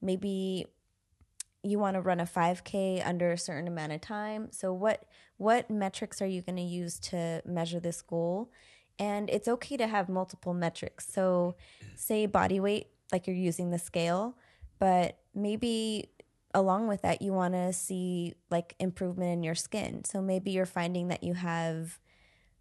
maybe 0.00 0.66
you 1.62 1.78
want 1.78 1.94
to 1.94 2.00
run 2.00 2.20
a 2.20 2.26
5k 2.26 3.06
under 3.06 3.32
a 3.32 3.38
certain 3.38 3.66
amount 3.66 3.90
of 3.90 4.02
time 4.02 4.48
so 4.50 4.70
what 4.70 5.06
what 5.38 5.70
metrics 5.70 6.20
are 6.20 6.26
you 6.26 6.42
going 6.42 6.56
to 6.56 6.62
use 6.62 6.98
to 6.98 7.40
measure 7.46 7.80
this 7.80 8.02
goal 8.02 8.50
and 8.98 9.30
it's 9.30 9.48
okay 9.48 9.78
to 9.78 9.86
have 9.86 10.10
multiple 10.10 10.52
metrics 10.52 11.10
so 11.10 11.56
say 11.96 12.26
body 12.26 12.60
weight 12.60 12.88
like 13.10 13.26
you're 13.26 13.34
using 13.34 13.70
the 13.70 13.78
scale 13.78 14.36
but 14.78 15.18
maybe 15.34 16.08
along 16.54 16.86
with 16.86 17.02
that 17.02 17.20
you 17.20 17.32
want 17.32 17.54
to 17.54 17.72
see 17.72 18.34
like 18.50 18.74
improvement 18.78 19.32
in 19.32 19.42
your 19.42 19.54
skin 19.54 20.04
so 20.04 20.20
maybe 20.20 20.50
you're 20.50 20.66
finding 20.66 21.08
that 21.08 21.24
you 21.24 21.34
have 21.34 21.98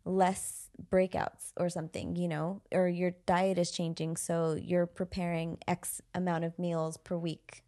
less 0.06 0.70
breakouts 0.92 1.52
or 1.58 1.70
something 1.70 2.16
you 2.16 2.28
know 2.28 2.62
or 2.72 2.88
your 2.88 3.12
diet 3.26 3.58
is 3.58 3.72
changing 3.72 4.18
so 4.18 4.58
you're 4.60 4.88
preparing 4.88 5.58
x 5.68 6.02
amount 6.14 6.44
of 6.44 6.58
meals 6.58 6.98
per 6.98 7.16
week 7.16 7.64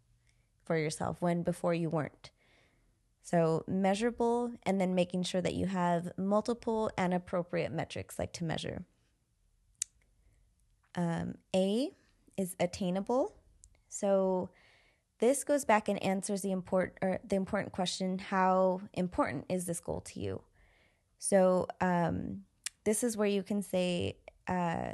for 0.66 0.76
yourself 0.76 1.22
when 1.22 1.42
before 1.42 1.72
you 1.72 1.88
weren't. 1.88 2.30
So, 3.22 3.64
measurable, 3.66 4.52
and 4.64 4.80
then 4.80 4.94
making 4.94 5.24
sure 5.24 5.40
that 5.40 5.54
you 5.54 5.66
have 5.66 6.12
multiple 6.16 6.90
and 6.98 7.14
appropriate 7.14 7.72
metrics 7.72 8.18
like 8.18 8.32
to 8.34 8.44
measure. 8.44 8.84
Um, 10.94 11.34
A 11.54 11.90
is 12.36 12.54
attainable. 12.60 13.34
So, 13.98 14.50
this 15.18 15.44
goes 15.44 15.64
back 15.64 15.88
and 15.88 16.02
answers 16.02 16.42
the 16.42 16.52
important 16.52 16.98
or 17.02 17.20
the 17.26 17.36
important 17.36 17.72
question: 17.72 18.18
How 18.18 18.82
important 18.92 19.46
is 19.48 19.64
this 19.64 19.80
goal 19.80 20.00
to 20.02 20.20
you? 20.20 20.42
So, 21.18 21.66
um, 21.80 22.42
this 22.84 23.02
is 23.02 23.16
where 23.16 23.28
you 23.28 23.42
can 23.42 23.62
say, 23.62 24.16
uh, 24.46 24.92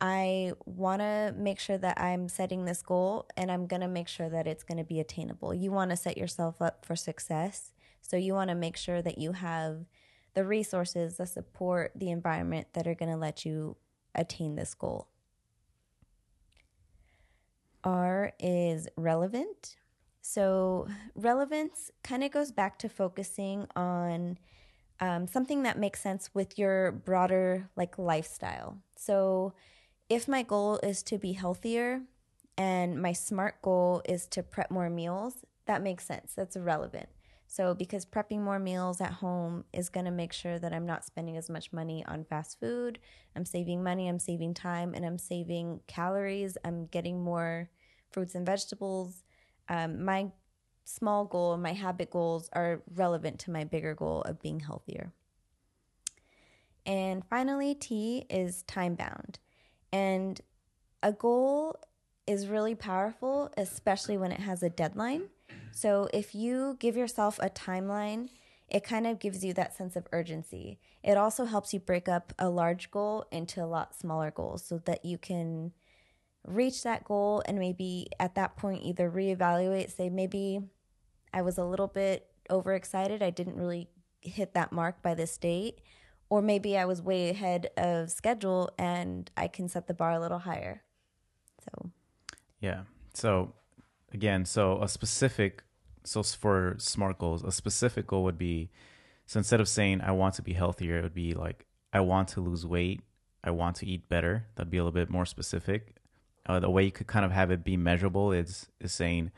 I 0.00 0.52
want 0.66 1.00
to 1.00 1.34
make 1.36 1.58
sure 1.58 1.78
that 1.78 1.98
I'm 1.98 2.28
setting 2.28 2.64
this 2.64 2.82
goal 2.82 3.26
and 3.36 3.50
I'm 3.50 3.66
going 3.66 3.80
to 3.80 3.88
make 3.88 4.08
sure 4.08 4.28
that 4.28 4.46
it's 4.46 4.62
going 4.62 4.78
to 4.78 4.84
be 4.84 5.00
attainable. 5.00 5.54
You 5.54 5.70
want 5.70 5.92
to 5.92 5.96
set 5.96 6.18
yourself 6.18 6.60
up 6.60 6.84
for 6.84 6.94
success. 6.94 7.72
So 8.02 8.18
you 8.18 8.34
want 8.34 8.50
to 8.50 8.54
make 8.54 8.76
sure 8.76 9.00
that 9.00 9.16
you 9.16 9.32
have 9.32 9.86
the 10.34 10.44
resources, 10.44 11.16
the 11.16 11.26
support, 11.26 11.92
the 11.94 12.10
environment 12.10 12.66
that 12.74 12.86
are 12.86 12.94
going 12.94 13.12
to 13.12 13.16
let 13.16 13.46
you 13.46 13.76
attain 14.14 14.56
this 14.56 14.74
goal. 14.74 15.08
R 17.84 18.32
is 18.38 18.88
relevant. 18.96 19.76
So, 20.20 20.88
relevance 21.14 21.90
kind 22.02 22.24
of 22.24 22.30
goes 22.30 22.50
back 22.50 22.78
to 22.80 22.88
focusing 22.88 23.66
on 23.76 24.38
um, 25.00 25.26
something 25.26 25.64
that 25.64 25.78
makes 25.78 26.00
sense 26.00 26.30
with 26.34 26.58
your 26.58 26.92
broader 26.92 27.68
like 27.76 27.98
lifestyle. 27.98 28.78
So, 28.96 29.52
if 30.08 30.26
my 30.28 30.42
goal 30.42 30.78
is 30.82 31.02
to 31.04 31.18
be 31.18 31.32
healthier 31.32 32.02
and 32.56 33.00
my 33.00 33.12
smart 33.12 33.60
goal 33.62 34.02
is 34.08 34.26
to 34.28 34.42
prep 34.42 34.70
more 34.70 34.88
meals, 34.90 35.44
that 35.66 35.82
makes 35.82 36.06
sense. 36.06 36.32
That's 36.34 36.56
relevant. 36.56 37.08
So, 37.54 37.72
because 37.72 38.04
prepping 38.04 38.40
more 38.40 38.58
meals 38.58 39.00
at 39.00 39.12
home 39.12 39.64
is 39.72 39.88
going 39.88 40.06
to 40.06 40.10
make 40.10 40.32
sure 40.32 40.58
that 40.58 40.72
I'm 40.72 40.86
not 40.86 41.04
spending 41.04 41.36
as 41.36 41.48
much 41.48 41.72
money 41.72 42.04
on 42.08 42.24
fast 42.24 42.58
food, 42.58 42.98
I'm 43.36 43.44
saving 43.44 43.80
money, 43.80 44.08
I'm 44.08 44.18
saving 44.18 44.54
time, 44.54 44.92
and 44.92 45.06
I'm 45.06 45.18
saving 45.18 45.78
calories. 45.86 46.58
I'm 46.64 46.86
getting 46.86 47.22
more 47.22 47.70
fruits 48.10 48.34
and 48.34 48.44
vegetables. 48.44 49.22
Um, 49.68 50.04
my 50.04 50.32
small 50.82 51.26
goal, 51.26 51.56
my 51.56 51.74
habit 51.74 52.10
goals 52.10 52.50
are 52.54 52.82
relevant 52.92 53.38
to 53.40 53.52
my 53.52 53.62
bigger 53.62 53.94
goal 53.94 54.22
of 54.22 54.42
being 54.42 54.58
healthier. 54.58 55.12
And 56.84 57.22
finally, 57.30 57.76
T 57.76 58.26
is 58.28 58.64
time 58.64 58.96
bound. 58.96 59.38
And 59.92 60.40
a 61.04 61.12
goal 61.12 61.78
is 62.26 62.48
really 62.48 62.74
powerful, 62.74 63.52
especially 63.56 64.18
when 64.18 64.32
it 64.32 64.40
has 64.40 64.64
a 64.64 64.70
deadline. 64.70 65.28
So 65.72 66.08
if 66.12 66.34
you 66.34 66.76
give 66.78 66.96
yourself 66.96 67.38
a 67.42 67.50
timeline, 67.50 68.28
it 68.68 68.84
kind 68.84 69.06
of 69.06 69.18
gives 69.18 69.44
you 69.44 69.52
that 69.54 69.76
sense 69.76 69.96
of 69.96 70.06
urgency. 70.12 70.78
It 71.02 71.16
also 71.16 71.44
helps 71.44 71.74
you 71.74 71.80
break 71.80 72.08
up 72.08 72.32
a 72.38 72.48
large 72.48 72.90
goal 72.90 73.26
into 73.30 73.62
a 73.62 73.66
lot 73.66 73.94
smaller 73.94 74.30
goals 74.30 74.64
so 74.64 74.78
that 74.84 75.04
you 75.04 75.18
can 75.18 75.72
reach 76.46 76.82
that 76.82 77.04
goal 77.04 77.42
and 77.46 77.58
maybe 77.58 78.08
at 78.18 78.34
that 78.34 78.56
point 78.56 78.82
either 78.82 79.10
reevaluate, 79.10 79.90
say, 79.90 80.08
maybe 80.08 80.60
I 81.32 81.42
was 81.42 81.58
a 81.58 81.64
little 81.64 81.88
bit 81.88 82.26
overexcited. 82.50 83.22
I 83.22 83.30
didn't 83.30 83.56
really 83.56 83.88
hit 84.20 84.54
that 84.54 84.72
mark 84.72 85.02
by 85.02 85.14
this 85.14 85.36
date 85.36 85.80
or 86.30 86.42
maybe 86.42 86.76
I 86.76 86.84
was 86.84 87.02
way 87.02 87.30
ahead 87.30 87.68
of 87.76 88.10
schedule 88.10 88.70
and 88.78 89.30
I 89.36 89.48
can 89.48 89.68
set 89.68 89.86
the 89.86 89.94
bar 89.94 90.12
a 90.12 90.20
little 90.20 90.40
higher. 90.40 90.82
So, 91.60 91.90
yeah. 92.60 92.82
So, 93.12 93.52
again, 94.14 94.44
so 94.44 94.80
a 94.80 94.88
specific, 94.88 95.62
so 96.04 96.22
for 96.22 96.76
SMART 96.78 97.18
goals, 97.18 97.42
a 97.42 97.52
specific 97.52 98.06
goal 98.06 98.24
would 98.24 98.38
be 98.38 98.70
so 99.26 99.38
instead 99.38 99.60
of 99.60 99.68
saying 99.68 100.02
I 100.02 100.12
want 100.12 100.34
to 100.34 100.42
be 100.42 100.52
healthier, 100.52 100.98
it 100.98 101.02
would 101.02 101.14
be 101.14 101.34
like 101.34 101.66
I 101.92 102.00
want 102.00 102.28
to 102.28 102.40
lose 102.40 102.66
weight, 102.66 103.00
I 103.42 103.50
want 103.50 103.76
to 103.76 103.86
eat 103.86 104.08
better. 104.08 104.46
That'd 104.54 104.70
be 104.70 104.78
a 104.78 104.84
little 104.84 104.92
bit 104.92 105.10
more 105.10 105.26
specific. 105.26 105.96
Uh, 106.46 106.60
the 106.60 106.70
way 106.70 106.84
you 106.84 106.92
could 106.92 107.06
kind 107.06 107.24
of 107.24 107.32
have 107.32 107.50
it 107.50 107.64
be 107.64 107.76
measurable 107.76 108.32
is 108.32 108.66
is 108.80 108.92
saying, 108.92 109.32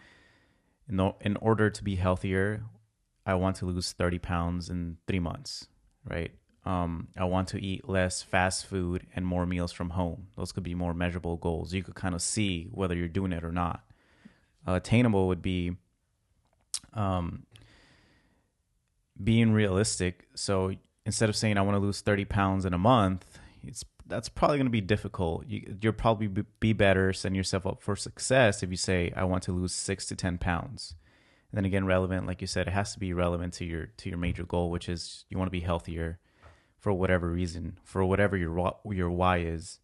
in, 0.89 1.13
in 1.21 1.37
order 1.37 1.71
to 1.71 1.85
be 1.85 1.97
healthier, 1.97 2.65
I 3.25 3.35
want 3.35 3.57
to 3.57 3.67
lose 3.67 3.93
30 3.93 4.19
pounds 4.19 4.69
in 4.69 4.99
three 5.07 5.21
months, 5.21 5.69
right? 6.09 6.33
um, 6.67 7.09
I 7.17 7.25
want 7.25 7.49
to 7.49 7.65
eat 7.65 7.89
less 7.89 8.23
fast 8.23 8.67
food 8.67 9.07
and 9.15 9.25
more 9.25 9.47
meals 9.47 9.71
from 9.71 9.91
home. 9.91 10.27
Those 10.37 10.51
could 10.51 10.65
be 10.65 10.75
more 10.75 10.93
measurable 10.93 11.37
goals. 11.37 11.73
You 11.73 11.85
could 11.85 11.95
kind 11.95 12.15
of 12.15 12.21
see 12.21 12.69
whether 12.73 12.95
you're 12.95 13.07
doing 13.07 13.33
it 13.33 13.45
or 13.45 13.53
not. 13.53 13.85
Uh, 14.67 14.75
attainable 14.75 15.29
would 15.29 15.43
be 15.43 15.77
um, 16.95 17.45
being 19.23 19.53
realistic. 19.53 20.27
So 20.35 20.73
instead 21.05 21.29
of 21.29 21.37
saying 21.37 21.57
I 21.57 21.63
want 21.63 21.77
to 21.77 21.81
lose 21.81 22.01
30 22.01 22.25
pounds 22.25 22.65
in 22.65 22.75
a 22.75 22.79
month, 22.79 23.39
it's 23.63 23.85
that's 24.09 24.29
probably 24.29 24.57
going 24.57 24.67
to 24.67 24.71
be 24.71 24.81
difficult. 24.81 25.47
You, 25.47 25.77
you'll 25.81 25.93
probably 25.93 26.29
be 26.61 26.73
better 26.73 27.13
setting 27.13 27.35
yourself 27.35 27.67
up 27.67 27.83
for 27.83 27.97
success 27.97 28.63
if 28.63 28.71
you 28.71 28.77
say 28.77 29.13
I 29.17 29.25
want 29.25 29.43
to 29.45 29.53
lose 29.53 29.73
six 29.73 30.07
to 30.07 30.17
10 30.17 30.39
pounds. 30.39 30.95
And 31.51 31.59
then 31.59 31.65
again, 31.65 31.87
relevant, 31.87 32.27
like 32.27 32.41
you 32.41 32.47
said, 32.47 32.69
it 32.69 32.73
has 32.73 32.93
to 32.93 33.01
be 33.01 33.13
relevant 33.13 33.55
to 33.55 33.65
your 33.65 33.87
to 33.87 34.09
your 34.09 34.19
major 34.19 34.45
goal, 34.45 34.71
which 34.71 34.89
is 34.89 35.25
you 35.29 35.39
want 35.39 35.49
to 35.49 35.59
be 35.59 35.61
healthier 35.61 36.19
for 36.79 36.93
whatever 36.93 37.29
reason, 37.29 37.79
for 37.85 38.05
whatever 38.05 38.37
your 38.37 38.75
your 38.91 39.11
why 39.11 39.39
is, 39.39 39.79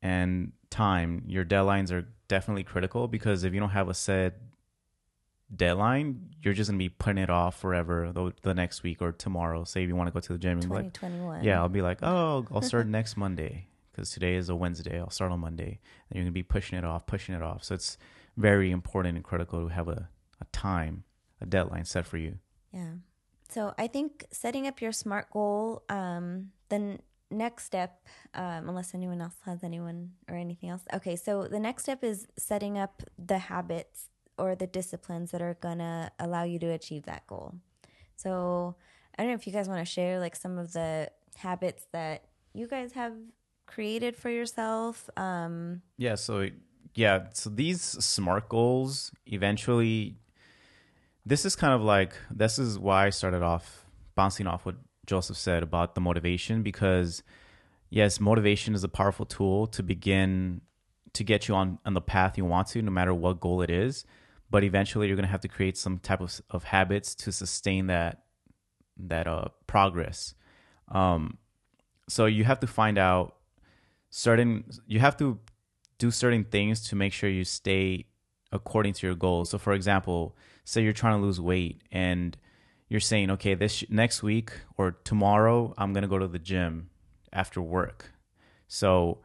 and 0.00 0.52
time. 0.70 1.22
Your 1.26 1.44
deadlines 1.44 1.90
are 1.90 2.08
definitely 2.32 2.64
critical 2.64 3.08
because 3.08 3.44
if 3.44 3.52
you 3.52 3.60
don't 3.60 3.76
have 3.80 3.90
a 3.90 3.94
set 3.94 4.40
deadline, 5.54 6.30
you're 6.42 6.54
just 6.54 6.70
gonna 6.70 6.78
be 6.78 6.88
putting 6.88 7.22
it 7.22 7.28
off 7.28 7.60
forever 7.60 8.10
the, 8.10 8.32
the 8.40 8.54
next 8.54 8.82
week 8.82 9.02
or 9.02 9.12
tomorrow. 9.12 9.64
Say 9.64 9.82
if 9.82 9.88
you 9.88 9.94
want 9.94 10.08
to 10.08 10.14
go 10.14 10.20
to 10.20 10.32
the 10.32 10.38
gym, 10.38 10.58
one. 11.26 11.44
Yeah, 11.44 11.60
I'll 11.60 11.68
be 11.68 11.82
like, 11.82 11.98
oh, 12.02 12.46
I'll 12.50 12.62
start 12.72 12.86
next 12.86 13.18
Monday 13.18 13.66
because 13.90 14.10
today 14.10 14.36
is 14.36 14.48
a 14.48 14.56
Wednesday. 14.56 14.98
I'll 14.98 15.10
start 15.10 15.30
on 15.30 15.40
Monday, 15.40 15.78
and 16.08 16.16
you're 16.16 16.24
gonna 16.24 16.32
be 16.32 16.42
pushing 16.42 16.78
it 16.78 16.86
off, 16.86 17.06
pushing 17.06 17.34
it 17.34 17.42
off. 17.42 17.64
So 17.64 17.74
it's 17.74 17.98
very 18.38 18.70
important 18.70 19.16
and 19.16 19.24
critical 19.24 19.68
to 19.68 19.68
have 19.68 19.88
a, 19.88 20.08
a 20.40 20.46
time, 20.52 21.04
a 21.42 21.44
deadline 21.44 21.84
set 21.84 22.06
for 22.06 22.16
you. 22.16 22.38
Yeah. 22.72 22.94
So 23.50 23.74
I 23.76 23.88
think 23.88 24.24
setting 24.32 24.66
up 24.66 24.80
your 24.80 24.92
SMART 24.92 25.30
goal, 25.30 25.82
um, 25.90 26.52
the 26.70 26.98
next 27.32 27.64
step, 27.64 28.06
um, 28.34 28.68
unless 28.68 28.94
anyone 28.94 29.20
else 29.20 29.36
has 29.44 29.64
anyone 29.64 30.12
or 30.28 30.36
anything 30.36 30.70
else. 30.70 30.82
Okay, 30.92 31.16
so 31.16 31.48
the 31.48 31.60
next 31.60 31.84
step 31.84 32.04
is 32.04 32.26
setting 32.36 32.78
up 32.78 33.02
the 33.18 33.38
habits 33.38 34.08
or 34.38 34.54
the 34.54 34.66
disciplines 34.66 35.30
that 35.30 35.42
are 35.42 35.56
gonna 35.60 36.12
allow 36.18 36.44
you 36.44 36.58
to 36.58 36.66
achieve 36.66 37.04
that 37.04 37.26
goal. 37.26 37.54
So 38.16 38.76
I 39.16 39.22
don't 39.22 39.32
know 39.32 39.34
if 39.34 39.46
you 39.46 39.52
guys 39.52 39.68
want 39.68 39.80
to 39.80 39.90
share 39.90 40.20
like 40.20 40.36
some 40.36 40.58
of 40.58 40.72
the 40.72 41.10
habits 41.36 41.86
that 41.92 42.24
you 42.54 42.66
guys 42.66 42.92
have 42.92 43.14
created 43.66 44.16
for 44.16 44.30
yourself. 44.30 45.08
Um, 45.16 45.82
yeah. 45.96 46.14
So 46.14 46.48
yeah. 46.94 47.26
So 47.32 47.50
these 47.50 47.80
SMART 47.82 48.48
goals 48.48 49.12
eventually 49.26 50.16
this 51.24 51.44
is 51.44 51.54
kind 51.56 51.72
of 51.72 51.82
like 51.82 52.14
this 52.30 52.58
is 52.58 52.78
why 52.78 53.06
I 53.06 53.10
started 53.10 53.42
off 53.42 53.86
bouncing 54.14 54.46
off 54.46 54.66
what 54.66 54.76
Joseph 55.06 55.36
said 55.36 55.62
about 55.62 55.94
the 55.94 56.00
motivation 56.00 56.62
because 56.62 57.22
yes, 57.90 58.20
motivation 58.20 58.74
is 58.74 58.84
a 58.84 58.88
powerful 58.88 59.26
tool 59.26 59.66
to 59.68 59.82
begin 59.82 60.60
to 61.12 61.24
get 61.24 61.48
you 61.48 61.54
on 61.54 61.78
on 61.84 61.94
the 61.94 62.00
path 62.00 62.38
you 62.38 62.44
want 62.44 62.68
to, 62.68 62.82
no 62.82 62.90
matter 62.90 63.14
what 63.14 63.40
goal 63.40 63.62
it 63.62 63.70
is. 63.70 64.04
But 64.50 64.64
eventually, 64.64 65.06
you're 65.06 65.16
going 65.16 65.26
to 65.26 65.30
have 65.30 65.40
to 65.40 65.48
create 65.48 65.76
some 65.76 65.98
type 65.98 66.20
of 66.20 66.40
of 66.50 66.64
habits 66.64 67.14
to 67.16 67.32
sustain 67.32 67.86
that 67.88 68.22
that 68.96 69.26
uh 69.26 69.46
progress. 69.66 70.34
Um, 70.88 71.38
so 72.08 72.26
you 72.26 72.44
have 72.44 72.60
to 72.60 72.66
find 72.66 72.98
out 72.98 73.36
certain. 74.10 74.64
You 74.86 75.00
have 75.00 75.16
to 75.18 75.38
do 75.98 76.10
certain 76.10 76.44
things 76.44 76.80
to 76.88 76.96
make 76.96 77.12
sure 77.12 77.30
you 77.30 77.44
stay 77.44 78.06
according 78.52 78.92
to 78.92 79.06
your 79.06 79.16
goals. 79.16 79.50
So, 79.50 79.58
for 79.58 79.72
example, 79.72 80.36
say 80.64 80.82
you're 80.82 80.92
trying 80.92 81.18
to 81.18 81.24
lose 81.24 81.40
weight 81.40 81.82
and 81.90 82.36
you're 82.92 83.00
saying, 83.00 83.30
okay, 83.30 83.54
this 83.54 83.82
next 83.88 84.22
week 84.22 84.52
or 84.76 84.98
tomorrow, 85.02 85.72
I'm 85.78 85.94
going 85.94 86.02
to 86.02 86.08
go 86.08 86.18
to 86.18 86.28
the 86.28 86.38
gym 86.38 86.90
after 87.32 87.62
work. 87.62 88.12
So 88.68 89.20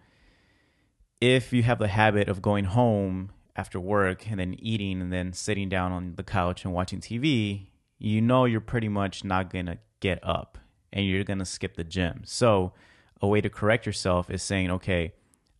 if 1.19 1.51
you 1.51 1.63
have 1.63 1.77
the 1.77 1.89
habit 1.89 2.29
of 2.29 2.41
going 2.41 2.63
home 2.63 3.33
after 3.57 3.77
work 3.77 4.31
and 4.31 4.39
then 4.39 4.55
eating 4.59 5.01
and 5.01 5.11
then 5.11 5.33
sitting 5.33 5.67
down 5.67 5.91
on 5.91 6.15
the 6.15 6.23
couch 6.23 6.63
and 6.63 6.73
watching 6.73 7.01
TV, 7.01 7.65
you 7.99 8.21
know 8.21 8.45
you're 8.45 8.61
pretty 8.61 8.87
much 8.87 9.25
not 9.25 9.49
going 9.49 9.65
to 9.65 9.79
get 9.99 10.19
up 10.23 10.57
and 10.93 11.05
you're 11.05 11.25
going 11.25 11.39
to 11.39 11.45
skip 11.45 11.75
the 11.75 11.83
gym. 11.83 12.21
So, 12.23 12.71
a 13.21 13.27
way 13.27 13.41
to 13.41 13.49
correct 13.49 13.85
yourself 13.85 14.29
is 14.29 14.41
saying, 14.41 14.71
okay, 14.71 15.11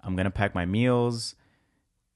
I'm 0.01 0.15
going 0.15 0.25
to 0.25 0.31
pack 0.31 0.55
my 0.55 0.65
meals, 0.65 1.35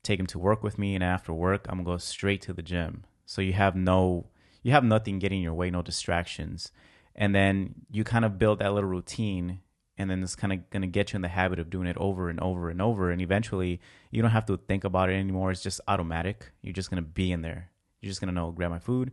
take 0.03 0.19
them 0.19 0.27
to 0.27 0.39
work 0.39 0.63
with 0.63 0.77
me, 0.77 0.95
and 0.95 1.03
after 1.03 1.33
work, 1.33 1.65
I'm 1.67 1.83
going 1.83 1.85
to 1.85 1.91
go 1.91 1.97
straight 1.97 2.41
to 2.43 2.53
the 2.53 2.61
gym. 2.61 3.03
So, 3.25 3.41
you 3.41 3.53
have 3.53 3.75
no 3.75 4.27
you 4.63 4.71
have 4.71 4.83
nothing 4.83 5.19
getting 5.19 5.41
your 5.41 5.53
way, 5.53 5.69
no 5.69 5.81
distractions. 5.81 6.71
And 7.15 7.35
then 7.35 7.75
you 7.91 8.03
kind 8.03 8.25
of 8.25 8.37
build 8.37 8.59
that 8.59 8.73
little 8.73 8.89
routine 8.89 9.59
and 9.97 10.09
then 10.09 10.23
it's 10.23 10.35
kind 10.35 10.53
of 10.53 10.67
going 10.71 10.81
to 10.81 10.87
get 10.87 11.11
you 11.13 11.17
in 11.17 11.21
the 11.21 11.27
habit 11.27 11.59
of 11.59 11.69
doing 11.69 11.85
it 11.87 11.97
over 11.97 12.29
and 12.29 12.39
over 12.39 12.69
and 12.69 12.81
over. 12.81 13.11
And 13.11 13.21
eventually 13.21 13.79
you 14.09 14.21
don't 14.21 14.31
have 14.31 14.45
to 14.45 14.57
think 14.57 14.83
about 14.83 15.09
it 15.09 15.13
anymore. 15.13 15.51
It's 15.51 15.61
just 15.61 15.81
automatic. 15.87 16.51
You're 16.61 16.73
just 16.73 16.89
going 16.89 17.03
to 17.03 17.07
be 17.07 17.31
in 17.31 17.41
there. 17.41 17.69
You're 17.99 18.09
just 18.09 18.21
going 18.21 18.29
to 18.29 18.33
know 18.33 18.51
grab 18.51 18.71
my 18.71 18.79
food 18.79 19.11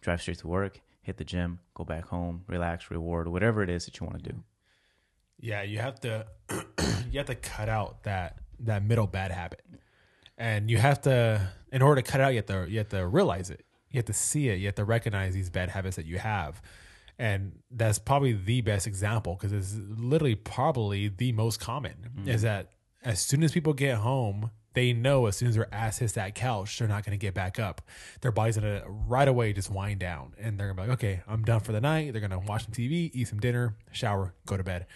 drive 0.00 0.20
straight 0.20 0.38
to 0.38 0.48
work 0.48 0.80
hit 1.02 1.16
the 1.16 1.24
gym 1.24 1.58
go 1.74 1.84
back 1.84 2.06
home 2.06 2.44
relax 2.46 2.90
reward 2.90 3.26
whatever 3.28 3.62
it 3.62 3.70
is 3.70 3.86
that 3.86 3.98
you 3.98 4.06
want 4.06 4.22
to 4.22 4.30
do. 4.30 4.44
Yeah 5.40 5.62
you 5.62 5.78
have 5.78 6.00
to 6.00 6.26
you 7.10 7.18
have 7.18 7.26
to 7.26 7.34
cut 7.34 7.68
out 7.68 8.02
that 8.04 8.38
that 8.60 8.84
middle 8.84 9.06
bad 9.06 9.30
habit. 9.30 9.62
And 10.36 10.70
you 10.70 10.78
have 10.78 11.00
to 11.02 11.48
in 11.72 11.82
order 11.82 12.00
to 12.00 12.10
cut 12.10 12.20
out 12.20 12.28
you 12.32 12.36
have 12.36 12.46
to 12.46 12.66
you 12.68 12.78
have 12.78 12.88
to 12.90 13.06
realize 13.06 13.50
it 13.50 13.64
you 13.90 13.98
have 13.98 14.06
to 14.06 14.12
see 14.12 14.48
it 14.48 14.58
you 14.58 14.66
have 14.66 14.74
to 14.74 14.84
recognize 14.84 15.34
these 15.34 15.50
bad 15.50 15.70
habits 15.70 15.96
that 15.96 16.06
you 16.06 16.18
have. 16.18 16.60
And 17.20 17.58
that's 17.70 17.98
probably 17.98 18.32
the 18.32 18.60
best 18.60 18.86
example 18.86 19.34
because 19.34 19.52
it's 19.52 19.74
literally 20.00 20.36
probably 20.36 21.08
the 21.08 21.32
most 21.32 21.58
common 21.58 21.94
mm-hmm. 22.16 22.28
is 22.28 22.42
that 22.42 22.70
as 23.02 23.20
soon 23.20 23.42
as 23.42 23.52
people 23.52 23.72
get 23.72 23.98
home 23.98 24.50
they 24.74 24.92
know 24.92 25.26
as 25.26 25.36
soon 25.36 25.48
as 25.48 25.56
their 25.56 25.74
ass 25.74 25.98
hits 25.98 26.12
that 26.12 26.36
couch 26.36 26.78
they're 26.78 26.86
not 26.86 27.04
going 27.04 27.18
to 27.18 27.20
get 27.20 27.34
back 27.34 27.58
up. 27.58 27.82
Their 28.20 28.30
body's 28.30 28.56
going 28.56 28.80
to 28.80 28.86
right 28.88 29.26
away 29.26 29.52
just 29.52 29.70
wind 29.70 29.98
down 29.98 30.34
and 30.38 30.58
they're 30.58 30.72
going 30.72 30.76
to 30.76 30.82
be 30.82 30.88
like 30.88 30.98
okay 30.98 31.22
i'm 31.26 31.44
done 31.44 31.60
for 31.60 31.72
the 31.72 31.80
night. 31.80 32.12
They're 32.12 32.26
going 32.26 32.30
to 32.30 32.38
watch 32.38 32.64
some 32.64 32.72
tv 32.72 33.10
eat 33.12 33.26
some 33.26 33.40
dinner 33.40 33.76
shower 33.90 34.34
go 34.46 34.56
to 34.56 34.62
bed. 34.62 34.86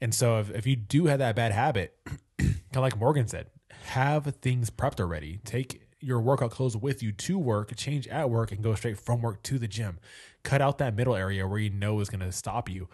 And 0.00 0.14
so 0.14 0.38
if, 0.38 0.50
if 0.50 0.66
you 0.66 0.76
do 0.76 1.06
have 1.06 1.18
that 1.18 1.36
bad 1.36 1.52
habit 1.52 1.96
kind 2.38 2.56
of 2.74 2.82
like 2.82 2.98
morgan 2.98 3.26
said 3.26 3.48
have 3.88 4.24
things 4.42 4.70
prepped 4.70 5.00
already. 5.00 5.40
Take 5.44 5.87
your 6.00 6.20
workout 6.20 6.50
clothes 6.50 6.76
with 6.76 7.02
you 7.02 7.12
to 7.12 7.38
work, 7.38 7.74
change 7.76 8.06
at 8.08 8.30
work, 8.30 8.52
and 8.52 8.62
go 8.62 8.74
straight 8.74 8.98
from 8.98 9.20
work 9.20 9.42
to 9.44 9.58
the 9.58 9.68
gym. 9.68 9.98
Cut 10.42 10.60
out 10.60 10.78
that 10.78 10.94
middle 10.94 11.14
area 11.14 11.46
where 11.46 11.58
you 11.58 11.70
know 11.70 12.00
is 12.00 12.08
going 12.08 12.20
to 12.20 12.32
stop 12.32 12.68
you. 12.68 12.88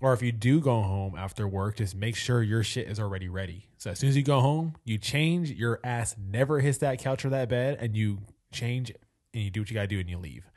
Or 0.00 0.12
if 0.12 0.22
you 0.22 0.30
do 0.30 0.60
go 0.60 0.82
home 0.82 1.16
after 1.16 1.48
work, 1.48 1.76
just 1.76 1.94
make 1.94 2.14
sure 2.14 2.42
your 2.42 2.62
shit 2.62 2.88
is 2.88 3.00
already 3.00 3.28
ready. 3.28 3.66
So 3.78 3.90
as 3.90 3.98
soon 3.98 4.10
as 4.10 4.16
you 4.16 4.22
go 4.22 4.40
home, 4.40 4.74
you 4.84 4.96
change, 4.96 5.50
your 5.50 5.80
ass 5.82 6.14
never 6.18 6.60
hits 6.60 6.78
that 6.78 7.00
couch 7.00 7.24
or 7.24 7.30
that 7.30 7.48
bed, 7.48 7.78
and 7.80 7.96
you 7.96 8.20
change 8.52 8.92
and 9.34 9.42
you 9.42 9.50
do 9.50 9.60
what 9.60 9.70
you 9.70 9.74
got 9.74 9.82
to 9.82 9.88
do 9.88 9.98
and 9.98 10.08
you 10.08 10.18
leave. 10.18 10.48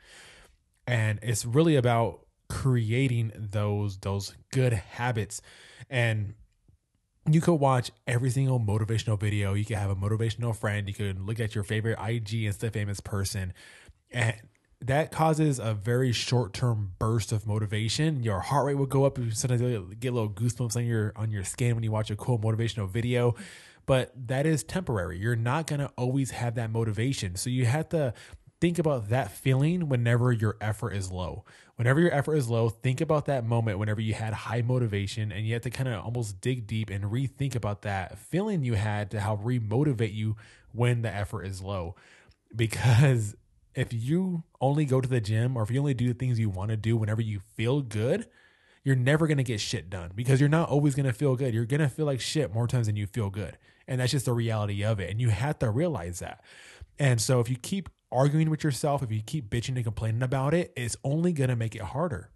And 0.86 1.18
it's 1.22 1.44
really 1.44 1.76
about 1.76 2.26
creating 2.48 3.32
those 3.34 3.96
those 3.98 4.34
good 4.52 4.74
habits 4.74 5.40
and 5.88 6.34
you 7.30 7.40
could 7.40 7.54
watch 7.54 7.90
every 8.06 8.30
single 8.30 8.58
motivational 8.58 9.18
video. 9.18 9.54
You 9.54 9.64
could 9.64 9.76
have 9.76 9.90
a 9.90 9.96
motivational 9.96 10.56
friend. 10.56 10.88
You 10.88 10.94
could 10.94 11.20
look 11.20 11.38
at 11.38 11.54
your 11.54 11.64
favorite 11.64 11.98
IG 12.00 12.44
Insta 12.44 12.72
famous 12.72 13.00
person. 13.00 13.52
And 14.10 14.36
that 14.80 15.12
causes 15.12 15.60
a 15.60 15.74
very 15.74 16.12
short 16.12 16.52
term 16.52 16.92
burst 16.98 17.30
of 17.30 17.46
motivation. 17.46 18.22
Your 18.24 18.40
heart 18.40 18.66
rate 18.66 18.74
will 18.74 18.86
go 18.86 19.04
up. 19.04 19.18
You 19.18 19.30
Sometimes 19.30 19.62
get 20.00 20.12
little 20.12 20.28
goosebumps 20.28 20.76
on 20.76 20.84
your 20.84 21.12
on 21.14 21.30
your 21.30 21.44
skin 21.44 21.74
when 21.74 21.84
you 21.84 21.92
watch 21.92 22.10
a 22.10 22.16
cool 22.16 22.38
motivational 22.38 22.88
video. 22.88 23.36
But 23.86 24.12
that 24.28 24.46
is 24.46 24.64
temporary. 24.64 25.18
You're 25.18 25.36
not 25.36 25.68
gonna 25.68 25.90
always 25.96 26.32
have 26.32 26.56
that 26.56 26.70
motivation. 26.70 27.36
So 27.36 27.50
you 27.50 27.66
have 27.66 27.88
to 27.90 28.14
think 28.60 28.78
about 28.78 29.08
that 29.10 29.30
feeling 29.30 29.88
whenever 29.88 30.32
your 30.32 30.56
effort 30.60 30.92
is 30.92 31.10
low. 31.10 31.44
Whenever 31.76 32.00
your 32.00 32.12
effort 32.12 32.36
is 32.36 32.48
low, 32.48 32.68
think 32.68 33.00
about 33.00 33.26
that 33.26 33.44
moment 33.44 33.78
whenever 33.78 34.00
you 34.00 34.14
had 34.14 34.32
high 34.34 34.62
motivation 34.62 35.32
and 35.32 35.46
you 35.46 35.54
have 35.54 35.62
to 35.62 35.70
kind 35.70 35.88
of 35.88 36.04
almost 36.04 36.40
dig 36.40 36.66
deep 36.66 36.90
and 36.90 37.04
rethink 37.04 37.54
about 37.54 37.82
that 37.82 38.18
feeling 38.18 38.62
you 38.62 38.74
had 38.74 39.10
to 39.10 39.20
help 39.20 39.42
remotivate 39.42 40.14
you 40.14 40.36
when 40.72 41.02
the 41.02 41.12
effort 41.12 41.44
is 41.44 41.62
low. 41.62 41.96
Because 42.54 43.34
if 43.74 43.92
you 43.92 44.44
only 44.60 44.84
go 44.84 45.00
to 45.00 45.08
the 45.08 45.20
gym 45.20 45.56
or 45.56 45.62
if 45.62 45.70
you 45.70 45.80
only 45.80 45.94
do 45.94 46.08
the 46.08 46.14
things 46.14 46.38
you 46.38 46.50
want 46.50 46.70
to 46.70 46.76
do 46.76 46.96
whenever 46.96 47.22
you 47.22 47.40
feel 47.56 47.80
good, 47.80 48.26
you're 48.84 48.96
never 48.96 49.26
going 49.26 49.38
to 49.38 49.44
get 49.44 49.60
shit 49.60 49.88
done 49.88 50.10
because 50.14 50.40
you're 50.40 50.48
not 50.48 50.68
always 50.68 50.94
going 50.94 51.06
to 51.06 51.12
feel 51.12 51.36
good. 51.36 51.54
You're 51.54 51.64
going 51.64 51.80
to 51.80 51.88
feel 51.88 52.06
like 52.06 52.20
shit 52.20 52.52
more 52.52 52.66
times 52.66 52.86
than 52.86 52.96
you 52.96 53.06
feel 53.06 53.30
good. 53.30 53.56
And 53.86 54.00
that's 54.00 54.12
just 54.12 54.26
the 54.26 54.32
reality 54.32 54.84
of 54.84 55.00
it. 55.00 55.10
And 55.10 55.20
you 55.20 55.30
have 55.30 55.58
to 55.60 55.70
realize 55.70 56.18
that. 56.18 56.44
And 56.98 57.20
so 57.20 57.40
if 57.40 57.48
you 57.48 57.56
keep 57.56 57.88
arguing 58.12 58.50
with 58.50 58.62
yourself, 58.62 59.02
if 59.02 59.10
you 59.10 59.22
keep 59.24 59.50
bitching 59.50 59.76
and 59.76 59.84
complaining 59.84 60.22
about 60.22 60.54
it, 60.54 60.72
it's 60.76 60.96
only 61.02 61.32
going 61.32 61.50
to 61.50 61.56
make 61.56 61.74
it 61.74 61.82
harder. 61.82 62.30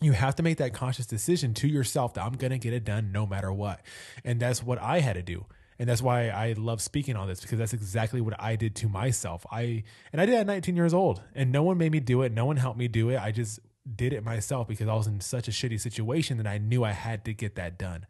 You 0.00 0.12
have 0.12 0.34
to 0.36 0.42
make 0.42 0.58
that 0.58 0.74
conscious 0.74 1.06
decision 1.06 1.54
to 1.54 1.68
yourself 1.68 2.14
that 2.14 2.24
I'm 2.24 2.32
going 2.32 2.50
to 2.50 2.58
get 2.58 2.72
it 2.72 2.84
done 2.84 3.12
no 3.12 3.24
matter 3.24 3.52
what. 3.52 3.80
And 4.24 4.40
that's 4.40 4.62
what 4.62 4.80
I 4.80 5.00
had 5.00 5.14
to 5.14 5.22
do. 5.22 5.46
And 5.78 5.88
that's 5.88 6.02
why 6.02 6.28
I 6.28 6.54
love 6.56 6.80
speaking 6.80 7.16
on 7.16 7.28
this 7.28 7.40
because 7.40 7.58
that's 7.58 7.72
exactly 7.72 8.20
what 8.20 8.40
I 8.40 8.56
did 8.56 8.74
to 8.76 8.88
myself. 8.88 9.46
I 9.50 9.84
and 10.12 10.20
I 10.20 10.26
did 10.26 10.34
that 10.34 10.42
at 10.42 10.46
19 10.46 10.76
years 10.76 10.94
old 10.94 11.22
and 11.34 11.50
no 11.50 11.62
one 11.62 11.78
made 11.78 11.92
me 11.92 12.00
do 12.00 12.22
it. 12.22 12.32
No 12.32 12.44
one 12.44 12.56
helped 12.56 12.78
me 12.78 12.88
do 12.88 13.10
it. 13.10 13.18
I 13.18 13.32
just 13.32 13.58
did 13.96 14.12
it 14.12 14.22
myself 14.22 14.68
because 14.68 14.88
I 14.88 14.94
was 14.94 15.06
in 15.06 15.20
such 15.20 15.48
a 15.48 15.50
shitty 15.50 15.80
situation 15.80 16.36
that 16.36 16.46
I 16.46 16.58
knew 16.58 16.84
I 16.84 16.92
had 16.92 17.24
to 17.24 17.34
get 17.34 17.56
that 17.56 17.78
done. 17.78 18.06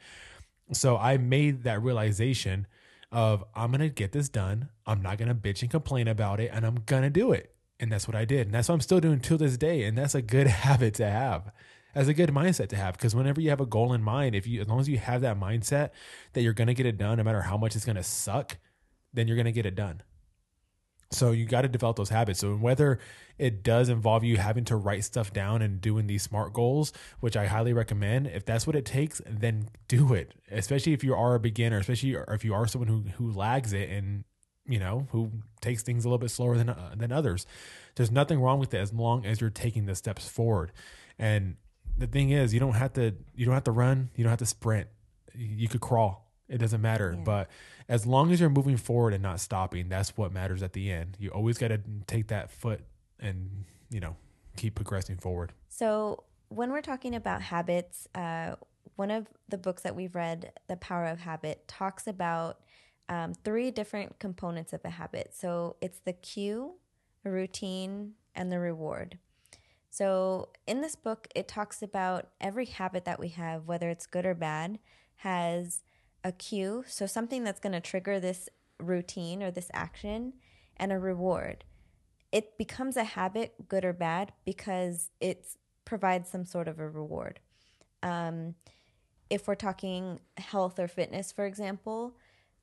So 0.73 0.97
I 0.97 1.17
made 1.19 1.65
that 1.65 1.83
realization 1.83 2.67
of 3.13 3.45
I'm 3.55 3.71
gonna 3.71 3.89
get 3.89 4.13
this 4.13 4.29
done. 4.29 4.71
I'm 4.87 5.03
not 5.03 5.19
gonna 5.19 5.35
bitch 5.35 5.63
and 5.63 5.71
complain 5.71 6.09
about 6.09 6.41
it, 6.41 6.51
and 6.53 6.67
I'm 6.67 6.83
gonna 6.87 7.11
do 7.11 7.33
it. 7.33 7.55
And 7.79 7.93
that's 7.93 8.09
what 8.09 8.17
I 8.17 8.25
did, 8.25 8.47
and 8.47 8.55
that's 8.55 8.69
what 8.69 8.75
I'm 8.75 8.81
still 8.81 9.01
doing 9.01 9.21
till 9.21 9.39
this 9.39 9.57
day. 9.57 9.85
And 9.85 9.97
that's 9.97 10.15
a 10.15 10.23
good 10.23 10.47
habit 10.65 10.95
to 10.95 11.09
have. 11.09 11.53
As 11.95 12.09
a 12.09 12.15
good 12.15 12.31
mindset 12.31 12.71
to 12.71 12.77
have 12.77 12.95
because 12.95 13.15
whenever 13.15 13.39
you 13.39 13.51
have 13.51 13.61
a 13.61 13.67
goal 13.67 13.93
in 13.93 14.03
mind, 14.03 14.35
if 14.35 14.47
you 14.47 14.63
as 14.63 14.69
long 14.69 14.81
as 14.81 14.89
you 14.89 14.97
have 14.97 15.21
that 15.21 15.39
mindset 15.39 15.91
that 16.33 16.41
you're 16.41 16.55
gonna 16.55 16.73
get 16.73 16.87
it 16.87 16.97
done, 16.97 17.19
no 17.19 17.25
matter 17.25 17.43
how 17.43 17.59
much 17.59 17.77
it's 17.77 17.85
gonna 17.85 18.03
suck, 18.03 18.57
then 19.13 19.29
you're 19.29 19.37
gonna 19.37 19.53
get 19.53 19.67
it 19.67 19.75
done. 19.75 20.03
So 21.15 21.31
you 21.33 21.47
got 21.47 21.63
to 21.63 21.69
develop 21.69 21.97
those 21.97 22.09
habits. 22.09 22.41
So 22.41 22.55
whether 22.55 22.99
it 23.39 23.63
does 23.63 23.89
involve 23.89 24.25
you 24.25 24.37
having 24.37 24.65
to 24.65 24.77
write 24.77 25.05
stuff 25.05 25.33
down 25.33 25.63
and 25.63 25.81
doing 25.81 26.07
these 26.07 26.23
smart 26.23 26.53
goals, 26.53 26.93
which 27.21 27.37
I 27.37 27.47
highly 27.47 27.73
recommend, 27.73 28.27
if 28.29 28.45
that's 28.45 28.67
what 28.67 28.77
it 28.77 28.85
takes, 28.85 29.21
then 29.29 29.69
do 29.89 30.15
it. 30.15 30.35
Especially 30.51 30.93
if 30.93 31.05
you 31.05 31.15
are 31.15 31.35
a 31.35 31.41
beginner, 31.41 31.79
especially 31.79 32.17
if 32.29 32.45
you 32.45 32.55
are 32.55 32.67
someone 32.67 32.89
who 32.89 33.05
who 33.17 33.31
lags 33.31 33.73
it 33.73 33.91
and 33.91 34.25
you 34.67 34.79
know 34.79 35.09
who 35.11 35.31
takes 35.61 35.83
things 35.83 36.05
a 36.05 36.09
little 36.09 36.19
bit 36.19 36.31
slower 36.31 36.57
than 36.57 36.71
uh, 36.71 36.95
than 36.97 37.13
others. 37.13 37.47
There's 37.97 38.11
nothing 38.11 38.41
wrong 38.41 38.59
with 38.59 38.73
it 38.75 38.79
as 38.79 38.93
long 38.93 39.27
as 39.27 39.41
you're 39.41 39.51
taking 39.51 39.87
the 39.87 39.95
steps 39.95 40.29
forward. 40.29 40.73
And 41.19 41.57
the 41.97 42.07
thing 42.07 42.31
is, 42.31 42.55
you 42.55 42.61
don't 42.61 42.75
have 42.75 42.93
to 42.95 43.15
you 43.35 43.45
don't 43.45 43.55
have 43.55 43.65
to 43.65 43.73
run, 43.73 44.11
you 44.17 44.25
don't 44.25 44.31
have 44.31 44.39
to 44.39 44.47
sprint. 44.47 44.89
You 45.35 45.69
could 45.69 45.81
crawl. 45.81 46.32
It 46.53 46.59
doesn't 46.59 46.83
matter, 46.83 47.15
yeah. 47.17 47.25
but 47.25 47.49
as 47.89 48.07
long 48.07 48.31
as 48.31 48.41
you're 48.41 48.51
moving 48.51 48.77
forward 48.77 49.15
and 49.15 49.23
not 49.23 49.41
stopping, 49.41 49.89
that's 49.89 50.17
what 50.17 50.33
matters 50.33 50.63
at 50.63 50.75
the 50.75 50.93
end. 50.93 51.17
You 51.19 51.31
always 51.31 51.57
got 51.57 51.69
to 51.69 51.81
take 52.07 52.29
that 52.29 52.51
foot 52.51 52.83
and, 53.19 53.65
you 53.91 54.01
know, 54.01 54.17
keep 54.57 54.75
progressing 54.75 55.17
forward. 55.17 55.53
So, 55.69 56.25
when 56.49 56.71
we're 56.71 56.83
talking 56.83 57.15
about 57.15 57.41
habits, 57.41 58.07
uh, 58.15 58.57
one 58.97 59.11
of 59.11 59.27
the 59.49 59.57
books 59.57 59.83
that 59.83 59.97
we've 59.97 60.15
read, 60.15 60.53
The 60.69 60.77
Power 60.77 61.07
of 61.07 61.21
Habit, 61.21 61.67
talks 61.67 62.07
about 62.07 62.61
um, 63.09 63.33
three 63.33 63.71
different 63.71 64.19
components 64.19 64.75
of 64.75 64.83
a 64.85 64.91
habit. 64.91 65.33
So, 65.35 65.77
it's 65.81 66.01
the 66.01 66.13
cue, 66.13 66.75
a 67.25 67.31
routine, 67.31 68.13
and 68.35 68.53
the 68.53 68.59
reward. 68.59 69.19
So, 69.89 70.51
in 70.67 70.83
this 70.83 70.97
book, 70.97 71.29
it 71.35 71.49
talks 71.49 71.83
about 71.83 72.29
every 72.41 72.67
habit 72.67 73.07
that 73.07 73.19
we 73.19 73.29
have, 73.29 73.67
whether 73.67 73.89
it's 73.89 74.07
good 74.07 74.27
or 74.27 74.35
bad, 74.35 74.79
has 75.17 75.83
a 76.25 76.33
cue, 76.33 76.85
so 76.87 77.07
something 77.07 77.45
that's 77.45 77.61
going 77.61 77.73
to 77.73 77.81
trigger 77.81 78.21
this 78.21 78.49
routine 78.79 79.43
or 79.43 79.51
this 79.51 79.71
action, 79.73 80.35
and 80.77 80.93
a 80.93 80.99
reward. 80.99 81.65
It 82.31 82.57
becomes 82.57 82.97
a 82.97 83.05
habit, 83.05 83.69
good 83.69 83.85
or 83.85 83.93
bad, 83.93 84.33
because 84.45 85.11
it 85.21 85.47
provides 85.85 86.31
some 86.31 86.45
sort 86.45 86.69
of 86.69 86.79
a 86.79 86.89
reward. 86.89 87.41
Um, 88.03 88.55
if 89.31 89.47
we're 89.47 89.55
talking 89.55 90.21
health 90.37 90.79
or 90.79 90.89
fitness, 90.89 91.33
for 91.33 91.47
example, 91.47 92.17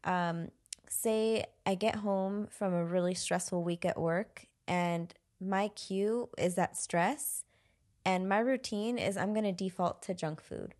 um, 0.04 0.50
say 0.90 1.46
I 1.66 1.76
get 1.76 1.98
home 1.98 2.48
from 2.50 2.74
a 2.74 2.84
really 2.84 3.14
stressful 3.14 3.64
week 3.64 3.86
at 3.86 4.00
work 4.00 4.48
and 4.70 5.14
my 5.42 5.70
cue 5.70 6.30
is 6.38 6.56
that 6.56 6.78
stress, 6.78 7.44
and 8.06 8.30
my 8.30 8.40
routine 8.40 8.98
is 8.98 9.18
I'm 9.18 9.34
going 9.34 9.46
to 9.46 9.52
default 9.52 10.02
to 10.04 10.14
junk 10.14 10.42
food. 10.42 10.76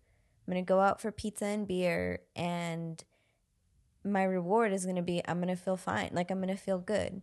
I'm 0.50 0.54
going 0.54 0.64
to 0.64 0.68
go 0.68 0.80
out 0.80 1.00
for 1.00 1.12
pizza 1.12 1.44
and 1.44 1.68
beer 1.68 2.22
and 2.34 3.02
my 4.02 4.24
reward 4.24 4.72
is 4.72 4.84
going 4.84 4.96
to 4.96 5.02
be 5.02 5.22
I'm 5.28 5.38
going 5.38 5.54
to 5.54 5.62
feel 5.62 5.76
fine. 5.76 6.10
Like 6.12 6.32
I'm 6.32 6.38
going 6.38 6.48
to 6.48 6.60
feel 6.60 6.78
good. 6.78 7.22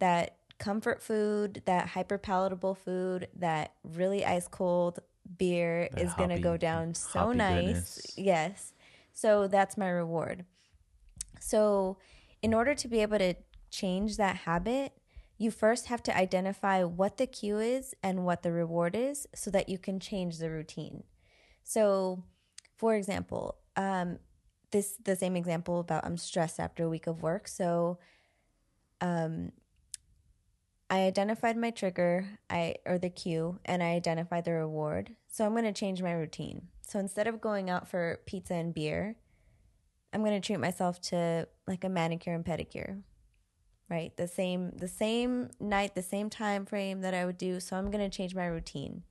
That 0.00 0.36
comfort 0.58 1.02
food, 1.02 1.62
that 1.64 1.88
hyper 1.88 2.18
palatable 2.18 2.74
food, 2.74 3.28
that 3.36 3.72
really 3.82 4.22
ice 4.22 4.48
cold 4.48 4.98
beer 5.38 5.88
That 5.92 6.02
is 6.02 6.12
going 6.12 6.28
to 6.28 6.40
go 6.40 6.58
down 6.58 6.92
so 6.92 7.32
nice. 7.32 7.64
goodness. 7.64 8.06
Yes. 8.18 8.72
So 9.14 9.46
that's 9.48 9.78
my 9.78 9.88
reward. 9.88 10.44
So, 11.40 11.96
in 12.42 12.52
order 12.52 12.74
to 12.74 12.88
be 12.88 13.00
able 13.00 13.18
to 13.18 13.34
change 13.70 14.18
that 14.18 14.36
habit, 14.36 14.92
you 15.38 15.50
first 15.50 15.86
have 15.86 16.02
to 16.02 16.16
identify 16.16 16.84
what 16.84 17.16
the 17.16 17.26
cue 17.26 17.58
is 17.58 17.94
and 18.02 18.26
what 18.26 18.42
the 18.42 18.52
reward 18.52 18.94
is 18.94 19.26
so 19.34 19.50
that 19.52 19.68
you 19.70 19.78
can 19.78 19.98
change 19.98 20.38
the 20.38 20.50
routine. 20.50 21.04
So, 21.64 22.24
for 22.82 22.96
example, 22.96 23.54
um, 23.76 24.18
this 24.72 24.96
the 25.04 25.14
same 25.14 25.36
example 25.36 25.78
about 25.78 26.04
I'm 26.04 26.16
stressed 26.16 26.58
after 26.58 26.82
a 26.82 26.88
week 26.88 27.06
of 27.06 27.22
work. 27.22 27.46
So, 27.46 28.00
um, 29.00 29.52
I 30.90 31.02
identified 31.02 31.56
my 31.56 31.70
trigger, 31.70 32.26
I 32.50 32.74
or 32.84 32.98
the 32.98 33.08
cue, 33.08 33.60
and 33.64 33.84
I 33.84 33.90
identified 33.90 34.46
the 34.46 34.54
reward. 34.54 35.14
So 35.28 35.46
I'm 35.46 35.52
going 35.52 35.62
to 35.62 35.72
change 35.72 36.02
my 36.02 36.10
routine. 36.10 36.70
So 36.80 36.98
instead 36.98 37.28
of 37.28 37.40
going 37.40 37.70
out 37.70 37.86
for 37.86 38.18
pizza 38.26 38.54
and 38.54 38.74
beer, 38.74 39.14
I'm 40.12 40.24
going 40.24 40.40
to 40.40 40.44
treat 40.44 40.58
myself 40.58 41.00
to 41.02 41.46
like 41.68 41.84
a 41.84 41.88
manicure 41.88 42.34
and 42.34 42.44
pedicure. 42.44 43.00
Right? 43.88 44.16
The 44.16 44.26
same 44.26 44.72
the 44.72 44.88
same 44.88 45.50
night, 45.60 45.94
the 45.94 46.02
same 46.02 46.28
time 46.30 46.66
frame 46.66 47.02
that 47.02 47.14
I 47.14 47.26
would 47.26 47.38
do. 47.38 47.60
So 47.60 47.76
I'm 47.76 47.92
going 47.92 48.10
to 48.10 48.16
change 48.16 48.34
my 48.34 48.46
routine. 48.46 49.04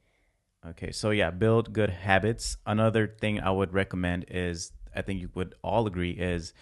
Okay, 0.70 0.92
so 0.92 1.10
yeah, 1.10 1.32
build 1.32 1.74
good 1.74 1.90
habits. 1.90 2.58
Another 2.68 3.08
thing 3.08 3.40
I 3.40 3.50
would 3.50 3.74
recommend 3.74 4.26
is 4.30 4.72
I 4.96 5.02
think 5.02 5.20
you 5.22 5.30
would 5.34 5.56
all 5.64 5.88
agree 5.88 6.12
is 6.12 6.54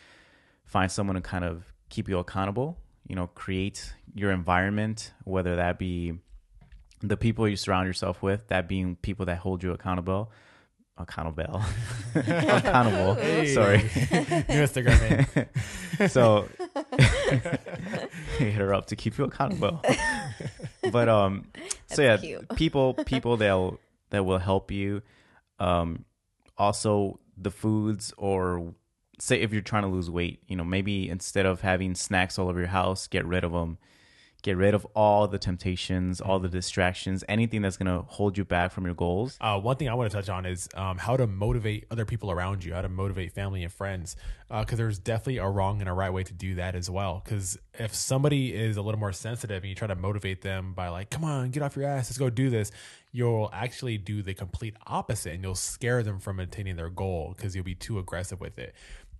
find 0.63 0.89
someone 0.89 1.15
to 1.15 1.21
kind 1.21 1.43
of 1.43 1.73
keep 1.89 2.07
you 2.07 2.17
accountable. 2.19 2.77
You 3.07 3.15
know, 3.15 3.27
create 3.27 3.93
your 4.15 4.31
environment, 4.31 5.13
whether 5.25 5.55
that 5.57 5.77
be 5.79 6.13
the 7.01 7.17
people 7.17 7.47
you 7.47 7.55
surround 7.55 7.87
yourself 7.87 8.21
with, 8.21 8.47
that 8.47 8.69
being 8.69 8.95
people 8.97 9.25
that 9.25 9.39
hold 9.39 9.63
you 9.63 9.71
accountable, 9.71 10.31
accountable, 10.97 11.61
accountable. 12.15 13.15
Hey. 13.15 13.53
Sorry. 13.53 13.77
New 13.79 14.63
Instagram 14.63 15.35
name. 15.35 16.07
so 16.09 16.47
hit 18.37 18.53
her 18.53 18.73
up 18.73 18.85
to 18.87 18.95
keep 18.95 19.17
you 19.17 19.25
accountable. 19.25 19.81
but 20.91 21.09
um, 21.09 21.47
so 21.87 22.01
yeah, 22.01 22.17
cute. 22.17 22.47
people 22.55 22.93
people 22.93 23.35
that'll 23.35 23.79
that 24.09 24.25
will 24.25 24.39
help 24.39 24.71
you. 24.71 25.01
Um, 25.59 26.05
also 26.57 27.19
the 27.37 27.51
foods 27.51 28.13
or 28.17 28.73
say 29.19 29.41
if 29.41 29.51
you're 29.51 29.61
trying 29.61 29.83
to 29.83 29.89
lose 29.89 30.09
weight, 30.09 30.41
you 30.47 30.55
know, 30.55 30.63
maybe 30.63 31.09
instead 31.09 31.45
of 31.45 31.61
having 31.61 31.95
snacks 31.95 32.39
all 32.39 32.49
over 32.49 32.59
your 32.59 32.69
house, 32.69 33.07
get 33.07 33.25
rid 33.25 33.43
of 33.43 33.51
them. 33.51 33.77
Get 34.41 34.55
rid 34.55 34.73
of 34.73 34.85
all 34.95 35.27
the 35.27 35.37
temptations, 35.37 36.21
all 36.21 36.39
the 36.39 36.47
distractions, 36.47 37.23
anything 37.27 37.61
that's 37.61 37.75
gonna 37.75 38.03
hold 38.03 38.37
you 38.37 38.45
back 38.45 38.71
from 38.71 38.85
your 38.85 38.93
goals. 38.93 39.37
Uh, 39.41 39.59
one 39.59 39.75
thing 39.75 39.89
I 39.89 39.93
want 39.95 40.09
to 40.09 40.15
touch 40.15 40.29
on 40.29 40.45
is 40.45 40.69
um, 40.75 40.97
how 40.97 41.17
to 41.17 41.27
motivate 41.27 41.85
other 41.91 42.05
people 42.05 42.31
around 42.31 42.63
you, 42.63 42.73
how 42.73 42.81
to 42.81 42.89
motivate 42.89 43.33
family 43.33 43.63
and 43.63 43.71
friends, 43.71 44.15
because 44.49 44.77
there's 44.77 44.97
definitely 44.97 45.37
a 45.37 45.47
wrong 45.47 45.81
and 45.81 45.89
a 45.89 45.93
right 45.93 46.11
way 46.11 46.23
to 46.23 46.33
do 46.33 46.55
that 46.55 46.73
as 46.73 46.89
well. 46.89 47.21
Because 47.23 47.57
if 47.73 47.93
somebody 47.93 48.55
is 48.55 48.77
a 48.77 48.81
little 48.81 48.99
more 48.99 49.11
sensitive 49.11 49.63
and 49.63 49.69
you 49.69 49.75
try 49.75 49.87
to 49.87 49.95
motivate 49.95 50.41
them 50.41 50.73
by 50.73 50.87
like, 50.87 51.09
"Come 51.09 51.25
on, 51.25 51.51
get 51.51 51.61
off 51.61 51.75
your 51.75 51.85
ass, 51.85 52.09
let's 52.09 52.17
go 52.17 52.29
do 52.29 52.49
this," 52.49 52.71
you'll 53.11 53.49
actually 53.51 53.97
do 53.97 54.21
the 54.21 54.33
complete 54.33 54.75
opposite, 54.87 55.33
and 55.33 55.43
you'll 55.43 55.55
scare 55.55 56.01
them 56.01 56.19
from 56.19 56.39
attaining 56.39 56.77
their 56.77 56.89
goal 56.89 57.33
because 57.35 57.55
you'll 57.55 57.65
be 57.65 57.75
too 57.75 57.99
aggressive 57.99 58.39
with 58.39 58.57
it. 58.57 58.73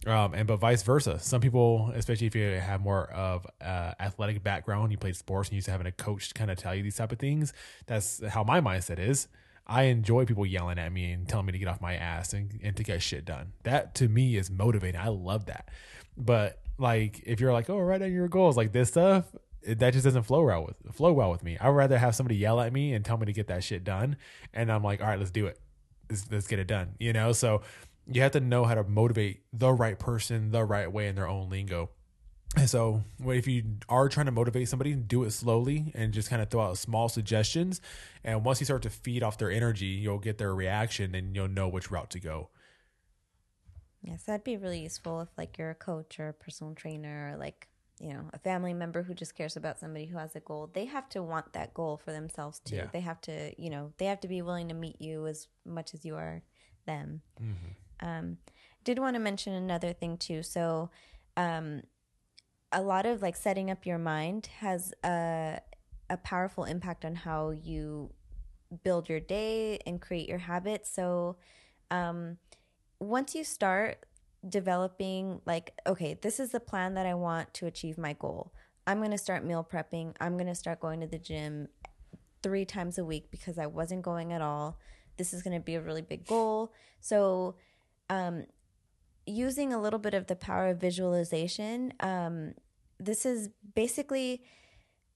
Um, 0.07 0.33
and 0.33 0.47
but 0.47 0.57
vice 0.57 0.81
versa. 0.81 1.19
Some 1.19 1.41
people, 1.41 1.91
especially 1.93 2.27
if 2.27 2.35
you 2.35 2.51
have 2.51 2.81
more 2.81 3.11
of 3.11 3.45
uh, 3.61 3.93
athletic 3.99 4.41
background, 4.43 4.91
you 4.91 4.97
played 4.97 5.15
sports 5.15 5.49
and 5.49 5.53
you 5.53 5.57
used 5.57 5.65
to 5.65 5.71
having 5.71 5.87
a 5.87 5.91
coach 5.91 6.33
kind 6.33 6.49
of 6.49 6.57
tell 6.57 6.73
you 6.73 6.83
these 6.83 6.95
type 6.95 7.11
of 7.11 7.19
things. 7.19 7.53
That's 7.85 8.25
how 8.27 8.43
my 8.43 8.61
mindset 8.61 8.99
is. 8.99 9.27
I 9.67 9.83
enjoy 9.83 10.25
people 10.25 10.45
yelling 10.45 10.79
at 10.79 10.91
me 10.91 11.11
and 11.11 11.27
telling 11.27 11.45
me 11.45 11.51
to 11.51 11.59
get 11.59 11.67
off 11.67 11.81
my 11.81 11.95
ass 11.95 12.33
and, 12.33 12.59
and 12.63 12.75
to 12.77 12.83
get 12.83 13.03
shit 13.03 13.25
done. 13.25 13.51
That 13.63 13.93
to 13.95 14.07
me 14.07 14.35
is 14.35 14.49
motivating. 14.49 14.99
I 14.99 15.09
love 15.09 15.45
that. 15.45 15.69
But 16.17 16.59
like, 16.79 17.21
if 17.25 17.39
you're 17.39 17.53
like, 17.53 17.69
oh, 17.69 17.77
write 17.77 17.99
down 17.99 18.13
your 18.13 18.29
goals, 18.29 18.57
like 18.57 18.71
this 18.71 18.87
stuff, 18.87 19.25
it, 19.61 19.79
that 19.79 19.93
just 19.93 20.05
doesn't 20.05 20.23
flow 20.23 20.45
well 20.45 20.65
with 20.65 20.95
flow 20.95 21.11
well 21.11 21.29
with 21.29 21.43
me. 21.43 21.57
I'd 21.59 21.69
rather 21.69 21.97
have 21.97 22.15
somebody 22.15 22.37
yell 22.37 22.59
at 22.61 22.71
me 22.71 22.93
and 22.93 23.03
tell 23.03 23.17
me 23.17 23.25
to 23.25 23.33
get 23.33 23.47
that 23.47 23.63
shit 23.63 23.83
done, 23.83 24.15
and 24.53 24.71
I'm 24.71 24.83
like, 24.83 25.01
all 25.01 25.07
right, 25.07 25.19
let's 25.19 25.31
do 25.31 25.47
it. 25.47 25.59
Let's, 26.09 26.25
let's 26.31 26.47
get 26.47 26.59
it 26.59 26.67
done. 26.67 26.95
You 26.99 27.13
know, 27.13 27.33
so 27.33 27.61
you 28.11 28.21
have 28.21 28.31
to 28.31 28.39
know 28.39 28.65
how 28.65 28.75
to 28.75 28.83
motivate 28.83 29.43
the 29.53 29.71
right 29.71 29.97
person 29.97 30.51
the 30.51 30.63
right 30.63 30.91
way 30.91 31.07
in 31.07 31.15
their 31.15 31.27
own 31.27 31.49
lingo. 31.49 31.89
And 32.57 32.67
so, 32.67 33.03
if 33.19 33.47
you 33.47 33.63
are 33.87 34.09
trying 34.09 34.25
to 34.25 34.31
motivate 34.31 34.67
somebody, 34.69 34.95
do 34.95 35.23
it 35.23 35.31
slowly 35.31 35.91
and 35.93 36.11
just 36.11 36.31
kind 36.31 36.41
of 36.41 36.49
throw 36.49 36.61
out 36.61 36.77
small 36.79 37.07
suggestions. 37.07 37.79
And 38.23 38.43
once 38.43 38.59
you 38.59 38.65
start 38.65 38.81
to 38.83 38.89
feed 38.89 39.21
off 39.21 39.37
their 39.37 39.51
energy, 39.51 39.85
you'll 39.85 40.17
get 40.17 40.39
their 40.39 40.53
reaction 40.55 41.13
and 41.13 41.35
you'll 41.35 41.47
know 41.47 41.67
which 41.67 41.91
route 41.91 42.09
to 42.11 42.19
go. 42.19 42.49
Yes, 44.01 44.23
that'd 44.23 44.43
be 44.43 44.57
really 44.57 44.81
useful 44.81 45.21
if 45.21 45.29
like 45.37 45.57
you're 45.57 45.69
a 45.69 45.75
coach 45.75 46.19
or 46.19 46.29
a 46.29 46.33
personal 46.33 46.73
trainer 46.73 47.31
or 47.31 47.37
like, 47.37 47.67
you 47.99 48.13
know, 48.13 48.29
a 48.33 48.39
family 48.39 48.73
member 48.73 49.03
who 49.03 49.13
just 49.13 49.35
cares 49.35 49.55
about 49.55 49.77
somebody 49.77 50.07
who 50.07 50.17
has 50.17 50.35
a 50.35 50.39
goal. 50.39 50.71
They 50.73 50.85
have 50.85 51.07
to 51.09 51.21
want 51.21 51.53
that 51.53 51.73
goal 51.75 52.01
for 52.03 52.11
themselves 52.11 52.59
too. 52.61 52.77
Yeah. 52.77 52.87
They 52.91 53.01
have 53.01 53.21
to, 53.21 53.61
you 53.61 53.69
know, 53.69 53.91
they 53.97 54.05
have 54.05 54.21
to 54.21 54.27
be 54.27 54.41
willing 54.41 54.69
to 54.69 54.73
meet 54.73 54.99
you 54.99 55.27
as 55.27 55.47
much 55.65 55.93
as 55.93 56.03
you 56.03 56.15
are 56.15 56.41
them. 56.85 57.21
Mm-hmm. 57.39 57.73
Um, 58.01 58.37
did 58.83 58.99
want 58.99 59.15
to 59.15 59.19
mention 59.19 59.53
another 59.53 59.93
thing 59.93 60.17
too. 60.17 60.43
So, 60.43 60.89
um, 61.37 61.81
a 62.71 62.81
lot 62.81 63.05
of 63.05 63.21
like 63.21 63.35
setting 63.35 63.71
up 63.71 63.85
your 63.85 63.97
mind 63.97 64.47
has 64.59 64.93
a 65.03 65.59
a 66.09 66.17
powerful 66.17 66.63
impact 66.63 67.05
on 67.05 67.15
how 67.15 67.51
you 67.51 68.11
build 68.83 69.09
your 69.09 69.19
day 69.19 69.79
and 69.85 70.01
create 70.01 70.27
your 70.27 70.39
habits. 70.39 70.91
So, 70.91 71.37
um, 71.91 72.37
once 72.99 73.35
you 73.35 73.43
start 73.43 74.05
developing, 74.47 75.41
like, 75.45 75.73
okay, 75.85 76.17
this 76.21 76.39
is 76.39 76.51
the 76.51 76.59
plan 76.59 76.93
that 76.95 77.05
I 77.05 77.13
want 77.13 77.53
to 77.55 77.65
achieve 77.65 77.97
my 77.97 78.13
goal. 78.13 78.53
I'm 78.87 78.99
going 78.99 79.11
to 79.11 79.17
start 79.17 79.45
meal 79.45 79.67
prepping. 79.69 80.15
I'm 80.19 80.33
going 80.33 80.47
to 80.47 80.55
start 80.55 80.79
going 80.79 81.01
to 81.01 81.07
the 81.07 81.19
gym 81.19 81.67
three 82.41 82.65
times 82.65 82.97
a 82.97 83.05
week 83.05 83.29
because 83.31 83.57
I 83.57 83.67
wasn't 83.67 84.01
going 84.01 84.33
at 84.33 84.41
all. 84.41 84.79
This 85.17 85.33
is 85.33 85.43
going 85.43 85.57
to 85.57 85.63
be 85.63 85.75
a 85.75 85.81
really 85.81 86.01
big 86.01 86.25
goal. 86.25 86.73
So, 87.01 87.55
um, 88.09 88.45
using 89.25 89.73
a 89.73 89.81
little 89.81 89.99
bit 89.99 90.13
of 90.13 90.27
the 90.27 90.35
power 90.35 90.69
of 90.69 90.79
visualization, 90.79 91.93
um, 91.99 92.53
this 92.99 93.25
is 93.25 93.49
basically 93.75 94.43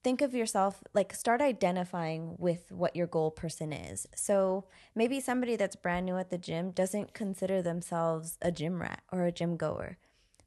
think 0.03 0.21
of 0.21 0.33
yourself 0.33 0.83
like 0.93 1.13
start 1.13 1.41
identifying 1.41 2.35
with 2.37 2.71
what 2.71 2.95
your 2.95 3.07
goal 3.07 3.31
person 3.31 3.71
is. 3.71 4.05
So 4.15 4.65
maybe 4.95 5.19
somebody 5.19 5.55
that's 5.55 5.75
brand 5.77 6.05
new 6.05 6.17
at 6.17 6.29
the 6.29 6.37
gym 6.37 6.71
doesn't 6.71 7.13
consider 7.13 7.61
themselves 7.61 8.37
a 8.41 8.51
gym 8.51 8.81
rat 8.81 9.01
or 9.11 9.23
a 9.23 9.31
gym 9.31 9.55
goer. 9.55 9.97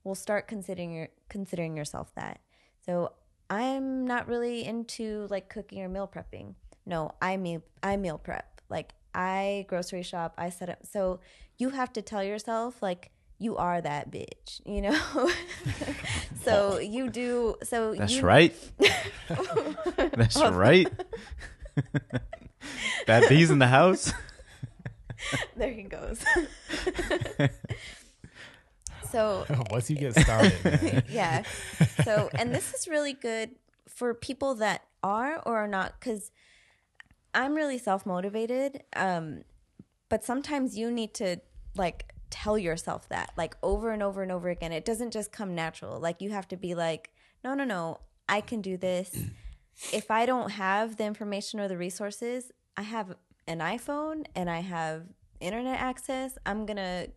Well, 0.04 0.14
start 0.14 0.46
considering 0.46 0.92
your, 0.92 1.08
considering 1.28 1.76
yourself 1.76 2.14
that. 2.14 2.40
So 2.84 3.12
I'm 3.48 4.06
not 4.06 4.28
really 4.28 4.64
into 4.64 5.26
like 5.30 5.48
cooking 5.48 5.82
or 5.82 5.88
meal 5.88 6.10
prepping. 6.12 6.54
No, 6.84 7.12
I 7.20 7.36
meal 7.36 7.62
I 7.82 7.96
meal 7.96 8.18
prep. 8.18 8.60
Like 8.68 8.94
I 9.16 9.64
grocery 9.68 10.02
shop, 10.02 10.34
I 10.36 10.50
set 10.50 10.68
up. 10.68 10.86
So 10.86 11.20
you 11.56 11.70
have 11.70 11.92
to 11.94 12.02
tell 12.02 12.22
yourself 12.22 12.82
like 12.82 13.10
you 13.38 13.56
are 13.56 13.80
that 13.80 14.10
bitch, 14.10 14.60
you 14.66 14.82
know? 14.82 15.30
so 16.44 16.78
you 16.78 17.08
do 17.08 17.56
so 17.62 17.94
That's 17.94 18.16
you, 18.16 18.22
right. 18.22 18.54
That's 19.96 20.36
right. 20.36 20.88
Bad 23.06 23.28
bees 23.28 23.50
in 23.50 23.58
the 23.58 23.66
house. 23.66 24.12
There 25.56 25.72
he 25.72 25.82
goes. 25.82 26.22
so 29.10 29.46
Once 29.70 29.88
you 29.90 29.96
get 29.96 30.14
started, 30.18 31.04
yeah. 31.08 31.42
So, 32.04 32.28
and 32.34 32.54
this 32.54 32.74
is 32.74 32.86
really 32.86 33.14
good 33.14 33.50
for 33.88 34.12
people 34.12 34.56
that 34.56 34.82
are 35.02 35.40
or 35.46 35.56
are 35.56 35.68
not, 35.68 35.94
because 35.98 36.30
I'm 37.36 37.54
really 37.54 37.78
self 37.78 38.06
motivated. 38.06 38.82
Um, 38.96 39.42
but 40.08 40.24
sometimes 40.24 40.76
you 40.76 40.90
need 40.90 41.14
to 41.14 41.36
like 41.76 42.14
tell 42.30 42.58
yourself 42.58 43.08
that, 43.10 43.32
like 43.36 43.56
over 43.62 43.90
and 43.90 44.02
over 44.02 44.22
and 44.22 44.32
over 44.32 44.48
again. 44.48 44.72
It 44.72 44.84
doesn't 44.84 45.12
just 45.12 45.30
come 45.30 45.54
natural. 45.54 46.00
Like 46.00 46.20
you 46.20 46.30
have 46.30 46.48
to 46.48 46.56
be 46.56 46.74
like, 46.74 47.10
no, 47.44 47.54
no, 47.54 47.64
no, 47.64 48.00
I 48.28 48.40
can 48.40 48.62
do 48.62 48.76
this. 48.78 49.14
if 49.92 50.10
I 50.10 50.24
don't 50.24 50.50
have 50.50 50.96
the 50.96 51.04
information 51.04 51.60
or 51.60 51.68
the 51.68 51.76
resources, 51.76 52.50
I 52.76 52.82
have 52.82 53.14
an 53.46 53.58
iPhone 53.58 54.24
and 54.34 54.48
I 54.48 54.60
have 54.60 55.04
internet 55.38 55.78
access. 55.78 56.38
I'm 56.46 56.66
to 56.66 57.10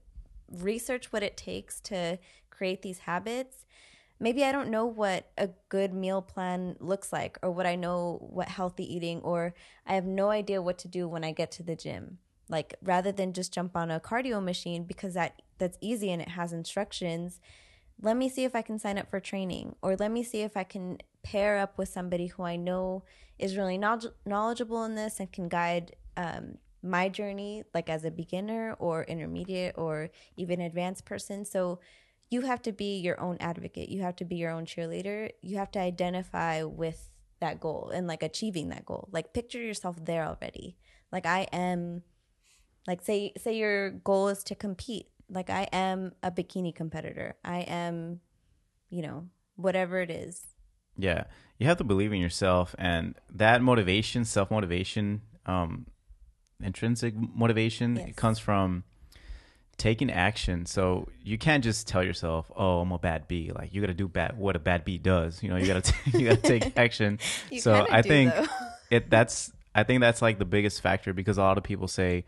research 0.51 1.13
what 1.13 1.23
it 1.23 1.37
takes 1.37 1.79
to 1.81 2.19
create 2.49 2.81
these 2.81 2.99
habits. 2.99 3.65
Maybe 4.19 4.43
I 4.43 4.51
don't 4.51 4.69
know 4.69 4.85
what 4.85 5.31
a 5.37 5.49
good 5.69 5.93
meal 5.93 6.21
plan 6.21 6.75
looks 6.79 7.13
like 7.13 7.37
or 7.41 7.51
what 7.51 7.65
I 7.65 7.75
know 7.75 8.17
what 8.29 8.49
healthy 8.49 8.93
eating 8.93 9.19
or 9.21 9.53
I 9.85 9.95
have 9.95 10.05
no 10.05 10.29
idea 10.29 10.61
what 10.61 10.77
to 10.79 10.87
do 10.87 11.07
when 11.07 11.23
I 11.23 11.31
get 11.31 11.51
to 11.53 11.63
the 11.63 11.75
gym. 11.75 12.17
Like 12.49 12.75
rather 12.81 13.11
than 13.11 13.31
just 13.33 13.53
jump 13.53 13.77
on 13.77 13.91
a 13.91 13.99
cardio 13.99 14.43
machine 14.43 14.83
because 14.83 15.13
that 15.13 15.41
that's 15.57 15.77
easy 15.81 16.11
and 16.11 16.21
it 16.21 16.29
has 16.29 16.51
instructions, 16.51 17.39
let 18.01 18.17
me 18.17 18.29
see 18.29 18.43
if 18.43 18.55
I 18.55 18.61
can 18.61 18.79
sign 18.79 18.97
up 18.97 19.09
for 19.09 19.19
training 19.19 19.75
or 19.81 19.95
let 19.95 20.11
me 20.11 20.23
see 20.23 20.41
if 20.41 20.57
I 20.57 20.63
can 20.63 20.99
pair 21.23 21.57
up 21.57 21.77
with 21.77 21.89
somebody 21.89 22.27
who 22.27 22.43
I 22.43 22.55
know 22.55 23.03
is 23.37 23.57
really 23.57 23.77
knowledgeable 23.77 24.83
in 24.83 24.95
this 24.95 25.19
and 25.19 25.31
can 25.31 25.47
guide 25.47 25.95
um, 26.17 26.57
my 26.81 27.09
journey, 27.09 27.63
like 27.73 27.89
as 27.89 28.05
a 28.05 28.11
beginner 28.11 28.75
or 28.79 29.03
intermediate 29.03 29.75
or 29.77 30.09
even 30.37 30.61
advanced 30.61 31.05
person. 31.05 31.45
So 31.45 31.79
you 32.29 32.41
have 32.41 32.61
to 32.63 32.71
be 32.71 32.99
your 32.99 33.19
own 33.19 33.37
advocate. 33.39 33.89
You 33.89 34.01
have 34.03 34.15
to 34.17 34.25
be 34.25 34.35
your 34.35 34.51
own 34.51 34.65
cheerleader. 34.65 35.31
You 35.41 35.57
have 35.57 35.71
to 35.71 35.79
identify 35.79 36.63
with 36.63 37.09
that 37.39 37.59
goal 37.59 37.91
and 37.93 38.05
like 38.07 38.21
achieving 38.23 38.69
that 38.69 38.85
goal. 38.85 39.09
Like 39.11 39.33
picture 39.33 39.61
yourself 39.61 39.95
there 40.03 40.25
already. 40.25 40.77
Like 41.11 41.25
I 41.25 41.47
am 41.51 42.03
like 42.87 43.01
say 43.01 43.33
say 43.37 43.57
your 43.57 43.91
goal 43.91 44.27
is 44.29 44.43
to 44.45 44.55
compete. 44.55 45.07
Like 45.29 45.49
I 45.49 45.67
am 45.71 46.13
a 46.23 46.31
bikini 46.31 46.73
competitor. 46.75 47.35
I 47.43 47.59
am, 47.61 48.19
you 48.89 49.01
know, 49.01 49.27
whatever 49.55 49.99
it 49.99 50.11
is. 50.11 50.41
Yeah, 50.97 51.25
you 51.57 51.67
have 51.67 51.77
to 51.77 51.83
believe 51.83 52.11
in 52.11 52.19
yourself, 52.19 52.75
and 52.77 53.15
that 53.33 53.61
motivation, 53.61 54.25
self 54.25 54.51
motivation, 54.51 55.21
um, 55.45 55.85
intrinsic 56.61 57.13
motivation, 57.15 57.95
Yes. 57.95 58.09
it 58.09 58.15
comes 58.17 58.37
from 58.37 58.83
taking 59.79 60.11
action. 60.11 60.65
So 60.65 61.07
you 61.23 61.37
can't 61.37 61.63
just 61.63 61.87
tell 61.87 62.03
yourself, 62.03 62.51
"Oh, 62.55 62.81
I'm 62.81 62.91
a 62.91 62.99
bad 62.99 63.27
B." 63.27 63.51
Like 63.53 63.73
you 63.73 63.81
got 63.81 63.87
to 63.87 63.93
do 63.93 64.07
bad 64.07 64.37
what 64.37 64.55
a 64.55 64.59
bad 64.59 64.85
B 64.85 64.97
does. 64.97 65.41
You 65.41 65.49
know, 65.49 65.55
you 65.55 65.65
got 65.65 65.83
to 65.85 65.93
you 66.17 66.27
got 66.29 66.43
to 66.43 66.59
take 66.59 66.77
action. 66.77 67.19
So 67.57 67.87
I 67.89 68.01
do, 68.01 68.09
think 68.09 68.35
though. 68.35 68.45
it 68.91 69.09
that's 69.09 69.51
I 69.73 69.83
think 69.83 70.01
that's 70.01 70.21
like 70.21 70.37
the 70.37 70.45
biggest 70.45 70.81
factor 70.81 71.13
because 71.13 71.37
a 71.37 71.41
lot 71.41 71.57
of 71.57 71.63
people 71.63 71.87
say, 71.87 72.25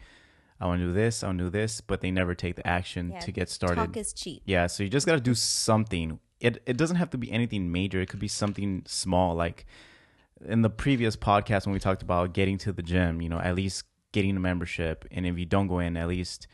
"I 0.60 0.66
want 0.66 0.80
to 0.80 0.88
do 0.88 0.94
this, 0.94 1.24
I 1.24 1.28
want 1.28 1.40
to 1.40 1.44
do 1.46 1.50
this," 1.50 1.82
but 1.82 2.02
they 2.02 2.10
never 2.10 2.34
take 2.34 2.56
the 2.56 2.66
action 2.66 3.12
Yeah, 3.12 3.20
to 3.20 3.32
get 3.32 3.50
started. 3.50 3.88
Talk 3.88 3.98
is 3.98 4.14
cheap. 4.14 4.42
Yeah, 4.46 4.68
so 4.68 4.84
you 4.84 4.90
just 4.90 5.06
got 5.06 5.16
to 5.16 5.22
do 5.22 5.36
something. 5.36 6.20
It 6.40 6.64
it 6.66 6.78
doesn't 6.78 6.98
have 6.98 7.12
to 7.12 7.18
be 7.18 7.32
anything 7.32 7.72
major. 7.72 8.02
It 8.02 8.10
could 8.10 8.20
be 8.20 8.28
something 8.28 8.84
small 8.88 9.36
like 9.36 9.66
in 10.46 10.62
the 10.62 10.70
previous 10.70 11.16
podcast 11.16 11.66
when 11.66 11.74
we 11.74 11.80
talked 11.80 12.02
about 12.02 12.34
getting 12.34 12.58
to 12.60 12.72
the 12.72 12.82
gym, 12.82 13.22
you 13.22 13.30
know, 13.30 13.40
at 13.40 13.56
least 13.56 13.84
getting 14.12 14.36
a 14.36 14.40
membership 14.40 15.06
and 15.12 15.26
if 15.26 15.38
you 15.38 15.46
don't 15.46 15.68
go 15.68 15.80
in, 15.80 15.96
at 15.96 16.08
least 16.08 16.48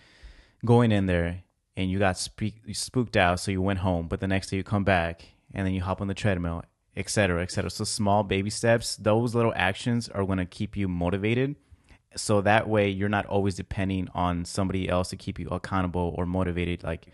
going 0.68 0.91
in 0.91 1.07
there 1.07 1.41
and 1.76 1.89
you 1.89 1.97
got 1.97 2.18
spooked 2.18 3.18
out 3.18 3.39
so 3.39 3.49
you 3.51 3.61
went 3.61 3.80
home, 3.80 4.07
but 4.07 4.20
the 4.20 4.28
next 4.28 4.49
day 4.49 4.57
you 4.57 4.63
come 4.63 4.84
back 4.84 5.26
and 5.53 5.65
then 5.65 5.74
you 5.74 5.82
hop 5.82 6.01
on 6.01 6.07
the 6.07 6.13
treadmill, 6.13 6.63
etc., 6.95 7.09
cetera, 7.09 7.41
et 7.41 7.51
cetera. 7.51 7.70
So 7.72 7.84
small 7.84 8.24
baby 8.24 8.51
steps, 8.51 8.95
those 8.97 9.34
little 9.34 9.53
actions 9.55 10.09
are 10.09 10.26
going 10.26 10.38
to 10.38 10.45
keep 10.45 10.78
you 10.78 10.88
motivated. 10.88 11.55
So 12.15 12.41
that 12.41 12.68
way 12.68 12.89
you're 12.89 13.09
not 13.09 13.26
always 13.26 13.55
depending 13.55 14.07
on 14.13 14.45
somebody 14.45 14.89
else 14.89 15.09
to 15.09 15.18
keep 15.18 15.39
you 15.39 15.47
accountable 15.49 16.13
or 16.18 16.26
motivated. 16.26 16.84
Like 16.84 17.07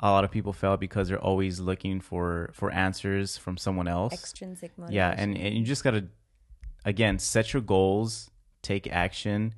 a 0.00 0.10
lot 0.10 0.24
of 0.24 0.30
people 0.30 0.52
fail 0.52 0.76
because 0.76 1.08
they're 1.08 1.18
always 1.18 1.60
looking 1.60 2.00
for 2.00 2.50
for 2.52 2.70
answers 2.70 3.36
from 3.36 3.56
someone 3.56 3.88
else. 3.88 4.12
Extrinsic 4.12 4.76
motivation. 4.76 4.96
Yeah, 4.96 5.14
and, 5.16 5.36
and 5.36 5.54
you 5.54 5.64
just 5.64 5.84
gotta 5.84 6.06
again 6.84 7.18
set 7.18 7.52
your 7.52 7.62
goals, 7.62 8.30
take 8.62 8.90
action, 8.90 9.54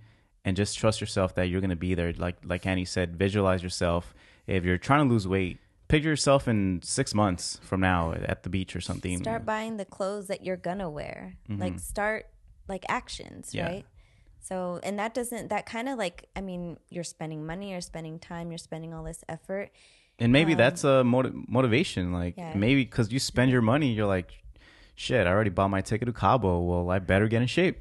and 0.48 0.56
just 0.56 0.78
trust 0.78 1.00
yourself 1.00 1.34
that 1.36 1.44
you're 1.50 1.60
gonna 1.60 1.76
be 1.88 1.94
there. 1.94 2.12
Like 2.26 2.36
like 2.44 2.64
Annie 2.66 2.84
said, 2.86 3.16
visualize 3.16 3.62
yourself. 3.62 4.14
If 4.46 4.64
you're 4.64 4.78
trying 4.78 5.06
to 5.06 5.12
lose 5.14 5.26
weight, 5.28 5.58
picture 5.88 6.08
yourself 6.08 6.48
in 6.48 6.80
six 6.82 7.14
months 7.14 7.60
from 7.62 7.80
now 7.80 8.12
at 8.12 8.42
the 8.44 8.48
beach 8.50 8.74
or 8.74 8.80
something. 8.80 9.18
start 9.18 9.44
buying 9.44 9.76
the 9.76 9.84
clothes 9.84 10.26
that 10.28 10.44
you're 10.44 10.56
gonna 10.68 10.90
wear. 10.90 11.36
Like 11.48 11.78
start 11.80 12.26
like 12.68 12.84
actions, 12.88 13.54
Yeah. 13.54 13.66
right? 13.68 13.86
So 14.40 14.80
and 14.82 14.98
that 14.98 15.12
doesn't 15.14 15.48
that 15.50 15.66
kind 15.66 15.88
of 15.88 15.98
like 15.98 16.26
I 16.34 16.40
mean 16.40 16.78
you're 16.88 17.04
spending 17.04 17.44
money, 17.46 17.72
you're 17.72 17.80
spending 17.82 18.18
time, 18.18 18.50
you're 18.50 18.58
spending 18.70 18.94
all 18.94 19.04
this 19.04 19.22
effort. 19.28 19.70
and 20.20 20.32
maybe 20.32 20.54
that's 20.54 20.82
a 20.84 21.04
motiv- 21.04 21.34
motivation. 21.48 22.12
Like 22.12 22.34
Um, 22.38 22.44
Yeah. 22.44 22.54
maybe 22.56 22.84
because 22.84 23.12
you 23.12 23.18
spend 23.20 23.50
your 23.50 23.62
money, 23.62 23.92
you're 23.92 24.06
like, 24.18 24.30
shit, 24.96 25.26
I 25.26 25.30
already 25.30 25.50
bought 25.50 25.68
my 25.70 25.80
ticket 25.80 26.06
to 26.06 26.12
Cabo. 26.12 26.60
Well, 26.60 26.90
I 26.90 26.98
better 26.98 27.28
get 27.28 27.40
in 27.42 27.48
shape. 27.48 27.78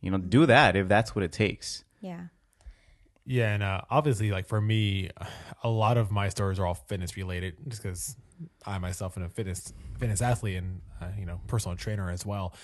You 0.00 0.10
know, 0.10 0.18
do 0.18 0.46
that 0.46 0.76
if 0.76 0.86
that's 0.88 1.14
what 1.16 1.22
it 1.24 1.32
takes. 1.32 1.83
Yeah. 2.04 2.24
Yeah, 3.24 3.54
and 3.54 3.62
uh, 3.62 3.80
obviously, 3.88 4.30
like 4.30 4.46
for 4.46 4.60
me, 4.60 5.08
a 5.62 5.70
lot 5.70 5.96
of 5.96 6.10
my 6.10 6.28
stories 6.28 6.58
are 6.58 6.66
all 6.66 6.74
fitness 6.74 7.16
related, 7.16 7.56
just 7.66 7.82
because 7.82 8.16
I 8.66 8.76
myself 8.76 9.16
am 9.16 9.22
a 9.22 9.30
fitness 9.30 9.72
fitness 9.98 10.20
athlete 10.20 10.58
and 10.58 10.82
uh, 11.00 11.06
you 11.18 11.24
know 11.24 11.40
personal 11.46 11.78
trainer 11.78 12.10
as 12.10 12.26
well. 12.26 12.54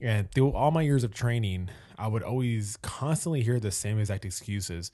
And 0.00 0.30
through 0.30 0.52
all 0.52 0.70
my 0.70 0.82
years 0.82 1.02
of 1.02 1.12
training, 1.12 1.70
I 1.98 2.06
would 2.06 2.22
always 2.22 2.76
constantly 2.76 3.42
hear 3.42 3.58
the 3.58 3.72
same 3.72 3.98
exact 3.98 4.24
excuses 4.24 4.92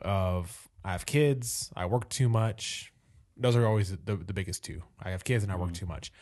of 0.00 0.68
I 0.84 0.92
have 0.92 1.04
kids, 1.04 1.72
I 1.74 1.86
work 1.86 2.08
too 2.08 2.28
much. 2.28 2.92
Those 3.36 3.56
are 3.56 3.66
always 3.66 3.90
the, 3.90 4.14
the 4.14 4.32
biggest 4.32 4.62
two. 4.62 4.82
I 5.02 5.10
have 5.10 5.24
kids 5.24 5.42
and 5.42 5.50
I 5.50 5.56
work 5.56 5.72
too 5.72 5.86
much. 5.86 6.12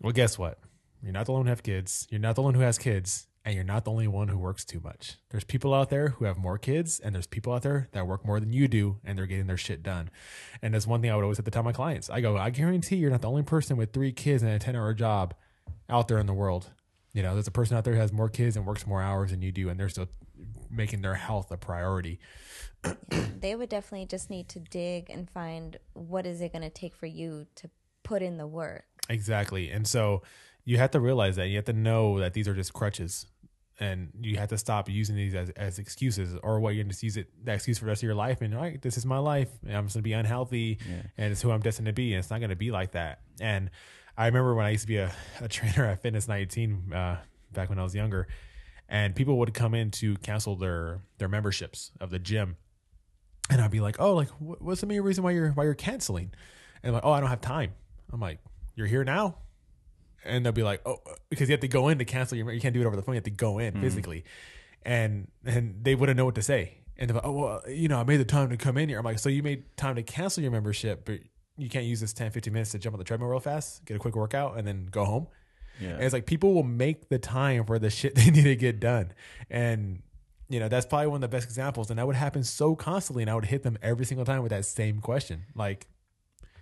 Well, 0.00 0.12
guess 0.12 0.36
what? 0.36 0.58
You're 1.02 1.12
not 1.12 1.26
the 1.26 1.32
one 1.32 1.44
who 1.44 1.50
have 1.50 1.62
kids. 1.62 2.08
You're 2.10 2.20
not 2.20 2.34
the 2.34 2.42
one 2.42 2.54
who 2.54 2.60
has 2.60 2.78
kids, 2.78 3.27
and 3.48 3.54
you're 3.54 3.64
not 3.64 3.86
the 3.86 3.90
only 3.90 4.06
one 4.06 4.28
who 4.28 4.36
works 4.36 4.62
too 4.62 4.78
much. 4.84 5.16
There's 5.30 5.42
people 5.42 5.72
out 5.72 5.88
there 5.88 6.08
who 6.10 6.26
have 6.26 6.36
more 6.36 6.58
kids, 6.58 7.00
and 7.00 7.14
there's 7.14 7.26
people 7.26 7.54
out 7.54 7.62
there 7.62 7.88
that 7.92 8.06
work 8.06 8.22
more 8.22 8.40
than 8.40 8.52
you 8.52 8.68
do, 8.68 8.98
and 9.02 9.16
they're 9.16 9.24
getting 9.24 9.46
their 9.46 9.56
shit 9.56 9.82
done. 9.82 10.10
And 10.60 10.74
that's 10.74 10.86
one 10.86 11.00
thing 11.00 11.10
I 11.10 11.16
would 11.16 11.22
always 11.22 11.38
have 11.38 11.46
to 11.46 11.50
tell 11.50 11.62
my 11.62 11.72
clients. 11.72 12.10
I 12.10 12.20
go, 12.20 12.36
I 12.36 12.50
guarantee 12.50 12.96
you're 12.96 13.10
not 13.10 13.22
the 13.22 13.30
only 13.30 13.42
person 13.42 13.78
with 13.78 13.94
three 13.94 14.12
kids 14.12 14.42
and 14.42 14.52
a 14.52 14.58
10 14.58 14.76
hour 14.76 14.92
job 14.92 15.32
out 15.88 16.08
there 16.08 16.18
in 16.18 16.26
the 16.26 16.34
world. 16.34 16.72
You 17.14 17.22
know, 17.22 17.32
there's 17.32 17.46
a 17.46 17.50
person 17.50 17.74
out 17.74 17.84
there 17.84 17.94
who 17.94 18.00
has 18.00 18.12
more 18.12 18.28
kids 18.28 18.54
and 18.54 18.66
works 18.66 18.86
more 18.86 19.00
hours 19.00 19.30
than 19.30 19.40
you 19.40 19.50
do, 19.50 19.70
and 19.70 19.80
they're 19.80 19.88
still 19.88 20.08
making 20.70 21.00
their 21.00 21.14
health 21.14 21.50
a 21.50 21.56
priority. 21.56 22.20
They 23.40 23.54
would 23.54 23.68
definitely 23.68 24.06
just 24.06 24.30
need 24.30 24.48
to 24.48 24.58
dig 24.58 25.10
and 25.10 25.30
find 25.30 25.78
what 25.94 26.26
is 26.26 26.40
it 26.40 26.52
gonna 26.52 26.70
take 26.70 26.94
for 26.96 27.06
you 27.06 27.46
to 27.54 27.70
put 28.02 28.20
in 28.20 28.36
the 28.36 28.48
work. 28.48 28.84
Exactly. 29.08 29.70
And 29.70 29.86
so 29.86 30.22
you 30.68 30.76
have 30.76 30.90
to 30.90 31.00
realize 31.00 31.36
that 31.36 31.46
you 31.46 31.56
have 31.56 31.64
to 31.64 31.72
know 31.72 32.18
that 32.20 32.34
these 32.34 32.46
are 32.46 32.52
just 32.52 32.74
crutches 32.74 33.24
and 33.80 34.10
you 34.20 34.36
have 34.36 34.48
to 34.48 34.58
stop 34.58 34.88
using 34.88 35.14
these 35.16 35.34
as, 35.34 35.50
as 35.50 35.78
excuses 35.78 36.36
or 36.42 36.60
what 36.60 36.74
you're 36.74 36.84
going 36.84 36.92
to 36.92 37.06
use 37.06 37.16
it 37.16 37.28
that 37.44 37.54
excuse 37.54 37.78
for 37.78 37.84
the 37.84 37.88
rest 37.88 38.00
of 38.00 38.06
your 38.06 38.14
life 38.14 38.40
and 38.40 38.54
all 38.54 38.60
right 38.62 38.82
this 38.82 38.96
is 38.96 39.06
my 39.06 39.18
life 39.18 39.50
and 39.66 39.76
i'm 39.76 39.84
just 39.84 39.94
going 39.94 40.02
to 40.02 40.08
be 40.08 40.12
unhealthy 40.12 40.78
and 41.16 41.32
it's 41.32 41.42
who 41.42 41.50
i'm 41.50 41.60
destined 41.60 41.86
to 41.86 41.92
be 41.92 42.12
and 42.12 42.18
it's 42.18 42.30
not 42.30 42.40
going 42.40 42.50
to 42.50 42.56
be 42.56 42.70
like 42.70 42.92
that 42.92 43.20
and 43.40 43.70
i 44.16 44.26
remember 44.26 44.54
when 44.54 44.66
i 44.66 44.70
used 44.70 44.82
to 44.82 44.88
be 44.88 44.96
a, 44.96 45.12
a 45.40 45.48
trainer 45.48 45.84
at 45.84 46.02
fitness 46.02 46.26
19 46.26 46.92
uh, 46.92 47.16
back 47.52 47.68
when 47.68 47.78
i 47.78 47.82
was 47.82 47.94
younger 47.94 48.26
and 48.88 49.14
people 49.14 49.38
would 49.38 49.54
come 49.54 49.74
in 49.74 49.90
to 49.90 50.16
cancel 50.18 50.56
their 50.56 51.02
their 51.18 51.28
memberships 51.28 51.92
of 52.00 52.10
the 52.10 52.18
gym 52.18 52.56
and 53.50 53.60
I'd 53.60 53.70
be 53.70 53.80
like, 53.80 53.96
"Oh, 53.98 54.14
like, 54.14 54.28
what's 54.38 54.80
the 54.80 54.86
main 54.86 55.00
reason 55.02 55.24
why 55.24 55.30
you're 55.32 55.50
why 55.50 55.64
you're 55.64 55.74
canceling?" 55.74 56.32
And 56.82 56.92
like, 56.92 57.04
"Oh, 57.04 57.12
I 57.12 57.20
don't 57.20 57.30
have 57.30 57.40
time." 57.40 57.72
I'm 58.12 58.20
like, 58.20 58.38
"You're 58.74 58.86
here 58.86 59.04
now," 59.04 59.38
and 60.24 60.44
they'll 60.44 60.52
be 60.52 60.62
like, 60.62 60.80
"Oh, 60.86 60.98
because 61.30 61.48
you 61.48 61.52
have 61.52 61.60
to 61.60 61.68
go 61.68 61.88
in 61.88 61.98
to 61.98 62.04
cancel 62.04 62.36
your. 62.36 62.50
You 62.52 62.60
can't 62.60 62.74
do 62.74 62.80
it 62.80 62.86
over 62.86 62.96
the 62.96 63.02
phone. 63.02 63.14
You 63.14 63.18
have 63.18 63.24
to 63.24 63.30
go 63.30 63.58
in 63.58 63.74
mm-hmm. 63.74 63.82
physically," 63.82 64.24
and 64.82 65.28
and 65.44 65.82
they 65.82 65.94
wouldn't 65.94 66.16
know 66.16 66.24
what 66.24 66.34
to 66.36 66.42
say. 66.42 66.78
And 66.96 67.08
they're 67.08 67.16
like, 67.16 67.26
"Oh, 67.26 67.32
well, 67.32 67.62
you 67.68 67.88
know, 67.88 67.98
I 67.98 68.04
made 68.04 68.18
the 68.18 68.24
time 68.24 68.50
to 68.50 68.56
come 68.56 68.76
in 68.76 68.88
here." 68.88 68.98
I'm 68.98 69.04
like, 69.04 69.18
"So 69.18 69.28
you 69.28 69.42
made 69.42 69.76
time 69.76 69.96
to 69.96 70.02
cancel 70.02 70.42
your 70.42 70.52
membership, 70.52 71.04
but 71.04 71.20
you 71.56 71.68
can't 71.68 71.86
use 71.86 72.00
this 72.00 72.12
10, 72.12 72.30
15 72.30 72.52
minutes 72.52 72.70
to 72.72 72.78
jump 72.78 72.94
on 72.94 72.98
the 72.98 73.04
treadmill 73.04 73.28
real 73.28 73.40
fast, 73.40 73.84
get 73.84 73.96
a 73.96 73.98
quick 73.98 74.16
workout, 74.16 74.58
and 74.58 74.66
then 74.66 74.88
go 74.90 75.04
home." 75.04 75.28
Yeah. 75.80 75.90
And 75.90 76.02
it's 76.02 76.12
like 76.12 76.26
people 76.26 76.54
will 76.54 76.62
make 76.62 77.08
the 77.08 77.18
time 77.18 77.64
for 77.64 77.78
the 77.78 77.90
shit 77.90 78.14
they 78.16 78.30
need 78.30 78.44
to 78.44 78.56
get 78.56 78.80
done. 78.80 79.12
And, 79.50 80.02
you 80.48 80.60
know, 80.60 80.68
that's 80.68 80.86
probably 80.86 81.08
one 81.08 81.16
of 81.16 81.30
the 81.30 81.36
best 81.36 81.46
examples. 81.46 81.90
And 81.90 81.98
that 81.98 82.06
would 82.06 82.16
happen 82.16 82.44
so 82.44 82.74
constantly. 82.74 83.22
And 83.22 83.30
I 83.30 83.34
would 83.34 83.46
hit 83.46 83.62
them 83.62 83.78
every 83.82 84.04
single 84.04 84.24
time 84.24 84.42
with 84.42 84.50
that 84.50 84.64
same 84.64 85.00
question. 85.00 85.44
Like, 85.54 85.86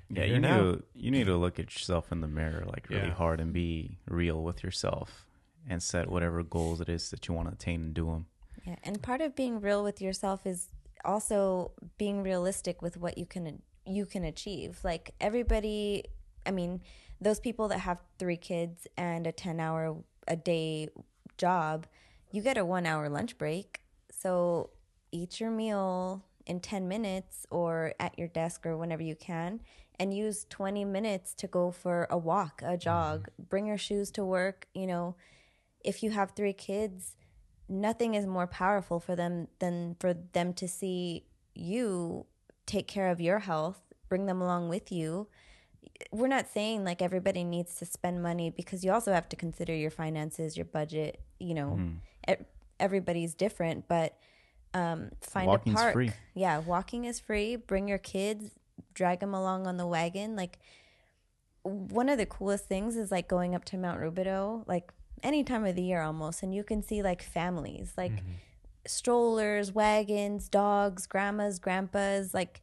Yeah, 0.09 0.25
Here 0.25 0.35
you 0.35 0.41
need 0.41 0.49
now. 0.49 0.63
to 0.63 0.83
you 0.95 1.11
need 1.11 1.27
to 1.27 1.37
look 1.37 1.59
at 1.59 1.75
yourself 1.75 2.13
in 2.13 2.21
the 2.21 2.29
mirror 2.29 2.65
like 2.67 2.89
really 2.89 3.09
Yeah. 3.09 3.15
hard 3.15 3.41
and 3.41 3.53
be 3.53 3.99
real 4.09 4.43
with 4.43 4.63
yourself 4.63 5.27
and 5.69 5.83
set 5.83 6.09
whatever 6.09 6.43
goals 6.45 6.81
it 6.81 6.89
is 6.89 7.11
that 7.11 7.27
you 7.27 7.35
want 7.35 7.49
to 7.49 7.55
attain 7.55 7.81
and 7.83 7.95
do 7.95 8.07
them. 8.07 8.27
Yeah, 8.65 8.77
and 8.85 9.03
part 9.03 9.21
of 9.21 9.35
being 9.35 9.61
real 9.61 9.83
with 9.83 10.01
yourself 10.01 10.47
is 10.47 10.69
also 11.05 11.73
being 11.99 12.23
realistic 12.23 12.83
with 12.83 12.97
what 12.97 13.19
you 13.19 13.27
can 13.27 13.63
you 13.85 14.07
can 14.07 14.25
achieve. 14.25 14.79
Like 14.85 15.13
everybody, 15.21 16.05
I 16.45 16.51
mean, 16.53 16.83
those 17.21 17.41
people 17.41 17.69
that 17.69 17.79
have 17.81 18.01
3 18.19 18.37
kids 18.37 18.87
and 18.97 19.27
a 19.27 19.33
10-hour 19.33 19.97
a 20.29 20.37
day 20.37 20.89
job, 21.39 21.87
you 22.33 22.43
get 22.43 22.59
a 22.59 22.65
1-hour 22.65 23.09
lunch 23.09 23.39
break. 23.39 23.81
So 24.11 24.71
eat 25.13 25.41
your 25.41 25.51
meal 25.51 26.25
in 26.47 26.61
10 26.61 26.89
minutes 26.89 27.47
or 27.51 27.95
at 28.01 28.19
your 28.19 28.29
desk 28.29 28.67
or 28.67 28.77
whenever 28.77 29.03
you 29.03 29.15
can 29.17 29.61
and 29.99 30.13
use 30.15 30.47
20 30.51 30.85
minutes 30.85 31.35
to 31.35 31.47
go 31.47 31.71
for 31.71 32.07
a 32.11 32.19
walk, 32.19 32.63
a 32.65 32.77
jog, 32.77 33.29
bring 33.39 33.67
your 33.67 33.79
shoes 33.79 34.11
to 34.13 34.25
work, 34.25 34.67
you 34.75 34.87
know. 34.87 35.17
If 35.85 36.03
you 36.03 36.11
have 36.11 36.33
3 36.33 36.53
kids, 36.53 37.17
nothing 37.69 38.15
is 38.15 38.27
more 38.27 38.47
powerful 38.47 39.01
for 39.01 39.17
them 39.17 39.49
than 39.59 39.97
for 40.01 40.15
them 40.15 40.53
to 40.55 40.69
see 40.69 41.25
you 41.55 42.27
take 42.67 42.87
care 42.89 43.11
of 43.11 43.21
your 43.21 43.39
health, 43.41 43.81
bring 44.09 44.27
them 44.27 44.41
along 44.43 44.69
with 44.69 44.91
you. 44.93 45.29
We're 46.11 46.27
not 46.29 46.49
saying 46.49 46.85
like 46.85 47.01
everybody 47.01 47.45
needs 47.45 47.77
to 47.77 47.87
spend 47.87 48.23
money 48.23 48.51
because 48.51 48.85
you 48.85 48.93
also 48.93 49.13
have 49.13 49.29
to 49.31 49.37
consider 49.37 49.75
your 49.75 49.91
finances, 49.91 50.57
your 50.57 50.67
budget, 50.67 51.21
you 51.39 51.55
know. 51.55 51.81
e- 52.29 52.35
Everybody's 52.79 53.35
different, 53.35 53.89
but 53.89 54.19
um 54.75 55.11
find 55.23 55.47
Walking's 55.47 55.75
a 55.75 55.83
park. 55.83 55.93
free. 55.95 56.11
Yeah, 56.35 56.59
walking 56.59 57.05
is 57.07 57.19
free. 57.19 57.57
Bring 57.57 57.89
your 57.89 57.97
kids, 57.99 58.51
drag 58.95 59.21
them 59.21 59.35
along 59.35 59.67
on 59.67 59.77
the 59.77 59.87
wagon 59.87 60.37
like 60.37 60.59
one 61.67 62.09
of 62.09 62.19
the 62.19 62.27
coolest 62.27 62.67
things 62.67 62.97
is 62.97 63.11
like 63.11 63.29
going 63.29 63.55
up 63.55 63.65
to 63.67 63.77
Mount 63.77 64.01
Rubidoux, 64.01 64.67
like 64.67 64.93
any 65.23 65.43
time 65.43 65.65
of 65.65 65.75
the 65.75 65.83
year 65.83 66.03
almost, 66.03 66.43
and 66.43 66.55
you 66.55 66.63
can 66.63 66.83
see 66.83 67.03
like 67.03 67.23
families, 67.23 67.93
like 67.97 68.13
mm-hmm. 68.13 68.33
strollers, 68.87 69.73
wagons, 69.73 70.49
dogs, 70.49 71.07
grandmas, 71.07 71.59
grandpas, 71.59 72.33
like 72.33 72.63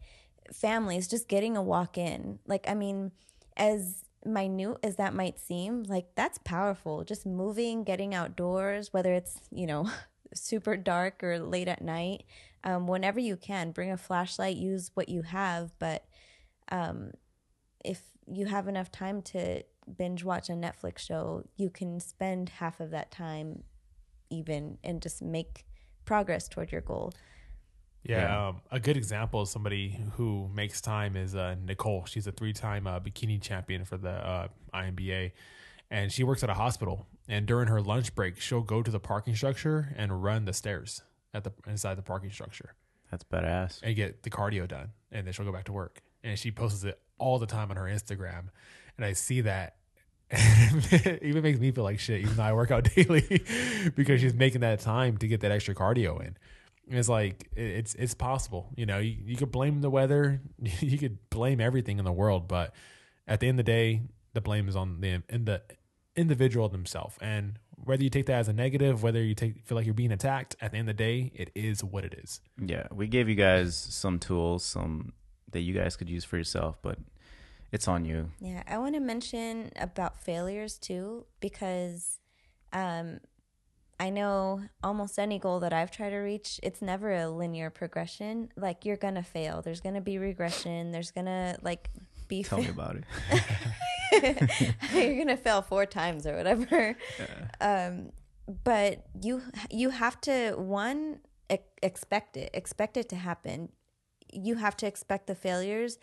families 0.51 1.07
just 1.07 1.28
getting 1.28 1.57
a 1.57 1.61
walk 1.61 1.97
in. 1.97 2.39
Like, 2.47 2.66
I 2.68 2.74
mean, 2.74 3.11
as 3.57 4.05
minute 4.26 4.78
as 4.84 4.95
that 4.95 5.14
might 5.14 5.39
seem, 5.39 5.84
like 5.84 6.16
that's 6.16 6.39
powerful. 6.39 7.03
Just 7.03 7.26
moving, 7.26 7.84
getting 7.84 8.16
outdoors, 8.16 8.93
whether 8.93 9.14
it's, 9.14 9.41
you 9.51 9.68
know, 9.68 9.89
super 10.34 10.78
dark 10.78 11.24
or 11.24 11.39
late 11.39 11.68
at 11.68 11.82
night, 11.82 12.24
um, 12.64 12.88
whenever 12.88 13.20
you 13.20 13.36
can, 13.36 13.72
bring 13.72 13.91
a 13.91 13.97
flashlight, 13.97 14.55
use 14.55 14.91
what 14.93 15.09
you 15.09 15.22
have. 15.24 15.72
But 15.80 16.05
um, 16.72 17.11
if 17.84 18.01
you 18.28 18.45
have 18.45 18.68
enough 18.68 18.91
time 18.91 19.22
to 19.22 19.64
binge 19.97 20.24
watch 20.24 20.49
a 20.49 20.53
Netflix 20.53 20.99
show, 20.99 21.43
you 21.57 21.70
can 21.70 21.99
spend 21.99 22.49
half 22.49 22.80
of 22.80 22.91
that 22.91 23.11
time 23.11 23.64
even 24.30 24.78
and 24.84 25.01
just 25.01 25.22
make 25.22 25.66
progress 26.05 26.47
toward 26.47 26.72
your 26.72 26.82
goal. 26.82 27.14
Yeah, 28.03 28.22
Yeah. 28.22 28.47
Um, 28.47 28.61
a 28.72 28.80
good 28.80 28.97
example 28.97 29.41
of 29.41 29.49
somebody 29.49 29.99
who 30.14 30.49
makes 30.53 30.82
time 30.82 31.16
is 31.16 31.36
uh, 31.36 31.55
Nicole. 31.64 32.05
She's 32.05 32.28
a 32.28 32.32
three-time 32.32 32.88
uh, 32.88 32.99
bikini 32.99 33.41
champion 33.41 33.86
for 33.86 33.97
the 33.97 34.09
uh, 34.09 34.47
INBA, 34.74 35.32
and 35.89 36.11
she 36.11 36.24
works 36.24 36.43
at 36.43 36.49
a 36.49 36.53
hospital. 36.53 37.07
And 37.30 37.45
during 37.45 37.68
her 37.68 37.82
lunch 37.82 38.16
break, 38.16 38.41
she'll 38.41 38.61
go 38.61 38.84
to 38.84 38.91
the 38.91 38.99
parking 38.99 39.36
structure 39.36 39.93
and 39.95 40.22
run 40.22 40.43
the 40.43 40.51
stairs 40.51 41.01
at 41.34 41.44
the 41.44 41.52
inside 41.68 41.96
the 41.96 42.02
parking 42.02 42.32
structure 42.32 42.76
That's 43.12 43.24
badass. 43.24 43.80
and 43.84 43.96
get 43.96 44.24
the 44.24 44.30
cardio 44.30 44.68
done, 44.68 44.90
and 45.12 45.26
then 45.26 45.34
she'll 45.34 45.46
go 45.46 45.52
back 45.52 45.66
to 45.66 45.74
work. 45.74 46.02
And 46.24 46.38
she 46.40 46.52
posts 46.52 46.84
it 46.84 47.00
all 47.18 47.40
the 47.40 47.46
time 47.48 47.70
on 47.72 47.78
her 47.78 47.84
Instagram, 47.86 48.50
and 48.98 49.06
I 49.06 49.14
see 49.14 49.42
that. 49.42 49.76
And 50.32 50.88
it 50.92 51.22
even 51.22 51.44
makes 51.44 51.60
me 51.60 51.72
feel 51.72 51.84
like 51.84 52.00
shit, 52.00 52.22
even 52.22 52.36
though 52.36 52.44
I 52.44 52.54
work 52.54 52.72
out 52.72 52.88
daily, 52.96 53.44
because 53.96 54.22
she's 54.22 54.34
making 54.34 54.62
that 54.62 54.80
time 54.80 55.18
to 55.18 55.28
get 55.28 55.42
that 55.42 55.52
extra 55.52 55.76
cardio 55.76 56.20
in. 56.22 56.38
And 56.90 57.00
it's 57.00 57.10
like 57.10 57.50
it's 57.56 57.94
it's 57.96 58.14
possible, 58.14 58.70
you 58.76 58.86
know. 58.86 59.00
You, 59.00 59.16
you 59.26 59.36
could 59.36 59.52
blame 59.52 59.82
the 59.82 59.90
weather, 59.90 60.42
you 60.80 60.98
could 60.98 61.18
blame 61.30 61.62
everything 61.62 62.00
in 62.00 62.06
the 62.06 62.12
world, 62.12 62.48
but 62.48 62.74
at 63.28 63.40
the 63.40 63.48
end 63.48 63.60
of 63.60 63.66
the 63.66 63.72
day, 63.72 64.02
the 64.34 64.42
blame 64.42 64.68
is 64.68 64.76
on 64.76 65.00
the 65.02 65.24
in 65.30 65.46
the 65.46 65.62
individual 66.16 66.70
themselves. 66.70 67.18
And 67.22 67.60
whether 67.86 68.04
you 68.04 68.10
take 68.10 68.26
that 68.28 68.40
as 68.40 68.48
a 68.48 68.54
negative, 68.54 69.04
whether 69.04 69.22
you 69.22 69.36
take 69.36 69.66
feel 69.66 69.76
like 69.76 69.86
you're 69.86 69.94
being 69.94 70.12
attacked, 70.12 70.56
at 70.62 70.72
the 70.72 70.78
end 70.78 70.90
of 70.90 70.98
the 70.98 71.04
day, 71.04 71.32
it 71.36 71.52
is 71.56 71.84
what 71.84 72.06
it 72.06 72.16
is. 72.24 72.42
Yeah, 72.64 72.88
we 72.92 73.08
gave 73.08 73.30
you 73.30 73.36
guys 73.36 73.76
some 73.76 74.20
tools, 74.20 74.64
some 74.64 75.14
that 75.52 75.62
you 75.62 75.74
guys 75.74 75.96
could 75.96 76.10
use 76.10 76.24
for 76.24 76.38
yourself, 76.38 76.78
but 76.82 76.98
it's 77.72 77.88
on 77.88 78.06
you. 78.06 78.32
Yeah, 78.40 78.64
I 78.68 78.78
want 78.78 78.96
to 78.96 79.00
mention 79.00 79.72
about 79.76 80.20
failures 80.20 80.78
too 80.78 81.26
because 81.40 82.20
um, 82.72 83.20
I 84.00 84.10
know 84.10 84.62
almost 84.84 85.18
any 85.18 85.40
goal 85.40 85.60
that 85.62 85.74
I've 85.74 85.92
tried 85.92 86.12
to 86.12 86.18
reach, 86.18 86.60
it's 86.62 86.82
never 86.82 87.14
a 87.14 87.30
linear 87.30 87.70
progression. 87.70 88.50
Like 88.56 88.86
you're 88.86 88.98
gonna 88.98 89.24
fail. 89.24 89.62
There's 89.62 89.82
gonna 89.82 90.02
be 90.02 90.18
regression. 90.18 90.92
There's 90.92 91.12
gonna 91.12 91.58
like 91.62 91.90
be 92.34 92.44
Tell 92.44 92.60
me 92.60 92.70
about 92.70 92.98
it. 92.98 94.76
you're 94.94 95.18
gonna 95.18 95.38
fail 95.38 95.62
four 95.62 95.86
times 95.86 96.26
or 96.26 96.36
whatever. 96.36 96.96
Um, 97.62 98.12
but 98.64 99.06
you 99.22 99.42
you 99.70 99.90
have 99.90 100.20
to 100.22 100.54
one 100.58 101.20
e- 101.52 101.58
expect 101.82 102.38
it, 102.38 102.50
expect 102.54 102.98
it 102.98 103.10
to 103.10 103.16
happen. 103.16 103.70
You 104.32 104.56
have 104.56 104.76
to 104.78 104.88
expect 104.88 105.28
the 105.28 105.36
failures, 105.36 106.00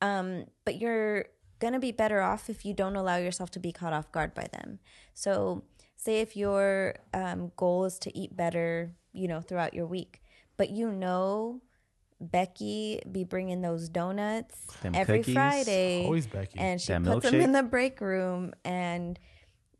um, 0.00 0.46
but 0.64 0.80
you're 0.80 1.26
gonna 1.58 1.80
be 1.80 1.92
better 1.92 2.20
off 2.20 2.48
if 2.48 2.64
you 2.64 2.74
don't 2.74 2.96
allow 2.96 3.16
yourself 3.16 3.50
to 3.52 3.60
be 3.60 3.72
caught 3.72 3.92
off 3.92 4.10
guard 4.12 4.34
by 4.34 4.48
them. 4.52 4.78
So, 5.14 5.64
say 5.96 6.20
if 6.20 6.36
your 6.36 6.94
um, 7.12 7.52
goal 7.56 7.84
is 7.84 7.98
to 8.00 8.16
eat 8.16 8.36
better, 8.36 8.94
you 9.12 9.28
know, 9.28 9.40
throughout 9.40 9.74
your 9.74 9.86
week, 9.86 10.22
but 10.56 10.70
you 10.70 10.90
know. 10.90 11.62
Becky 12.22 13.00
be 13.10 13.24
bringing 13.24 13.62
those 13.62 13.88
donuts 13.88 14.66
Them 14.82 14.94
every 14.94 15.18
cookies. 15.18 15.34
Friday. 15.34 16.04
Always 16.04 16.26
Becky. 16.26 16.58
and 16.58 16.80
she 16.80 16.92
That 16.92 17.04
puts 17.04 17.30
them 17.30 17.40
in 17.40 17.52
the 17.52 17.62
break 17.62 18.00
room. 18.00 18.52
And 18.64 19.18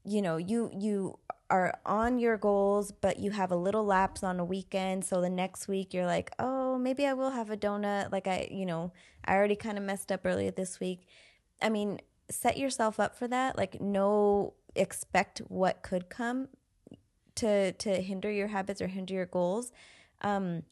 you 0.05 0.21
know 0.21 0.37
you 0.37 0.71
you 0.77 1.19
are 1.49 1.79
on 1.85 2.19
your 2.19 2.37
goals 2.37 2.91
but 2.93 3.19
you 3.21 3.31
have 3.31 3.53
a 3.53 3.57
little 3.57 3.85
lapse 3.85 4.23
on 4.25 4.41
a 4.41 4.45
weekend. 4.45 5.05
So 5.05 5.21
the 5.21 5.31
next 5.31 5.69
week 5.69 5.95
you're 5.95 6.07
like 6.07 6.33
oh 6.39 6.77
maybe 6.79 7.07
i 7.07 7.13
will 7.13 7.31
have 7.31 7.51
a 7.51 7.57
donut. 7.57 8.11
Like 8.11 8.27
i 8.27 8.49
you 8.51 8.67
know 8.67 8.93
i 9.25 9.35
already 9.35 9.57
kind 9.57 9.79
of 9.79 9.85
messed 9.85 10.11
up 10.11 10.23
earlier 10.25 10.51
this 10.51 10.81
week. 10.81 11.07
I 11.61 11.69
mean 11.69 12.01
set 12.31 12.59
yourself 12.59 12.99
up 12.99 13.15
for 13.17 13.29
that. 13.29 13.57
Like 13.57 13.81
know 13.81 14.55
expect 14.75 15.39
what 15.49 15.83
could 15.83 16.09
come 16.09 16.49
to 17.37 17.73
to 17.73 18.01
hinder 18.01 18.31
your 18.31 18.49
habits 18.49 18.81
or 18.83 18.89
hinder 18.89 19.15
your 19.15 19.27
goals. 19.27 19.71
Um 20.23 20.65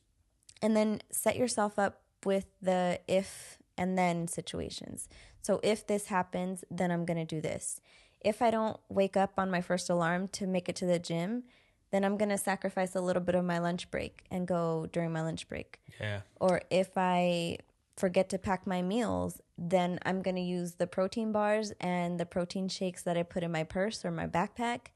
and 0.62 0.76
then 0.76 1.00
set 1.10 1.36
yourself 1.36 1.78
up 1.78 2.02
with 2.24 2.46
the 2.60 3.00
if 3.08 3.58
and 3.76 3.96
then 3.96 4.28
situations. 4.28 5.08
So 5.42 5.60
if 5.62 5.86
this 5.86 6.06
happens, 6.06 6.64
then 6.70 6.90
I'm 6.90 7.04
going 7.04 7.18
to 7.18 7.24
do 7.24 7.40
this. 7.40 7.80
If 8.20 8.42
I 8.42 8.50
don't 8.50 8.78
wake 8.90 9.16
up 9.16 9.32
on 9.38 9.50
my 9.50 9.62
first 9.62 9.88
alarm 9.88 10.28
to 10.28 10.46
make 10.46 10.68
it 10.68 10.76
to 10.76 10.86
the 10.86 10.98
gym, 10.98 11.44
then 11.90 12.04
I'm 12.04 12.16
going 12.16 12.28
to 12.28 12.38
sacrifice 12.38 12.94
a 12.94 13.00
little 13.00 13.22
bit 13.22 13.34
of 13.34 13.44
my 13.44 13.58
lunch 13.58 13.90
break 13.90 14.24
and 14.30 14.46
go 14.46 14.86
during 14.92 15.12
my 15.12 15.22
lunch 15.22 15.48
break. 15.48 15.80
yeah. 15.98 16.20
Or 16.40 16.60
if 16.70 16.90
I 16.96 17.58
forget 17.96 18.28
to 18.30 18.38
pack 18.38 18.66
my 18.66 18.82
meals, 18.82 19.40
then 19.58 19.98
I'm 20.04 20.22
going 20.22 20.36
to 20.36 20.42
use 20.42 20.74
the 20.74 20.86
protein 20.86 21.32
bars 21.32 21.72
and 21.80 22.20
the 22.20 22.26
protein 22.26 22.68
shakes 22.68 23.02
that 23.02 23.16
I 23.16 23.22
put 23.22 23.42
in 23.42 23.52
my 23.52 23.64
purse 23.64 24.04
or 24.04 24.10
my 24.10 24.26
backpack. 24.26 24.88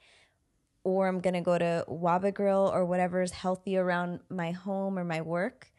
Or 0.84 1.08
I'm 1.08 1.20
going 1.20 1.34
to 1.34 1.40
go 1.40 1.58
to 1.58 1.84
Waba 1.88 2.32
Grill 2.32 2.70
or 2.72 2.84
whatever 2.84 3.22
is 3.22 3.32
healthy 3.32 3.76
around 3.76 4.20
my 4.28 4.52
home 4.52 4.98
or 4.98 5.04
my 5.04 5.22
work. 5.22 5.72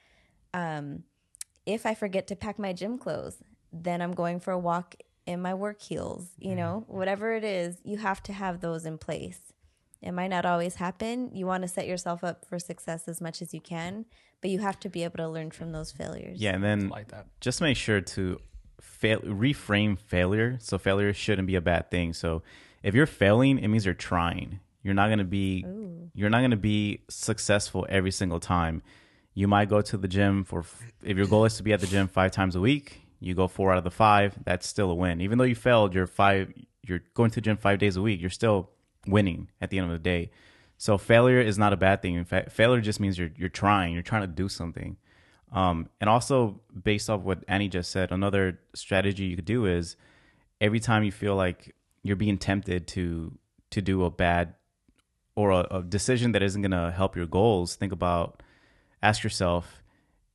Um, 0.53 1.03
if 1.65 1.85
I 1.85 1.93
forget 1.93 2.27
to 2.27 2.35
pack 2.35 2.59
my 2.59 2.73
gym 2.73 2.97
clothes, 2.97 3.37
then 3.71 4.01
I'm 4.01 4.13
going 4.13 4.39
for 4.39 4.51
a 4.51 4.59
walk 4.59 4.95
in 5.25 5.41
my 5.41 5.53
work 5.53 5.81
heels. 5.81 6.29
You 6.39 6.55
know, 6.55 6.85
whatever 6.87 7.33
it 7.33 7.43
is, 7.43 7.77
you 7.83 7.97
have 7.97 8.21
to 8.23 8.33
have 8.33 8.61
those 8.61 8.85
in 8.85 8.97
place. 8.97 9.39
It 10.01 10.11
might 10.11 10.27
not 10.27 10.45
always 10.45 10.75
happen. 10.75 11.31
You 11.33 11.47
want 11.47 11.63
to 11.63 11.67
set 11.67 11.87
yourself 11.87 12.23
up 12.23 12.45
for 12.45 12.59
success 12.59 13.07
as 13.07 13.21
much 13.21 13.41
as 13.41 13.53
you 13.53 13.59
can, 13.59 14.05
but 14.41 14.51
you 14.51 14.59
have 14.59 14.79
to 14.81 14.89
be 14.89 15.03
able 15.03 15.17
to 15.17 15.27
learn 15.27 15.51
from 15.51 15.71
those 15.71 15.91
failures. 15.91 16.39
Yeah, 16.39 16.53
and 16.53 16.63
then 16.63 16.89
like 16.89 17.07
that. 17.09 17.25
just 17.41 17.59
make 17.59 17.75
sure 17.75 18.01
to 18.01 18.39
fail 18.79 19.19
reframe 19.21 19.97
failure. 19.97 20.57
So 20.61 20.77
failure 20.77 21.13
shouldn't 21.13 21.47
be 21.47 21.55
a 21.55 21.61
bad 21.61 21.89
thing. 21.89 22.13
So 22.13 22.43
if 22.83 22.93
you're 22.93 23.07
failing, 23.07 23.57
it 23.57 23.67
means 23.67 23.85
you're 23.85 23.95
trying. 23.95 24.59
You're 24.85 24.93
not 24.93 25.09
gonna 25.09 25.23
be 25.23 25.65
you're 26.13 26.29
not 26.29 26.41
gonna 26.41 26.55
be 26.55 27.01
successful 27.09 27.87
every 27.89 28.11
single 28.11 28.39
time. 28.39 28.83
You 29.33 29.47
might 29.47 29.67
go 29.67 29.81
to 29.81 29.97
the 29.97 30.07
gym 30.07 30.43
for 30.43 30.63
if 31.03 31.17
your 31.17 31.25
goal 31.25 31.45
is 31.45 31.57
to 31.57 31.63
be 31.63 31.73
at 31.73 31.79
the 31.79 31.87
gym 31.87 32.07
five 32.07 32.31
times 32.31 32.55
a 32.55 32.61
week, 32.61 33.01
you 33.19 33.33
go 33.33 33.47
four 33.47 33.71
out 33.71 33.79
of 33.79 33.83
the 33.83 33.89
five, 33.89 34.37
that's 34.45 34.67
still 34.67 34.91
a 34.91 34.93
win. 34.93 35.21
Even 35.21 35.39
though 35.39 35.43
you 35.43 35.55
failed, 35.55 35.95
you're 35.95 36.05
five 36.05 36.53
you're 36.83 37.01
going 37.15 37.31
to 37.31 37.35
the 37.37 37.41
gym 37.41 37.57
five 37.57 37.79
days 37.79 37.97
a 37.97 38.01
week, 38.03 38.21
you're 38.21 38.29
still 38.29 38.69
winning 39.07 39.49
at 39.59 39.71
the 39.71 39.79
end 39.79 39.87
of 39.87 39.91
the 39.91 39.97
day. 39.97 40.29
So 40.77 40.99
failure 40.99 41.41
is 41.41 41.57
not 41.57 41.73
a 41.73 41.77
bad 41.77 42.03
thing. 42.03 42.13
In 42.13 42.23
fact, 42.23 42.51
failure 42.51 42.79
just 42.79 42.99
means 42.99 43.17
you're 43.17 43.31
you're 43.35 43.49
trying, 43.49 43.91
you're 43.95 44.03
trying 44.03 44.21
to 44.21 44.27
do 44.27 44.47
something. 44.47 44.97
Um, 45.51 45.89
and 45.99 46.11
also 46.11 46.61
based 46.83 47.09
off 47.09 47.21
what 47.21 47.43
Annie 47.47 47.69
just 47.69 47.89
said, 47.89 48.11
another 48.11 48.59
strategy 48.75 49.23
you 49.23 49.35
could 49.35 49.45
do 49.45 49.65
is 49.65 49.95
every 50.61 50.79
time 50.79 51.03
you 51.03 51.11
feel 51.11 51.35
like 51.35 51.73
you're 52.03 52.15
being 52.15 52.37
tempted 52.37 52.85
to 52.89 53.35
to 53.71 53.81
do 53.81 54.03
a 54.03 54.11
bad 54.11 54.53
or 55.35 55.51
a, 55.51 55.67
a 55.71 55.83
decision 55.83 56.31
that 56.33 56.41
isn't 56.41 56.61
gonna 56.61 56.91
help 56.91 57.15
your 57.15 57.25
goals, 57.25 57.75
think 57.75 57.91
about 57.91 58.41
ask 59.03 59.23
yourself 59.23 59.83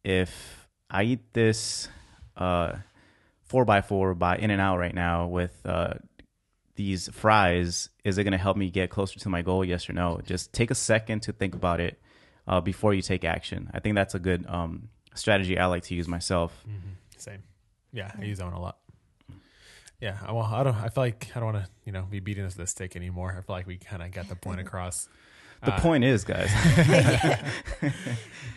if 0.05 0.68
I 0.90 1.03
eat 1.05 1.32
this 1.32 1.88
uh 2.36 2.74
four 3.42 3.64
by 3.64 3.80
four 3.80 4.14
by 4.14 4.36
In-N-Out 4.36 4.78
right 4.78 4.94
now 4.94 5.26
with 5.26 5.61
uh 5.64 5.94
these 6.76 7.09
fries, 7.09 7.90
is 8.05 8.16
it 8.16 8.24
gonna 8.24 8.38
help 8.38 8.57
me 8.57 8.70
get 8.70 8.90
closer 8.90 9.18
to 9.20 9.28
my 9.28 9.42
goal? 9.42 9.64
Yes 9.64 9.88
or 9.88 9.92
no? 9.92 10.20
Just 10.24 10.53
take 10.53 10.70
a 10.70 10.74
second 10.74 11.20
to 11.22 11.32
think 11.32 11.55
about 11.55 11.80
it 11.80 12.01
uh, 12.46 12.61
before 12.61 12.94
you 12.94 13.03
take 13.03 13.24
action. 13.24 13.70
I 13.74 13.80
think 13.80 13.94
that's 13.94 14.14
a 14.14 14.18
good 14.18 14.46
um, 14.48 14.88
strategy 15.14 15.59
I 15.59 15.66
like 15.66 15.84
to 15.84 15.94
use 15.94 16.09
myself. 16.09 16.64
Same. 17.16 17.42
Yeah, 17.92 18.11
I 18.18 18.24
use 18.24 18.38
that 18.38 18.44
one 18.44 18.55
a 18.55 18.61
lot. 18.61 18.78
Yeah, 20.01 20.16
I, 20.26 20.32
well, 20.32 20.44
I 20.44 20.62
don't. 20.62 20.74
I 20.74 20.88
feel 20.88 21.05
like 21.05 21.28
I 21.34 21.40
don't 21.40 21.53
want 21.53 21.64
to, 21.64 21.70
you 21.84 21.92
know, 21.92 22.07
be 22.11 22.20
beating 22.20 22.44
us 22.44 22.57
with 22.57 22.64
a 22.64 22.70
stick 22.70 22.96
anymore. 22.96 23.30
I 23.38 23.42
feel 23.46 23.55
like 23.57 23.66
we 23.66 23.76
kind 23.76 24.03
of 24.03 24.11
got 24.12 24.28
the 24.28 24.36
point 24.36 24.61
across. 24.66 25.09
The 25.62 25.74
Uh, 25.74 25.80
point 25.80 26.05
is, 26.05 26.24
guys, 26.24 26.51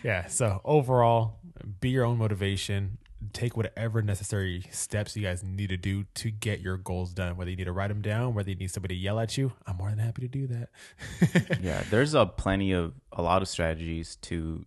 Yeah. 0.02 0.26
So 0.26 0.60
overall, 0.64 1.36
be 1.80 1.90
your 1.90 2.04
own 2.04 2.18
motivation. 2.18 2.98
Take 3.32 3.56
whatever 3.56 4.02
necessary 4.02 4.64
steps 4.70 5.16
you 5.16 5.22
guys 5.22 5.42
need 5.42 5.68
to 5.70 5.76
do 5.78 6.04
to 6.14 6.30
get 6.30 6.60
your 6.60 6.76
goals 6.76 7.14
done. 7.14 7.36
Whether 7.36 7.50
you 7.50 7.56
need 7.56 7.64
to 7.64 7.72
write 7.72 7.88
them 7.88 8.02
down, 8.02 8.34
whether 8.34 8.50
you 8.50 8.56
need 8.56 8.70
somebody 8.70 8.94
to 8.96 9.00
yell 9.00 9.18
at 9.18 9.36
you, 9.38 9.52
I'm 9.66 9.76
more 9.76 9.88
than 9.88 9.98
happy 9.98 10.22
to 10.22 10.28
do 10.28 10.46
that. 10.48 11.58
yeah, 11.62 11.82
there's 11.90 12.12
a 12.14 12.26
plenty 12.26 12.72
of 12.72 12.92
a 13.12 13.22
lot 13.22 13.40
of 13.40 13.48
strategies 13.48 14.16
to 14.22 14.66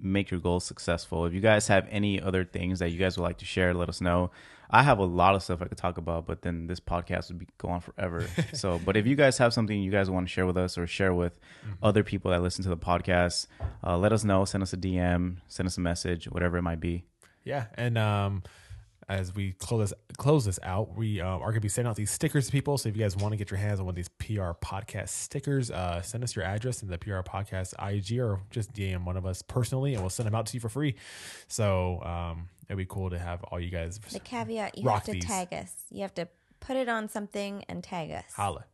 make 0.00 0.30
your 0.30 0.38
goals 0.40 0.64
successful. 0.64 1.26
If 1.26 1.34
you 1.34 1.40
guys 1.40 1.66
have 1.68 1.86
any 1.90 2.20
other 2.20 2.44
things 2.44 2.78
that 2.78 2.90
you 2.90 2.98
guys 2.98 3.16
would 3.16 3.24
like 3.24 3.38
to 3.38 3.44
share, 3.44 3.74
let 3.74 3.88
us 3.88 4.00
know. 4.00 4.30
I 4.70 4.82
have 4.82 4.98
a 4.98 5.04
lot 5.04 5.34
of 5.34 5.42
stuff 5.42 5.62
I 5.62 5.66
could 5.66 5.78
talk 5.78 5.98
about, 5.98 6.26
but 6.26 6.42
then 6.42 6.66
this 6.66 6.80
podcast 6.80 7.28
would 7.28 7.38
be 7.38 7.48
going 7.58 7.80
forever. 7.80 8.26
so, 8.52 8.80
but 8.84 8.96
if 8.96 9.06
you 9.06 9.16
guys 9.16 9.38
have 9.38 9.52
something 9.52 9.80
you 9.80 9.90
guys 9.90 10.10
want 10.10 10.26
to 10.26 10.32
share 10.32 10.46
with 10.46 10.56
us 10.56 10.78
or 10.78 10.86
share 10.86 11.14
with 11.14 11.38
mm-hmm. 11.64 11.84
other 11.84 12.02
people 12.02 12.30
that 12.30 12.42
listen 12.42 12.62
to 12.64 12.70
the 12.70 12.76
podcast, 12.76 13.46
uh, 13.82 13.96
let 13.96 14.12
us 14.12 14.24
know. 14.24 14.44
Send 14.44 14.62
us 14.62 14.72
a 14.72 14.76
DM, 14.76 15.36
send 15.48 15.66
us 15.66 15.76
a 15.76 15.80
message, 15.80 16.26
whatever 16.26 16.56
it 16.56 16.62
might 16.62 16.80
be. 16.80 17.04
Yeah, 17.44 17.66
and 17.74 17.98
um, 17.98 18.42
as 19.08 19.34
we 19.34 19.52
close 19.52 19.90
this 19.90 19.98
close 20.16 20.44
this 20.44 20.58
out, 20.62 20.96
we 20.96 21.20
uh, 21.20 21.26
are 21.26 21.38
going 21.38 21.54
to 21.54 21.60
be 21.60 21.68
sending 21.68 21.90
out 21.90 21.96
these 21.96 22.10
stickers 22.10 22.46
to 22.46 22.52
people. 22.52 22.78
So 22.78 22.88
if 22.88 22.96
you 22.96 23.02
guys 23.02 23.16
want 23.16 23.32
to 23.32 23.36
get 23.36 23.50
your 23.50 23.58
hands 23.58 23.80
on 23.80 23.86
one 23.86 23.92
of 23.92 23.96
these 23.96 24.08
PR 24.08 24.52
podcast 24.62 25.10
stickers, 25.10 25.70
uh, 25.70 26.02
send 26.02 26.24
us 26.24 26.34
your 26.34 26.44
address 26.44 26.82
in 26.82 26.88
the 26.88 26.98
PR 26.98 27.20
podcast 27.20 27.74
IG 27.80 28.18
or 28.20 28.40
just 28.50 28.72
DM 28.72 29.04
one 29.04 29.16
of 29.16 29.26
us 29.26 29.42
personally, 29.42 29.94
and 29.94 30.02
we'll 30.02 30.10
send 30.10 30.26
them 30.26 30.34
out 30.34 30.46
to 30.46 30.54
you 30.54 30.60
for 30.60 30.68
free. 30.68 30.94
So 31.48 32.00
um, 32.02 32.48
it'd 32.68 32.78
be 32.78 32.86
cool 32.86 33.10
to 33.10 33.18
have 33.18 33.42
all 33.44 33.60
you 33.60 33.70
guys. 33.70 33.98
The 33.98 34.20
caveat: 34.20 34.78
you 34.78 34.88
have 34.88 35.04
to 35.04 35.12
these. 35.12 35.24
tag 35.24 35.52
us. 35.52 35.72
You 35.90 36.02
have 36.02 36.14
to 36.14 36.28
put 36.60 36.76
it 36.76 36.88
on 36.88 37.08
something 37.08 37.64
and 37.68 37.82
tag 37.82 38.10
us. 38.10 38.24
Holla 38.34 38.64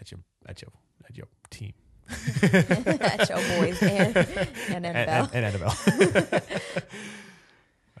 at 0.00 0.10
your 0.10 0.20
at 0.46 0.62
your 0.62 0.70
at 1.08 1.16
your 1.16 1.26
team. 1.50 1.72
at 2.42 3.28
your 3.28 3.38
boys 3.38 3.80
and, 3.82 4.16
and 4.68 4.86
Annabelle. 4.86 5.30
And, 5.32 5.44
and, 5.44 5.44
and 5.44 5.44
Annabelle. 5.44 6.42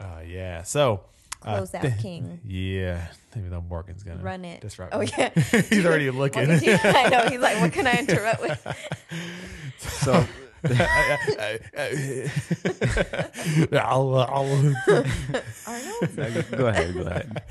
uh, 0.00 0.20
yeah. 0.26 0.62
So 0.64 1.02
close 1.40 1.74
uh, 1.74 1.90
king. 2.00 2.40
Yeah, 2.44 3.06
maybe 3.34 3.48
though 3.48 3.62
Morgan's 3.62 4.02
gonna 4.02 4.22
run 4.22 4.44
it. 4.44 4.60
Disrupt. 4.60 4.94
Oh 4.94 5.00
yeah, 5.00 5.30
he's 5.68 5.84
already 5.84 6.10
looking. 6.10 6.42
I 6.50 7.08
know. 7.10 7.28
He's 7.28 7.40
like, 7.40 7.60
what 7.60 7.72
can 7.72 7.86
I 7.86 7.96
interrupt 7.96 8.40
with? 8.40 8.66
So. 9.78 10.24
I'll, 13.72 14.14
I'll 14.14 14.74
Arnold? 15.66 16.50
Go 16.50 16.66
ahead. 16.66 16.94
Go 16.94 17.06
ahead. 17.06 17.42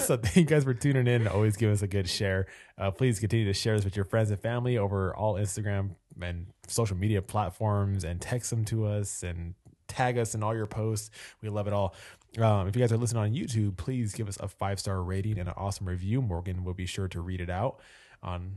so 0.00 0.16
thank 0.16 0.34
you 0.34 0.44
guys 0.44 0.64
for 0.64 0.74
tuning 0.74 1.06
in. 1.06 1.28
Always 1.28 1.56
give 1.56 1.70
us 1.70 1.82
a 1.82 1.86
good 1.86 2.08
share. 2.08 2.46
Uh, 2.76 2.90
please 2.90 3.20
continue 3.20 3.46
to 3.46 3.54
share 3.54 3.76
this 3.76 3.84
with 3.84 3.94
your 3.94 4.04
friends 4.04 4.32
and 4.32 4.40
family 4.40 4.78
over 4.78 5.14
all 5.14 5.34
Instagram 5.34 5.90
and 6.20 6.46
social 6.66 6.96
media 6.96 7.22
platforms, 7.22 8.02
and 8.02 8.20
text 8.20 8.50
them 8.50 8.64
to 8.64 8.86
us 8.86 9.22
and 9.22 9.54
tag 9.86 10.18
us 10.18 10.34
in 10.34 10.42
all 10.42 10.54
your 10.54 10.66
posts. 10.66 11.10
We 11.40 11.48
love 11.48 11.66
it 11.66 11.72
all. 11.72 11.94
Um, 12.38 12.66
if 12.66 12.74
you 12.74 12.80
guys 12.80 12.92
are 12.92 12.96
listening 12.96 13.22
on 13.22 13.32
YouTube, 13.32 13.76
please 13.76 14.14
give 14.14 14.28
us 14.28 14.38
a 14.40 14.48
five 14.48 14.80
star 14.80 15.02
rating 15.02 15.38
and 15.38 15.48
an 15.48 15.54
awesome 15.56 15.88
review. 15.88 16.22
Morgan 16.22 16.64
will 16.64 16.74
be 16.74 16.86
sure 16.86 17.08
to 17.08 17.20
read 17.20 17.40
it 17.40 17.50
out 17.50 17.80
on 18.22 18.56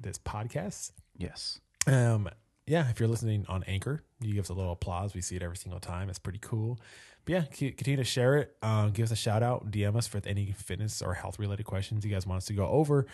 this 0.00 0.18
podcast. 0.18 0.92
Yes. 1.16 1.60
Um, 1.86 2.28
yeah, 2.66 2.90
if 2.90 3.00
you're 3.00 3.08
listening 3.08 3.44
on 3.48 3.62
Anchor, 3.64 4.02
you 4.20 4.34
give 4.34 4.44
us 4.44 4.48
a 4.48 4.54
little 4.54 4.72
applause. 4.72 5.14
We 5.14 5.20
see 5.20 5.36
it 5.36 5.42
every 5.42 5.56
single 5.56 5.80
time. 5.80 6.08
It's 6.08 6.18
pretty 6.18 6.40
cool. 6.40 6.80
But 7.24 7.32
yeah, 7.32 7.42
continue 7.42 7.96
to 7.96 8.04
share 8.04 8.36
it. 8.36 8.56
Um, 8.62 8.90
give 8.92 9.04
us 9.04 9.10
a 9.10 9.16
shout 9.16 9.42
out. 9.42 9.70
DM 9.70 9.96
us 9.96 10.06
for 10.06 10.20
any 10.24 10.52
fitness 10.52 11.02
or 11.02 11.14
health 11.14 11.38
related 11.38 11.64
questions 11.64 12.04
you 12.04 12.10
guys 12.10 12.26
want 12.26 12.38
us 12.38 12.46
to 12.46 12.52
go 12.54 12.66
over. 12.66 13.06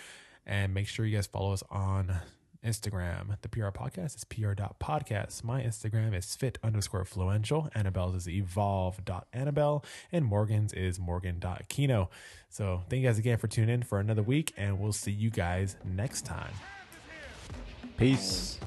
And 0.47 0.75
make 0.75 0.89
sure 0.89 1.07
you 1.07 1.17
guys 1.17 1.27
follow 1.27 1.53
us 1.53 1.63
on 1.71 2.15
Instagram. 2.65 3.37
The 3.43 3.49
PR 3.49 3.69
podcast 3.69 4.17
is 4.17 4.25
pr.podcast. 4.25 5.45
My 5.45 5.63
Instagram 5.63 6.17
is 6.17 6.35
fit 6.37 6.59
underscore 6.63 7.05
fluential. 7.05 7.71
Annabelle's 7.75 8.15
is 8.15 8.29
evolve.annabelle. 8.29 9.85
And 10.11 10.25
Morgan's 10.25 10.73
is 10.73 10.99
morgan.kino. 10.99 12.11
So 12.49 12.83
thank 12.89 13.03
you 13.03 13.09
guys 13.09 13.19
again 13.19 13.39
for 13.39 13.49
tuning 13.49 13.75
in 13.75 13.83
for 13.83 13.99
another 13.99 14.23
week, 14.23 14.53
and 14.57 14.79
we'll 14.79 14.93
see 14.93 15.13
you 15.13 15.31
guys 15.31 15.77
next 15.85 16.25
time. 16.25 16.53
Peace. 17.97 18.59